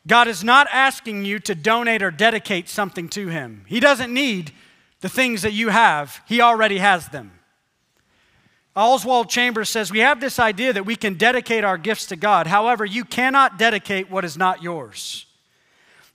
God 0.06 0.28
is 0.28 0.44
not 0.44 0.68
asking 0.70 1.24
you 1.24 1.38
to 1.38 1.54
donate 1.54 2.02
or 2.02 2.10
dedicate 2.10 2.68
something 2.68 3.08
to 3.08 3.28
Him. 3.28 3.64
He 3.66 3.80
doesn't 3.80 4.12
need 4.12 4.52
the 5.00 5.08
things 5.08 5.40
that 5.40 5.54
you 5.54 5.70
have, 5.70 6.20
He 6.28 6.42
already 6.42 6.76
has 6.76 7.08
them. 7.08 7.32
Oswald 8.74 9.28
Chambers 9.28 9.68
says, 9.68 9.92
We 9.92 9.98
have 9.98 10.20
this 10.20 10.38
idea 10.38 10.72
that 10.72 10.86
we 10.86 10.96
can 10.96 11.14
dedicate 11.14 11.64
our 11.64 11.76
gifts 11.76 12.06
to 12.06 12.16
God. 12.16 12.46
However, 12.46 12.84
you 12.84 13.04
cannot 13.04 13.58
dedicate 13.58 14.10
what 14.10 14.24
is 14.24 14.36
not 14.36 14.62
yours. 14.62 15.26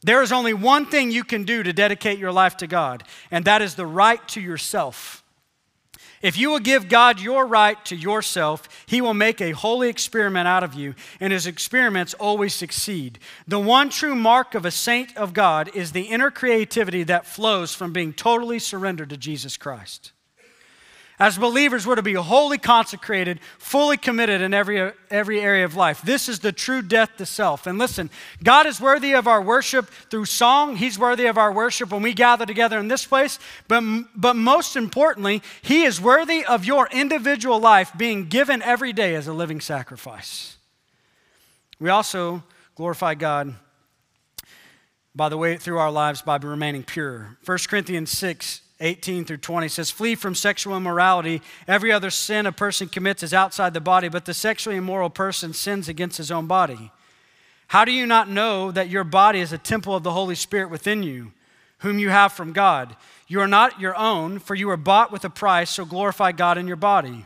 There 0.01 0.21
is 0.21 0.31
only 0.31 0.53
one 0.53 0.85
thing 0.85 1.11
you 1.11 1.23
can 1.23 1.43
do 1.43 1.63
to 1.63 1.73
dedicate 1.73 2.19
your 2.19 2.31
life 2.31 2.57
to 2.57 2.67
God, 2.67 3.03
and 3.31 3.45
that 3.45 3.61
is 3.61 3.75
the 3.75 3.85
right 3.85 4.25
to 4.29 4.41
yourself. 4.41 5.23
If 6.21 6.35
you 6.35 6.49
will 6.49 6.59
give 6.59 6.89
God 6.89 7.19
your 7.19 7.45
right 7.45 7.83
to 7.85 7.95
yourself, 7.95 8.67
He 8.87 9.01
will 9.01 9.13
make 9.13 9.39
a 9.39 9.51
holy 9.51 9.89
experiment 9.89 10.47
out 10.47 10.63
of 10.63 10.73
you, 10.73 10.95
and 11.19 11.31
His 11.31 11.45
experiments 11.45 12.15
always 12.15 12.55
succeed. 12.55 13.19
The 13.47 13.59
one 13.59 13.89
true 13.89 14.15
mark 14.15 14.55
of 14.55 14.65
a 14.65 14.71
saint 14.71 15.15
of 15.15 15.33
God 15.33 15.69
is 15.75 15.91
the 15.91 16.03
inner 16.03 16.31
creativity 16.31 17.03
that 17.03 17.27
flows 17.27 17.75
from 17.75 17.93
being 17.93 18.13
totally 18.13 18.57
surrendered 18.57 19.11
to 19.11 19.17
Jesus 19.17 19.57
Christ. 19.57 20.11
As 21.19 21.35
believers, 21.35 21.87
we're 21.87 21.95
to 21.95 22.03
be 22.03 22.13
wholly 22.13 22.59
consecrated, 22.59 23.39
fully 23.57 23.97
committed 23.97 24.39
in 24.39 24.53
every, 24.53 24.91
every 25.09 25.41
area 25.41 25.65
of 25.65 25.75
life. 25.75 25.99
This 26.03 26.29
is 26.29 26.39
the 26.39 26.51
true 26.51 26.83
death 26.83 27.17
to 27.17 27.25
self. 27.25 27.65
And 27.65 27.79
listen, 27.79 28.11
God 28.43 28.67
is 28.67 28.79
worthy 28.79 29.13
of 29.13 29.27
our 29.27 29.41
worship 29.41 29.89
through 30.11 30.25
song. 30.25 30.75
He's 30.75 30.99
worthy 30.99 31.25
of 31.25 31.35
our 31.35 31.51
worship 31.51 31.91
when 31.91 32.03
we 32.03 32.13
gather 32.13 32.45
together 32.45 32.77
in 32.77 32.87
this 32.87 33.03
place. 33.03 33.39
But, 33.67 33.83
but 34.15 34.35
most 34.35 34.75
importantly, 34.75 35.41
He 35.63 35.85
is 35.85 35.99
worthy 35.99 36.45
of 36.45 36.65
your 36.65 36.87
individual 36.91 37.59
life 37.59 37.91
being 37.97 38.25
given 38.25 38.61
every 38.61 38.93
day 38.93 39.15
as 39.15 39.25
a 39.25 39.33
living 39.33 39.59
sacrifice. 39.59 40.57
We 41.79 41.89
also 41.89 42.43
glorify 42.75 43.15
God 43.15 43.55
by 45.15 45.29
the 45.29 45.37
way 45.37 45.57
through 45.57 45.79
our 45.79 45.91
lives 45.91 46.21
by 46.21 46.37
remaining 46.37 46.83
pure. 46.83 47.39
1 47.43 47.57
Corinthians 47.67 48.11
6 48.11 48.61
18 48.79 49.25
through 49.25 49.37
20 49.37 49.67
says, 49.67 49.89
Flee 49.89 50.15
from 50.15 50.35
sexual 50.35 50.77
immorality. 50.77 51.41
Every 51.67 51.91
other 51.91 52.09
sin 52.09 52.45
a 52.45 52.51
person 52.51 52.87
commits 52.87 53.23
is 53.23 53.33
outside 53.33 53.73
the 53.73 53.81
body, 53.81 54.07
but 54.07 54.25
the 54.25 54.33
sexually 54.33 54.77
immoral 54.77 55.09
person 55.09 55.53
sins 55.53 55.89
against 55.89 56.17
his 56.17 56.31
own 56.31 56.45
body. 56.45 56.91
How 57.67 57.85
do 57.85 57.91
you 57.91 58.05
not 58.05 58.29
know 58.29 58.71
that 58.71 58.89
your 58.89 59.03
body 59.03 59.39
is 59.39 59.51
a 59.51 59.57
temple 59.57 59.95
of 59.95 60.03
the 60.03 60.11
Holy 60.11 60.35
Spirit 60.35 60.69
within 60.69 61.03
you, 61.03 61.33
whom 61.79 61.99
you 61.99 62.09
have 62.09 62.33
from 62.33 62.53
God? 62.53 62.95
You 63.27 63.41
are 63.41 63.47
not 63.47 63.81
your 63.81 63.95
own, 63.95 64.39
for 64.39 64.55
you 64.55 64.67
were 64.67 64.77
bought 64.77 65.11
with 65.11 65.25
a 65.25 65.29
price, 65.29 65.71
so 65.71 65.83
glorify 65.83 66.31
God 66.31 66.57
in 66.57 66.67
your 66.67 66.77
body. 66.77 67.25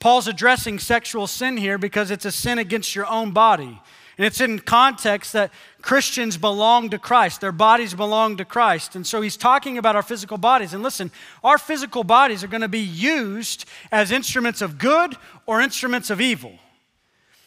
Paul's 0.00 0.26
addressing 0.26 0.78
sexual 0.78 1.26
sin 1.26 1.56
here 1.56 1.78
because 1.78 2.10
it's 2.10 2.24
a 2.24 2.32
sin 2.32 2.58
against 2.58 2.94
your 2.94 3.06
own 3.06 3.30
body. 3.30 3.80
And 4.20 4.26
it's 4.26 4.42
in 4.42 4.58
context 4.58 5.32
that 5.32 5.50
Christians 5.80 6.36
belong 6.36 6.90
to 6.90 6.98
Christ, 6.98 7.40
their 7.40 7.52
bodies 7.52 7.94
belong 7.94 8.36
to 8.36 8.44
Christ. 8.44 8.94
And 8.94 9.06
so 9.06 9.22
he's 9.22 9.38
talking 9.38 9.78
about 9.78 9.96
our 9.96 10.02
physical 10.02 10.36
bodies. 10.36 10.74
And 10.74 10.82
listen, 10.82 11.10
our 11.42 11.56
physical 11.56 12.04
bodies 12.04 12.44
are 12.44 12.46
going 12.46 12.60
to 12.60 12.68
be 12.68 12.80
used 12.80 13.64
as 13.90 14.10
instruments 14.10 14.60
of 14.60 14.76
good 14.76 15.16
or 15.46 15.62
instruments 15.62 16.10
of 16.10 16.20
evil. 16.20 16.52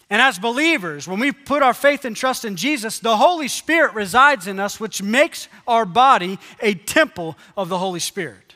And 0.10 0.20
as 0.20 0.40
believers, 0.40 1.08
when 1.08 1.20
we 1.20 1.32
put 1.32 1.62
our 1.62 1.76
faith 1.76 2.06
and 2.06 2.16
trust 2.16 2.44
in 2.44 2.56
Jesus, 2.56 2.98
the 2.98 3.18
Holy 3.18 3.50
Spirit 3.50 3.94
resides 3.94 4.48
in 4.48 4.60
us, 4.60 4.80
which 4.80 5.04
makes 5.04 5.50
our 5.68 5.86
body 5.86 6.40
a 6.60 6.74
temple 6.74 7.38
of 7.56 7.70
the 7.70 7.78
Holy 7.78 8.00
Spirit. 8.00 8.56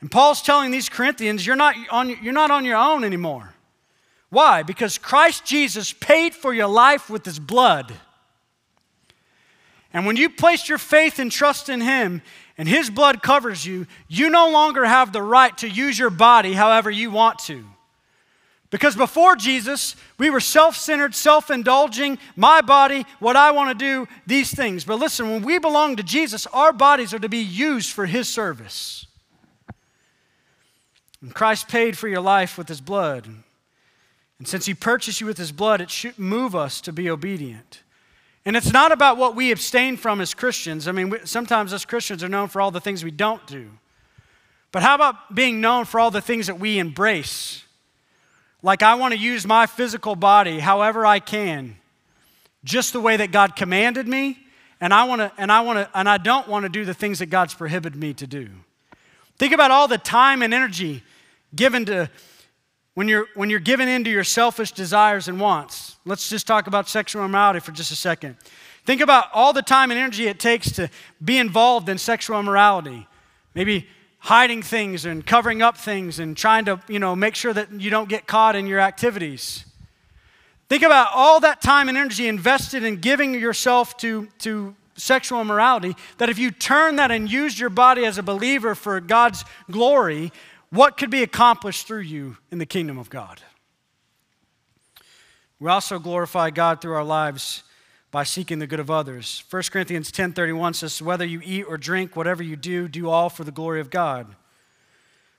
And 0.00 0.12
Paul's 0.12 0.42
telling 0.42 0.70
these 0.70 0.88
Corinthians, 0.88 1.44
you're 1.44 1.56
not 1.56 1.74
on, 1.90 2.10
you're 2.22 2.32
not 2.32 2.52
on 2.52 2.64
your 2.64 2.76
own 2.76 3.02
anymore. 3.02 3.52
Why? 4.30 4.62
Because 4.62 4.96
Christ 4.96 5.44
Jesus 5.44 5.92
paid 5.92 6.34
for 6.34 6.54
your 6.54 6.68
life 6.68 7.10
with 7.10 7.24
his 7.24 7.38
blood. 7.38 7.92
And 9.92 10.06
when 10.06 10.16
you 10.16 10.30
place 10.30 10.68
your 10.68 10.78
faith 10.78 11.18
and 11.18 11.32
trust 11.32 11.68
in 11.68 11.80
him 11.80 12.22
and 12.56 12.68
his 12.68 12.90
blood 12.90 13.22
covers 13.22 13.66
you, 13.66 13.86
you 14.08 14.30
no 14.30 14.50
longer 14.50 14.84
have 14.84 15.12
the 15.12 15.22
right 15.22 15.56
to 15.58 15.68
use 15.68 15.98
your 15.98 16.10
body 16.10 16.52
however 16.52 16.90
you 16.90 17.10
want 17.10 17.40
to. 17.40 17.64
Because 18.70 18.94
before 18.94 19.34
Jesus, 19.34 19.96
we 20.16 20.30
were 20.30 20.38
self 20.38 20.76
centered, 20.76 21.16
self 21.16 21.50
indulging, 21.50 22.18
my 22.36 22.60
body, 22.60 23.04
what 23.18 23.34
I 23.34 23.50
want 23.50 23.76
to 23.76 23.84
do, 23.84 24.06
these 24.28 24.54
things. 24.54 24.84
But 24.84 25.00
listen, 25.00 25.28
when 25.28 25.42
we 25.42 25.58
belong 25.58 25.96
to 25.96 26.04
Jesus, 26.04 26.46
our 26.46 26.72
bodies 26.72 27.12
are 27.12 27.18
to 27.18 27.28
be 27.28 27.38
used 27.38 27.90
for 27.90 28.06
his 28.06 28.28
service. 28.28 29.08
And 31.20 31.34
Christ 31.34 31.66
paid 31.66 31.98
for 31.98 32.06
your 32.06 32.20
life 32.20 32.56
with 32.56 32.68
his 32.68 32.80
blood. 32.80 33.28
And 34.40 34.48
since 34.48 34.64
he 34.64 34.72
purchased 34.72 35.20
you 35.20 35.26
with 35.26 35.36
his 35.36 35.52
blood, 35.52 35.82
it 35.82 35.90
should 35.90 36.18
move 36.18 36.56
us 36.56 36.80
to 36.80 36.92
be 36.92 37.10
obedient. 37.10 37.82
And 38.46 38.56
it's 38.56 38.72
not 38.72 38.90
about 38.90 39.18
what 39.18 39.36
we 39.36 39.52
abstain 39.52 39.98
from 39.98 40.18
as 40.18 40.32
Christians. 40.32 40.88
I 40.88 40.92
mean, 40.92 41.14
sometimes 41.24 41.74
us 41.74 41.84
Christians 41.84 42.24
are 42.24 42.28
known 42.28 42.48
for 42.48 42.62
all 42.62 42.70
the 42.70 42.80
things 42.80 43.04
we 43.04 43.10
don't 43.10 43.46
do. 43.46 43.68
But 44.72 44.82
how 44.82 44.94
about 44.94 45.34
being 45.34 45.60
known 45.60 45.84
for 45.84 46.00
all 46.00 46.10
the 46.10 46.22
things 46.22 46.46
that 46.46 46.58
we 46.58 46.78
embrace? 46.78 47.64
Like, 48.62 48.82
I 48.82 48.94
want 48.94 49.12
to 49.12 49.20
use 49.20 49.46
my 49.46 49.66
physical 49.66 50.16
body 50.16 50.58
however 50.58 51.04
I 51.04 51.18
can, 51.18 51.76
just 52.64 52.94
the 52.94 53.00
way 53.00 53.18
that 53.18 53.32
God 53.32 53.56
commanded 53.56 54.08
me, 54.08 54.38
and 54.80 54.94
I 54.94 55.04
want 55.04 55.20
to, 55.20 55.32
and 55.36 55.52
I 55.52 55.60
want 55.60 55.80
to, 55.80 55.90
and 55.92 56.08
I 56.08 56.16
don't 56.16 56.48
want 56.48 56.62
to 56.62 56.70
do 56.70 56.86
the 56.86 56.94
things 56.94 57.18
that 57.18 57.26
God's 57.26 57.52
prohibited 57.52 58.00
me 58.00 58.14
to 58.14 58.26
do. 58.26 58.48
Think 59.36 59.52
about 59.52 59.70
all 59.70 59.86
the 59.86 59.98
time 59.98 60.40
and 60.40 60.54
energy 60.54 61.02
given 61.54 61.84
to 61.86 62.08
when 62.94 63.08
you're, 63.08 63.26
when 63.34 63.50
you're 63.50 63.60
given 63.60 63.88
into 63.88 64.10
your 64.10 64.24
selfish 64.24 64.72
desires 64.72 65.28
and 65.28 65.40
wants, 65.40 65.96
let's 66.04 66.28
just 66.28 66.46
talk 66.46 66.66
about 66.66 66.88
sexual 66.88 67.24
immorality 67.24 67.60
for 67.60 67.72
just 67.72 67.92
a 67.92 67.96
second. 67.96 68.36
Think 68.84 69.00
about 69.00 69.26
all 69.32 69.52
the 69.52 69.62
time 69.62 69.90
and 69.90 70.00
energy 70.00 70.26
it 70.26 70.40
takes 70.40 70.72
to 70.72 70.90
be 71.24 71.38
involved 71.38 71.88
in 71.88 71.98
sexual 71.98 72.40
immorality. 72.40 73.06
Maybe 73.54 73.86
hiding 74.18 74.62
things 74.62 75.04
and 75.04 75.24
covering 75.24 75.62
up 75.62 75.76
things 75.76 76.18
and 76.18 76.36
trying 76.36 76.64
to, 76.66 76.80
you 76.88 76.98
know, 76.98 77.16
make 77.16 77.34
sure 77.34 77.52
that 77.52 77.72
you 77.72 77.90
don't 77.90 78.08
get 78.08 78.26
caught 78.26 78.56
in 78.56 78.66
your 78.66 78.80
activities. 78.80 79.64
Think 80.68 80.82
about 80.82 81.08
all 81.14 81.40
that 81.40 81.60
time 81.60 81.88
and 81.88 81.96
energy 81.96 82.28
invested 82.28 82.84
in 82.84 82.96
giving 82.96 83.34
yourself 83.34 83.96
to, 83.98 84.28
to 84.40 84.74
sexual 84.94 85.40
immorality, 85.40 85.96
that 86.18 86.28
if 86.28 86.38
you 86.38 86.50
turn 86.50 86.96
that 86.96 87.10
and 87.10 87.30
use 87.30 87.58
your 87.58 87.70
body 87.70 88.04
as 88.04 88.18
a 88.18 88.22
believer 88.22 88.74
for 88.74 89.00
God's 89.00 89.44
glory, 89.70 90.32
what 90.70 90.96
could 90.96 91.10
be 91.10 91.22
accomplished 91.22 91.86
through 91.86 92.00
you 92.00 92.36
in 92.50 92.58
the 92.58 92.66
kingdom 92.66 92.98
of 92.98 93.10
God. 93.10 93.40
We 95.58 95.68
also 95.68 95.98
glorify 95.98 96.50
God 96.50 96.80
through 96.80 96.94
our 96.94 97.04
lives 97.04 97.64
by 98.10 98.24
seeking 98.24 98.58
the 98.58 98.66
good 98.66 98.80
of 98.80 98.90
others. 98.90 99.44
1 99.50 99.70
Corinthians 99.70 100.10
10:31 100.10 100.74
says 100.74 101.02
whether 101.02 101.24
you 101.24 101.40
eat 101.44 101.64
or 101.64 101.76
drink 101.76 102.16
whatever 102.16 102.42
you 102.42 102.56
do 102.56 102.88
do 102.88 103.08
all 103.08 103.28
for 103.28 103.44
the 103.44 103.52
glory 103.52 103.80
of 103.80 103.90
God. 103.90 104.34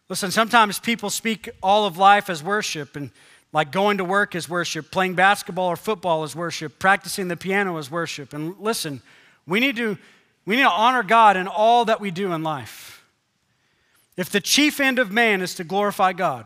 Listen, 0.10 0.30
sometimes 0.30 0.80
people 0.80 1.10
speak 1.10 1.50
all 1.64 1.86
of 1.86 1.98
life 1.98 2.30
as 2.30 2.44
worship 2.44 2.96
and 2.96 3.12
like 3.54 3.72
going 3.72 3.98
to 3.98 4.06
work 4.06 4.36
is 4.36 4.48
worship, 4.48 4.92
playing 4.92 5.16
basketball 5.16 5.68
or 5.68 5.76
football 5.76 6.24
is 6.24 6.36
worship, 6.36 6.80
practicing 6.80 7.28
the 7.28 7.38
piano 7.38 7.78
is 7.78 7.92
worship. 7.92 8.34
And 8.34 8.56
listen, 8.60 9.02
we 9.48 9.60
need 9.60 9.76
to 9.78 9.98
we 10.46 10.56
need 10.56 10.64
to 10.64 10.70
honor 10.70 11.04
God 11.04 11.38
in 11.38 11.48
all 11.48 11.86
that 11.86 12.02
we 12.02 12.12
do 12.12 12.34
in 12.34 12.44
life. 12.44 12.91
If 14.22 14.30
the 14.30 14.40
chief 14.40 14.80
end 14.80 15.00
of 15.00 15.12
man 15.12 15.42
is 15.42 15.56
to 15.56 15.64
glorify 15.64 16.14
God, 16.14 16.46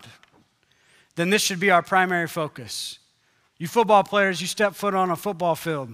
then 1.16 1.30
this 1.30 1.42
should 1.42 1.60
be 1.60 1.72
our 1.72 1.82
primary 1.82 2.26
focus. 2.26 3.00
You 3.58 3.68
football 3.68 4.02
players, 4.02 4.40
you 4.40 4.48
step 4.48 4.76
foot 4.76 4.94
on 4.94 5.12
a 5.12 5.16
football 5.18 5.56
field. 5.56 5.90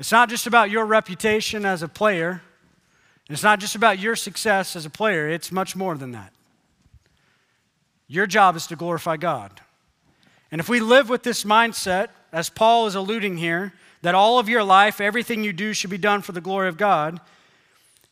It's 0.00 0.10
not 0.10 0.28
just 0.28 0.48
about 0.48 0.68
your 0.68 0.86
reputation 0.86 1.64
as 1.64 1.84
a 1.84 1.88
player, 1.88 2.30
and 3.28 3.34
it's 3.34 3.44
not 3.44 3.60
just 3.60 3.76
about 3.76 4.00
your 4.00 4.16
success 4.16 4.74
as 4.74 4.84
a 4.84 4.90
player, 4.90 5.28
it's 5.28 5.52
much 5.52 5.76
more 5.76 5.96
than 5.96 6.10
that. 6.10 6.32
Your 8.08 8.26
job 8.26 8.56
is 8.56 8.66
to 8.66 8.74
glorify 8.74 9.18
God. 9.18 9.60
And 10.50 10.60
if 10.60 10.68
we 10.68 10.80
live 10.80 11.08
with 11.08 11.22
this 11.22 11.44
mindset, 11.44 12.08
as 12.32 12.50
Paul 12.50 12.88
is 12.88 12.96
alluding 12.96 13.36
here, 13.36 13.72
that 14.02 14.16
all 14.16 14.40
of 14.40 14.48
your 14.48 14.64
life, 14.64 15.00
everything 15.00 15.44
you 15.44 15.52
do 15.52 15.74
should 15.74 15.90
be 15.90 15.96
done 15.96 16.22
for 16.22 16.32
the 16.32 16.40
glory 16.40 16.68
of 16.68 16.76
God, 16.76 17.20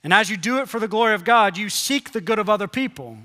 and 0.05 0.13
as 0.13 0.31
you 0.31 0.37
do 0.37 0.59
it 0.59 0.69
for 0.69 0.79
the 0.79 0.89
glory 0.89 1.15
of 1.15 1.25
God, 1.25 1.57
you 1.57 1.69
seek 1.69 2.13
the 2.13 2.21
good 2.21 2.39
of 2.39 2.49
other 2.49 2.69
people. 2.69 3.19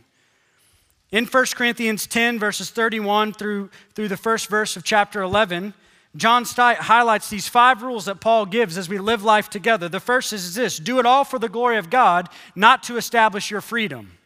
In 1.11 1.25
1 1.25 1.45
Corinthians 1.55 2.07
10, 2.07 2.39
verses 2.39 2.71
31 2.71 3.33
through, 3.33 3.69
through 3.93 4.07
the 4.07 4.17
first 4.17 4.49
verse 4.49 4.75
of 4.75 4.83
chapter 4.83 5.21
11, 5.21 5.73
John 6.15 6.45
Stott 6.45 6.77
highlights 6.77 7.29
these 7.29 7.47
five 7.47 7.81
rules 7.81 8.05
that 8.05 8.21
Paul 8.21 8.45
gives 8.45 8.77
as 8.77 8.89
we 8.89 8.97
live 8.97 9.23
life 9.23 9.49
together. 9.49 9.89
The 9.89 9.99
first 9.99 10.33
is 10.33 10.55
this 10.55 10.77
do 10.77 10.99
it 10.99 11.05
all 11.05 11.23
for 11.23 11.39
the 11.39 11.49
glory 11.49 11.77
of 11.77 11.89
God, 11.89 12.29
not 12.55 12.83
to 12.83 12.97
establish 12.97 13.49
your 13.49 13.61
freedom. 13.61 14.17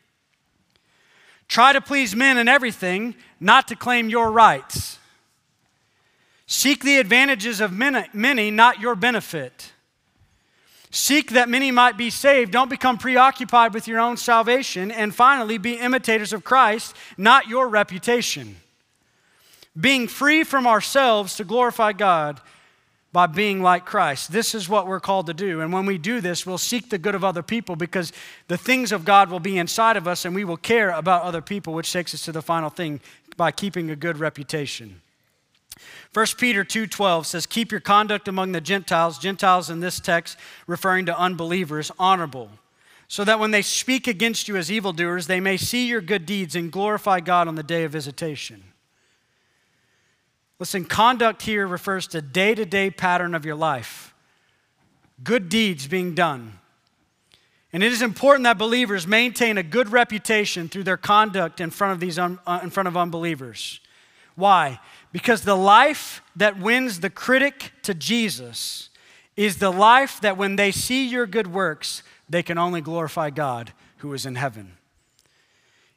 Try 1.47 1.71
to 1.73 1.81
please 1.81 2.15
men 2.15 2.37
in 2.37 2.47
everything, 2.47 3.15
not 3.39 3.67
to 3.69 3.75
claim 3.75 4.09
your 4.09 4.31
rights. 4.31 4.99
Seek 6.45 6.83
the 6.83 6.97
advantages 6.97 7.61
of 7.61 7.71
many, 7.73 8.51
not 8.51 8.79
your 8.79 8.95
benefit. 8.95 9.71
Seek 10.97 11.33
that 11.33 11.47
many 11.47 11.69
might 11.69 11.95
be 11.95 12.09
saved. 12.09 12.51
Don't 12.51 12.71
become 12.71 12.97
preoccupied 12.97 13.71
with 13.75 13.87
your 13.87 13.99
own 13.99 14.17
salvation. 14.17 14.89
And 14.89 15.13
finally, 15.13 15.59
be 15.59 15.73
imitators 15.73 16.33
of 16.33 16.43
Christ, 16.43 16.95
not 17.19 17.47
your 17.47 17.69
reputation. 17.69 18.55
Being 19.79 20.07
free 20.07 20.43
from 20.43 20.65
ourselves 20.65 21.35
to 21.35 21.43
glorify 21.43 21.93
God 21.93 22.41
by 23.13 23.27
being 23.27 23.61
like 23.61 23.85
Christ. 23.85 24.31
This 24.31 24.55
is 24.55 24.67
what 24.67 24.87
we're 24.87 24.99
called 24.99 25.27
to 25.27 25.35
do. 25.35 25.61
And 25.61 25.71
when 25.71 25.85
we 25.85 25.99
do 25.99 26.19
this, 26.19 26.47
we'll 26.47 26.57
seek 26.57 26.89
the 26.89 26.97
good 26.97 27.13
of 27.13 27.23
other 27.23 27.43
people 27.43 27.75
because 27.75 28.11
the 28.47 28.57
things 28.57 28.91
of 28.91 29.05
God 29.05 29.29
will 29.29 29.39
be 29.39 29.59
inside 29.59 29.97
of 29.97 30.07
us 30.07 30.25
and 30.25 30.33
we 30.33 30.43
will 30.43 30.57
care 30.57 30.89
about 30.89 31.21
other 31.21 31.43
people, 31.43 31.75
which 31.75 31.93
takes 31.93 32.15
us 32.15 32.25
to 32.25 32.31
the 32.31 32.41
final 32.41 32.71
thing 32.71 33.01
by 33.37 33.51
keeping 33.51 33.91
a 33.91 33.95
good 33.95 34.17
reputation. 34.17 34.99
1 36.13 36.25
Peter 36.37 36.63
2:12 36.63 37.25
says 37.25 37.45
keep 37.45 37.71
your 37.71 37.81
conduct 37.81 38.27
among 38.27 38.51
the 38.51 38.61
Gentiles, 38.61 39.17
Gentiles 39.17 39.69
in 39.69 39.79
this 39.79 39.99
text 39.99 40.37
referring 40.65 41.05
to 41.05 41.17
unbelievers, 41.17 41.91
honorable. 41.99 42.51
so 43.09 43.23
that 43.23 43.39
when 43.39 43.51
they 43.51 43.61
speak 43.61 44.05
against 44.05 44.49
you 44.49 44.57
as 44.57 44.69
evildoers, 44.69 45.27
they 45.27 45.39
may 45.39 45.55
see 45.55 45.87
your 45.87 46.01
good 46.01 46.25
deeds 46.25 46.57
and 46.57 46.73
glorify 46.73 47.21
God 47.21 47.47
on 47.47 47.55
the 47.55 47.63
day 47.63 47.85
of 47.85 47.91
visitation. 47.93 48.61
Listen, 50.59 50.85
conduct 50.85 51.43
here 51.43 51.67
refers 51.67 52.07
to 52.07 52.21
day 52.21 52.55
to 52.55 52.65
day 52.65 52.89
pattern 52.89 53.35
of 53.35 53.45
your 53.45 53.55
life, 53.55 54.13
good 55.23 55.49
deeds 55.49 55.87
being 55.87 56.15
done. 56.15 56.59
And 57.73 57.83
it 57.83 57.91
is 57.91 58.01
important 58.01 58.45
that 58.45 58.57
believers 58.57 59.05
maintain 59.05 59.57
a 59.57 59.63
good 59.63 59.91
reputation 59.91 60.67
through 60.67 60.83
their 60.83 60.97
conduct 60.97 61.61
in 61.61 61.69
front 61.69 61.93
of, 61.93 61.99
these 61.99 62.17
un, 62.17 62.39
uh, 62.47 62.59
in 62.63 62.69
front 62.69 62.87
of 62.87 62.97
unbelievers. 62.97 63.81
Why? 64.35 64.79
Because 65.11 65.41
the 65.41 65.55
life 65.55 66.21
that 66.35 66.59
wins 66.59 66.99
the 66.99 67.09
critic 67.09 67.71
to 67.83 67.93
Jesus 67.93 68.89
is 69.35 69.57
the 69.57 69.71
life 69.71 70.19
that 70.21 70.37
when 70.37 70.55
they 70.55 70.71
see 70.71 71.07
your 71.07 71.25
good 71.25 71.47
works, 71.47 72.03
they 72.29 72.43
can 72.43 72.57
only 72.57 72.81
glorify 72.81 73.29
God 73.29 73.71
who 73.97 74.13
is 74.13 74.25
in 74.25 74.35
heaven. 74.35 74.73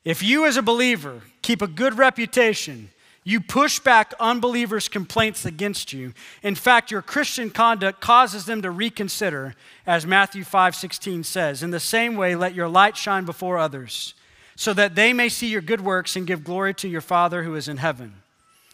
If 0.05 0.23
you, 0.23 0.47
as 0.47 0.57
a 0.57 0.63
believer, 0.63 1.23
keep 1.43 1.61
a 1.61 1.67
good 1.67 1.99
reputation, 1.99 2.91
you 3.23 3.41
push 3.41 3.79
back 3.79 4.15
unbelievers' 4.19 4.89
complaints 4.89 5.45
against 5.45 5.93
you. 5.93 6.15
In 6.43 6.55
fact, 6.55 6.91
your 6.91 7.03
Christian 7.03 7.51
conduct 7.51 8.01
causes 8.01 8.47
them 8.47 8.63
to 8.63 8.71
reconsider, 8.71 9.55
as 9.87 10.07
Matthew 10.07 10.43
5:16 10.43 11.23
says. 11.25 11.63
In 11.63 11.71
the 11.71 11.81
same 11.81 12.15
way, 12.17 12.35
let 12.35 12.55
your 12.55 12.69
light 12.69 12.97
shine 12.97 13.27
before 13.27 13.59
others, 13.59 14.15
so 14.57 14.73
that 14.73 14.95
they 14.95 15.13
may 15.13 15.29
see 15.29 15.49
your 15.49 15.61
good 15.61 15.83
works 15.83 16.17
and 16.17 16.27
give 16.27 16.45
glory 16.45 16.73
to 16.75 16.89
your 16.89 17.03
Father 17.03 17.43
who 17.43 17.55
is 17.55 17.69
in 17.69 17.77
heaven. 17.77 18.20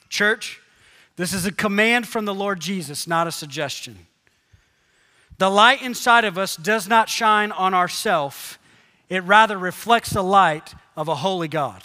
Church, 0.09 0.61
this 1.17 1.33
is 1.33 1.47
a 1.47 1.53
command 1.53 2.07
from 2.07 2.25
the 2.25 2.35
Lord 2.35 2.61
Jesus, 2.61 3.07
not 3.07 3.27
a 3.27 3.33
suggestion. 3.33 4.07
The 5.39 5.51
light 5.51 5.83
inside 5.83 6.25
of 6.25 6.39
us 6.39 6.57
does 6.57 6.89
not 6.89 7.09
shine 7.09 7.53
on 7.53 7.75
ourself, 7.75 8.59
it 9.09 9.23
rather 9.25 9.59
reflects 9.59 10.11
the 10.11 10.23
light 10.23 10.75
of 10.97 11.09
a 11.09 11.17
holy 11.17 11.49
God. 11.49 11.85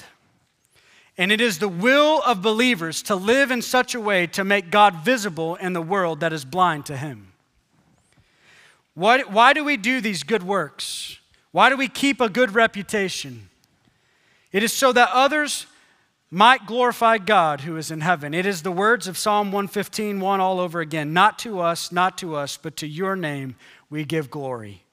And 1.18 1.32
it 1.32 1.42
is 1.42 1.60
the 1.60 1.68
will 1.68 2.22
of 2.26 2.42
believers 2.42 3.04
to 3.04 3.16
live 3.16 3.52
in 3.52 3.62
such 3.62 3.94
a 3.94 4.00
way 4.00 4.26
to 4.28 4.44
make 4.44 4.72
God 4.72 4.96
visible 4.96 5.56
in 5.56 5.74
the 5.74 5.82
world 5.82 6.22
that 6.22 6.34
is 6.34 6.46
blind 6.46 6.86
to 6.88 6.98
Him. 6.98 7.34
Why, 8.96 9.22
why 9.22 9.54
do 9.54 9.64
we 9.64 9.78
do 9.78 10.02
these 10.02 10.24
good 10.24 10.44
works? 10.44 11.20
Why 11.52 11.70
do 11.70 11.78
we 11.78 11.88
keep 11.88 12.22
a 12.22 12.30
good 12.30 12.56
reputation? 12.56 13.50
It 14.52 14.64
is 14.64 14.74
so 14.74 14.92
that 14.94 15.10
others 15.14 15.66
might 16.34 16.66
glorify 16.66 17.18
God 17.18 17.62
who 17.62 17.76
is 17.76 17.92
in 17.92 18.00
heaven. 18.00 18.34
It 18.34 18.46
is 18.46 18.62
the 18.62 18.72
words 18.72 19.06
of 19.06 19.18
Psalm 19.18 19.48
115, 19.52 20.22
1 20.22 20.40
all 20.40 20.62
over 20.62 20.80
again. 20.80 21.12
Not 21.12 21.38
to 21.40 21.60
us, 21.60 21.92
not 21.92 22.18
to 22.20 22.36
us, 22.36 22.56
but 22.56 22.78
to 22.78 22.88
your 22.88 23.18
name 23.18 23.56
we 23.90 24.06
give 24.06 24.32
glory. 24.32 24.86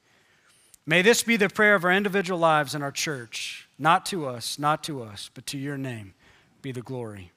May 0.84 1.00
this 1.00 1.22
be 1.22 1.36
the 1.36 1.48
prayer 1.48 1.76
of 1.76 1.84
our 1.84 1.92
individual 1.92 2.40
lives 2.40 2.74
in 2.74 2.82
our 2.82 2.90
church. 2.90 3.68
Not 3.78 4.04
to 4.06 4.26
us, 4.26 4.58
not 4.58 4.82
to 4.84 5.02
us, 5.02 5.30
but 5.32 5.46
to 5.46 5.58
your 5.58 5.78
name 5.78 6.14
be 6.60 6.72
the 6.72 6.82
glory. 6.82 7.30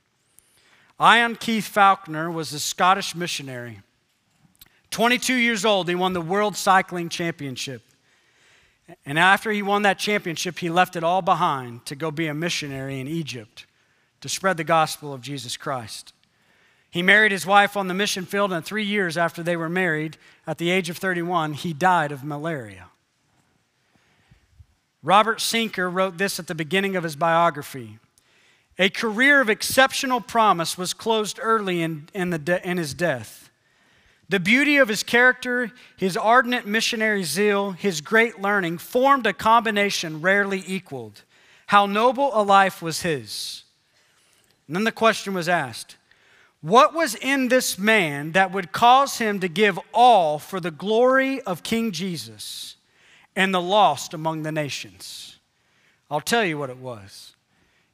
Ion 1.00 1.36
Keith-Falconer 1.36 2.32
was 2.32 2.54
a 2.54 2.60
Scottish 2.60 3.14
missionary. 3.14 3.82
22 4.90 5.36
years 5.36 5.64
old, 5.64 5.88
he 5.88 5.96
won 5.96 6.14
the 6.14 6.22
World 6.22 6.58
Cycling 6.58 7.10
Championship. 7.10 7.84
And 9.06 9.20
after 9.20 9.52
he 9.52 9.62
won 9.62 9.84
that 9.84 10.00
championship, 10.00 10.58
he 10.58 10.70
left 10.70 10.96
it 10.96 11.04
all 11.04 11.22
behind 11.22 11.86
to 11.86 11.96
go 11.96 12.10
be 12.10 12.28
a 12.28 12.34
missionary 12.34 13.00
in 13.00 13.08
Egypt 13.08 13.68
to 14.22 14.30
spread 14.30 14.58
the 14.58 14.64
gospel 14.64 15.14
of 15.14 15.22
Jesus 15.22 15.58
Christ. 15.58 16.14
He 16.90 17.02
married 17.02 17.32
his 17.32 17.46
wife 17.46 17.78
on 17.78 17.88
the 17.88 17.94
mission 17.94 18.26
field, 18.26 18.52
and 18.52 18.66
three 18.66 18.84
years 18.84 19.18
after 19.18 19.42
they 19.42 19.56
were 19.56 19.70
married, 19.70 20.18
at 20.46 20.58
the 20.58 20.70
age 20.70 20.90
of 20.90 20.98
31, 20.98 21.54
he 21.54 21.74
died 21.74 22.12
of 22.12 22.24
malaria. 22.24 22.88
Robert 25.04 25.42
Sinker 25.42 25.90
wrote 25.90 26.18
this 26.18 26.38
at 26.38 26.48
the 26.48 26.56
beginning 26.56 26.96
of 26.96 27.04
his 27.04 27.16
biography. 27.16 27.98
A 28.78 28.90
career 28.90 29.42
of 29.42 29.50
exceptional 29.50 30.22
promise 30.22 30.78
was 30.78 30.94
closed 30.94 31.40
early 31.42 31.82
in, 31.82 32.10
in, 32.14 32.30
de- 32.30 32.68
in 32.70 32.78
his 32.78 32.94
death. 32.94 33.50
The 34.30 34.40
beauty 34.40 34.78
of 34.78 34.88
his 34.88 35.04
character, 35.04 35.72
his 35.98 36.16
ardent 36.16 36.66
missionary 36.66 37.24
zeal, 37.24 37.72
his 37.72 38.00
great 38.00 38.42
learning 38.42 38.78
formed 38.78 39.28
a 39.28 39.34
combination 39.34 40.22
rarely 40.22 40.64
equaled. 40.66 41.24
How 41.68 41.86
noble 41.86 42.32
a 42.34 42.44
life 42.44 42.82
was 42.82 43.02
his. 43.02 43.64
And 44.72 44.76
then 44.78 44.84
the 44.86 44.94
question 44.94 45.34
was 45.34 45.50
asked 45.50 45.98
What 46.62 46.94
was 46.94 47.16
in 47.16 47.50
this 47.50 47.78
man 47.78 48.32
that 48.32 48.54
would 48.54 48.72
cause 48.72 49.18
him 49.18 49.42
to 49.42 49.50
give 49.50 49.78
all 49.94 50.40
for 50.40 50.62
the 50.62 50.72
glory 50.72 51.42
of 51.42 51.62
King 51.62 51.92
Jesus 51.92 52.78
and 53.36 53.54
the 53.54 53.60
lost 53.60 54.14
among 54.14 54.44
the 54.44 54.52
nations? 54.54 55.40
I'll 56.10 56.22
tell 56.22 56.46
you 56.46 56.58
what 56.58 56.70
it 56.70 56.78
was. 56.78 57.36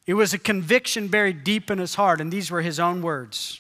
It 0.06 0.14
was 0.14 0.36
a 0.36 0.38
conviction 0.38 1.08
buried 1.08 1.44
deep 1.44 1.72
in 1.72 1.80
his 1.80 1.96
heart, 1.96 2.22
and 2.22 2.32
these 2.32 2.52
were 2.52 2.62
his 2.62 2.80
own 2.80 3.02
words 3.02 3.60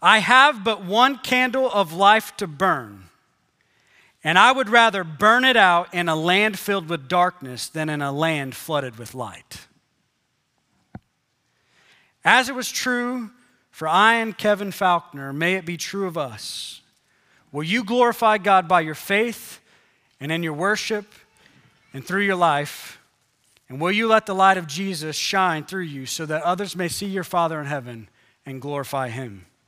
I 0.00 0.20
have 0.20 0.64
but 0.64 0.86
one 0.86 1.18
candle 1.18 1.70
of 1.70 1.92
life 1.92 2.34
to 2.38 2.46
burn, 2.46 3.10
and 4.24 4.38
I 4.38 4.52
would 4.52 4.70
rather 4.70 5.04
burn 5.04 5.44
it 5.44 5.58
out 5.58 5.92
in 5.92 6.08
a 6.08 6.16
land 6.16 6.58
filled 6.58 6.88
with 6.88 7.08
darkness 7.08 7.68
than 7.68 7.90
in 7.90 8.00
a 8.00 8.10
land 8.10 8.54
flooded 8.54 8.96
with 8.96 9.14
light. 9.14 9.67
As 12.30 12.50
it 12.50 12.54
was 12.54 12.70
true 12.70 13.30
for 13.70 13.88
Ion 13.88 14.34
Keith-Falconer, 14.34 15.32
may 15.32 15.54
it 15.54 15.64
be 15.64 15.78
true 15.78 16.06
of 16.06 16.18
us. 16.18 16.82
Will 17.52 17.62
you 17.62 17.82
glorify 17.82 18.36
God 18.36 18.68
by 18.68 18.82
your 18.82 18.94
faith 18.94 19.60
and 20.20 20.30
in 20.30 20.42
your 20.42 20.52
worship 20.52 21.06
and 21.94 22.04
through 22.04 22.24
your 22.24 22.36
life? 22.36 23.00
And 23.70 23.80
will 23.80 23.92
you 23.92 24.06
let 24.08 24.26
the 24.26 24.34
light 24.34 24.58
of 24.58 24.66
Jesus 24.66 25.16
shine 25.16 25.64
through 25.64 25.84
you 25.84 26.04
so 26.04 26.26
that 26.26 26.42
others 26.42 26.76
may 26.76 26.88
see 26.88 27.06
your 27.06 27.24
Father 27.24 27.58
in 27.58 27.66
heaven 27.66 28.10
and 28.44 28.60
glorify 28.60 29.08
Him? 29.08 29.46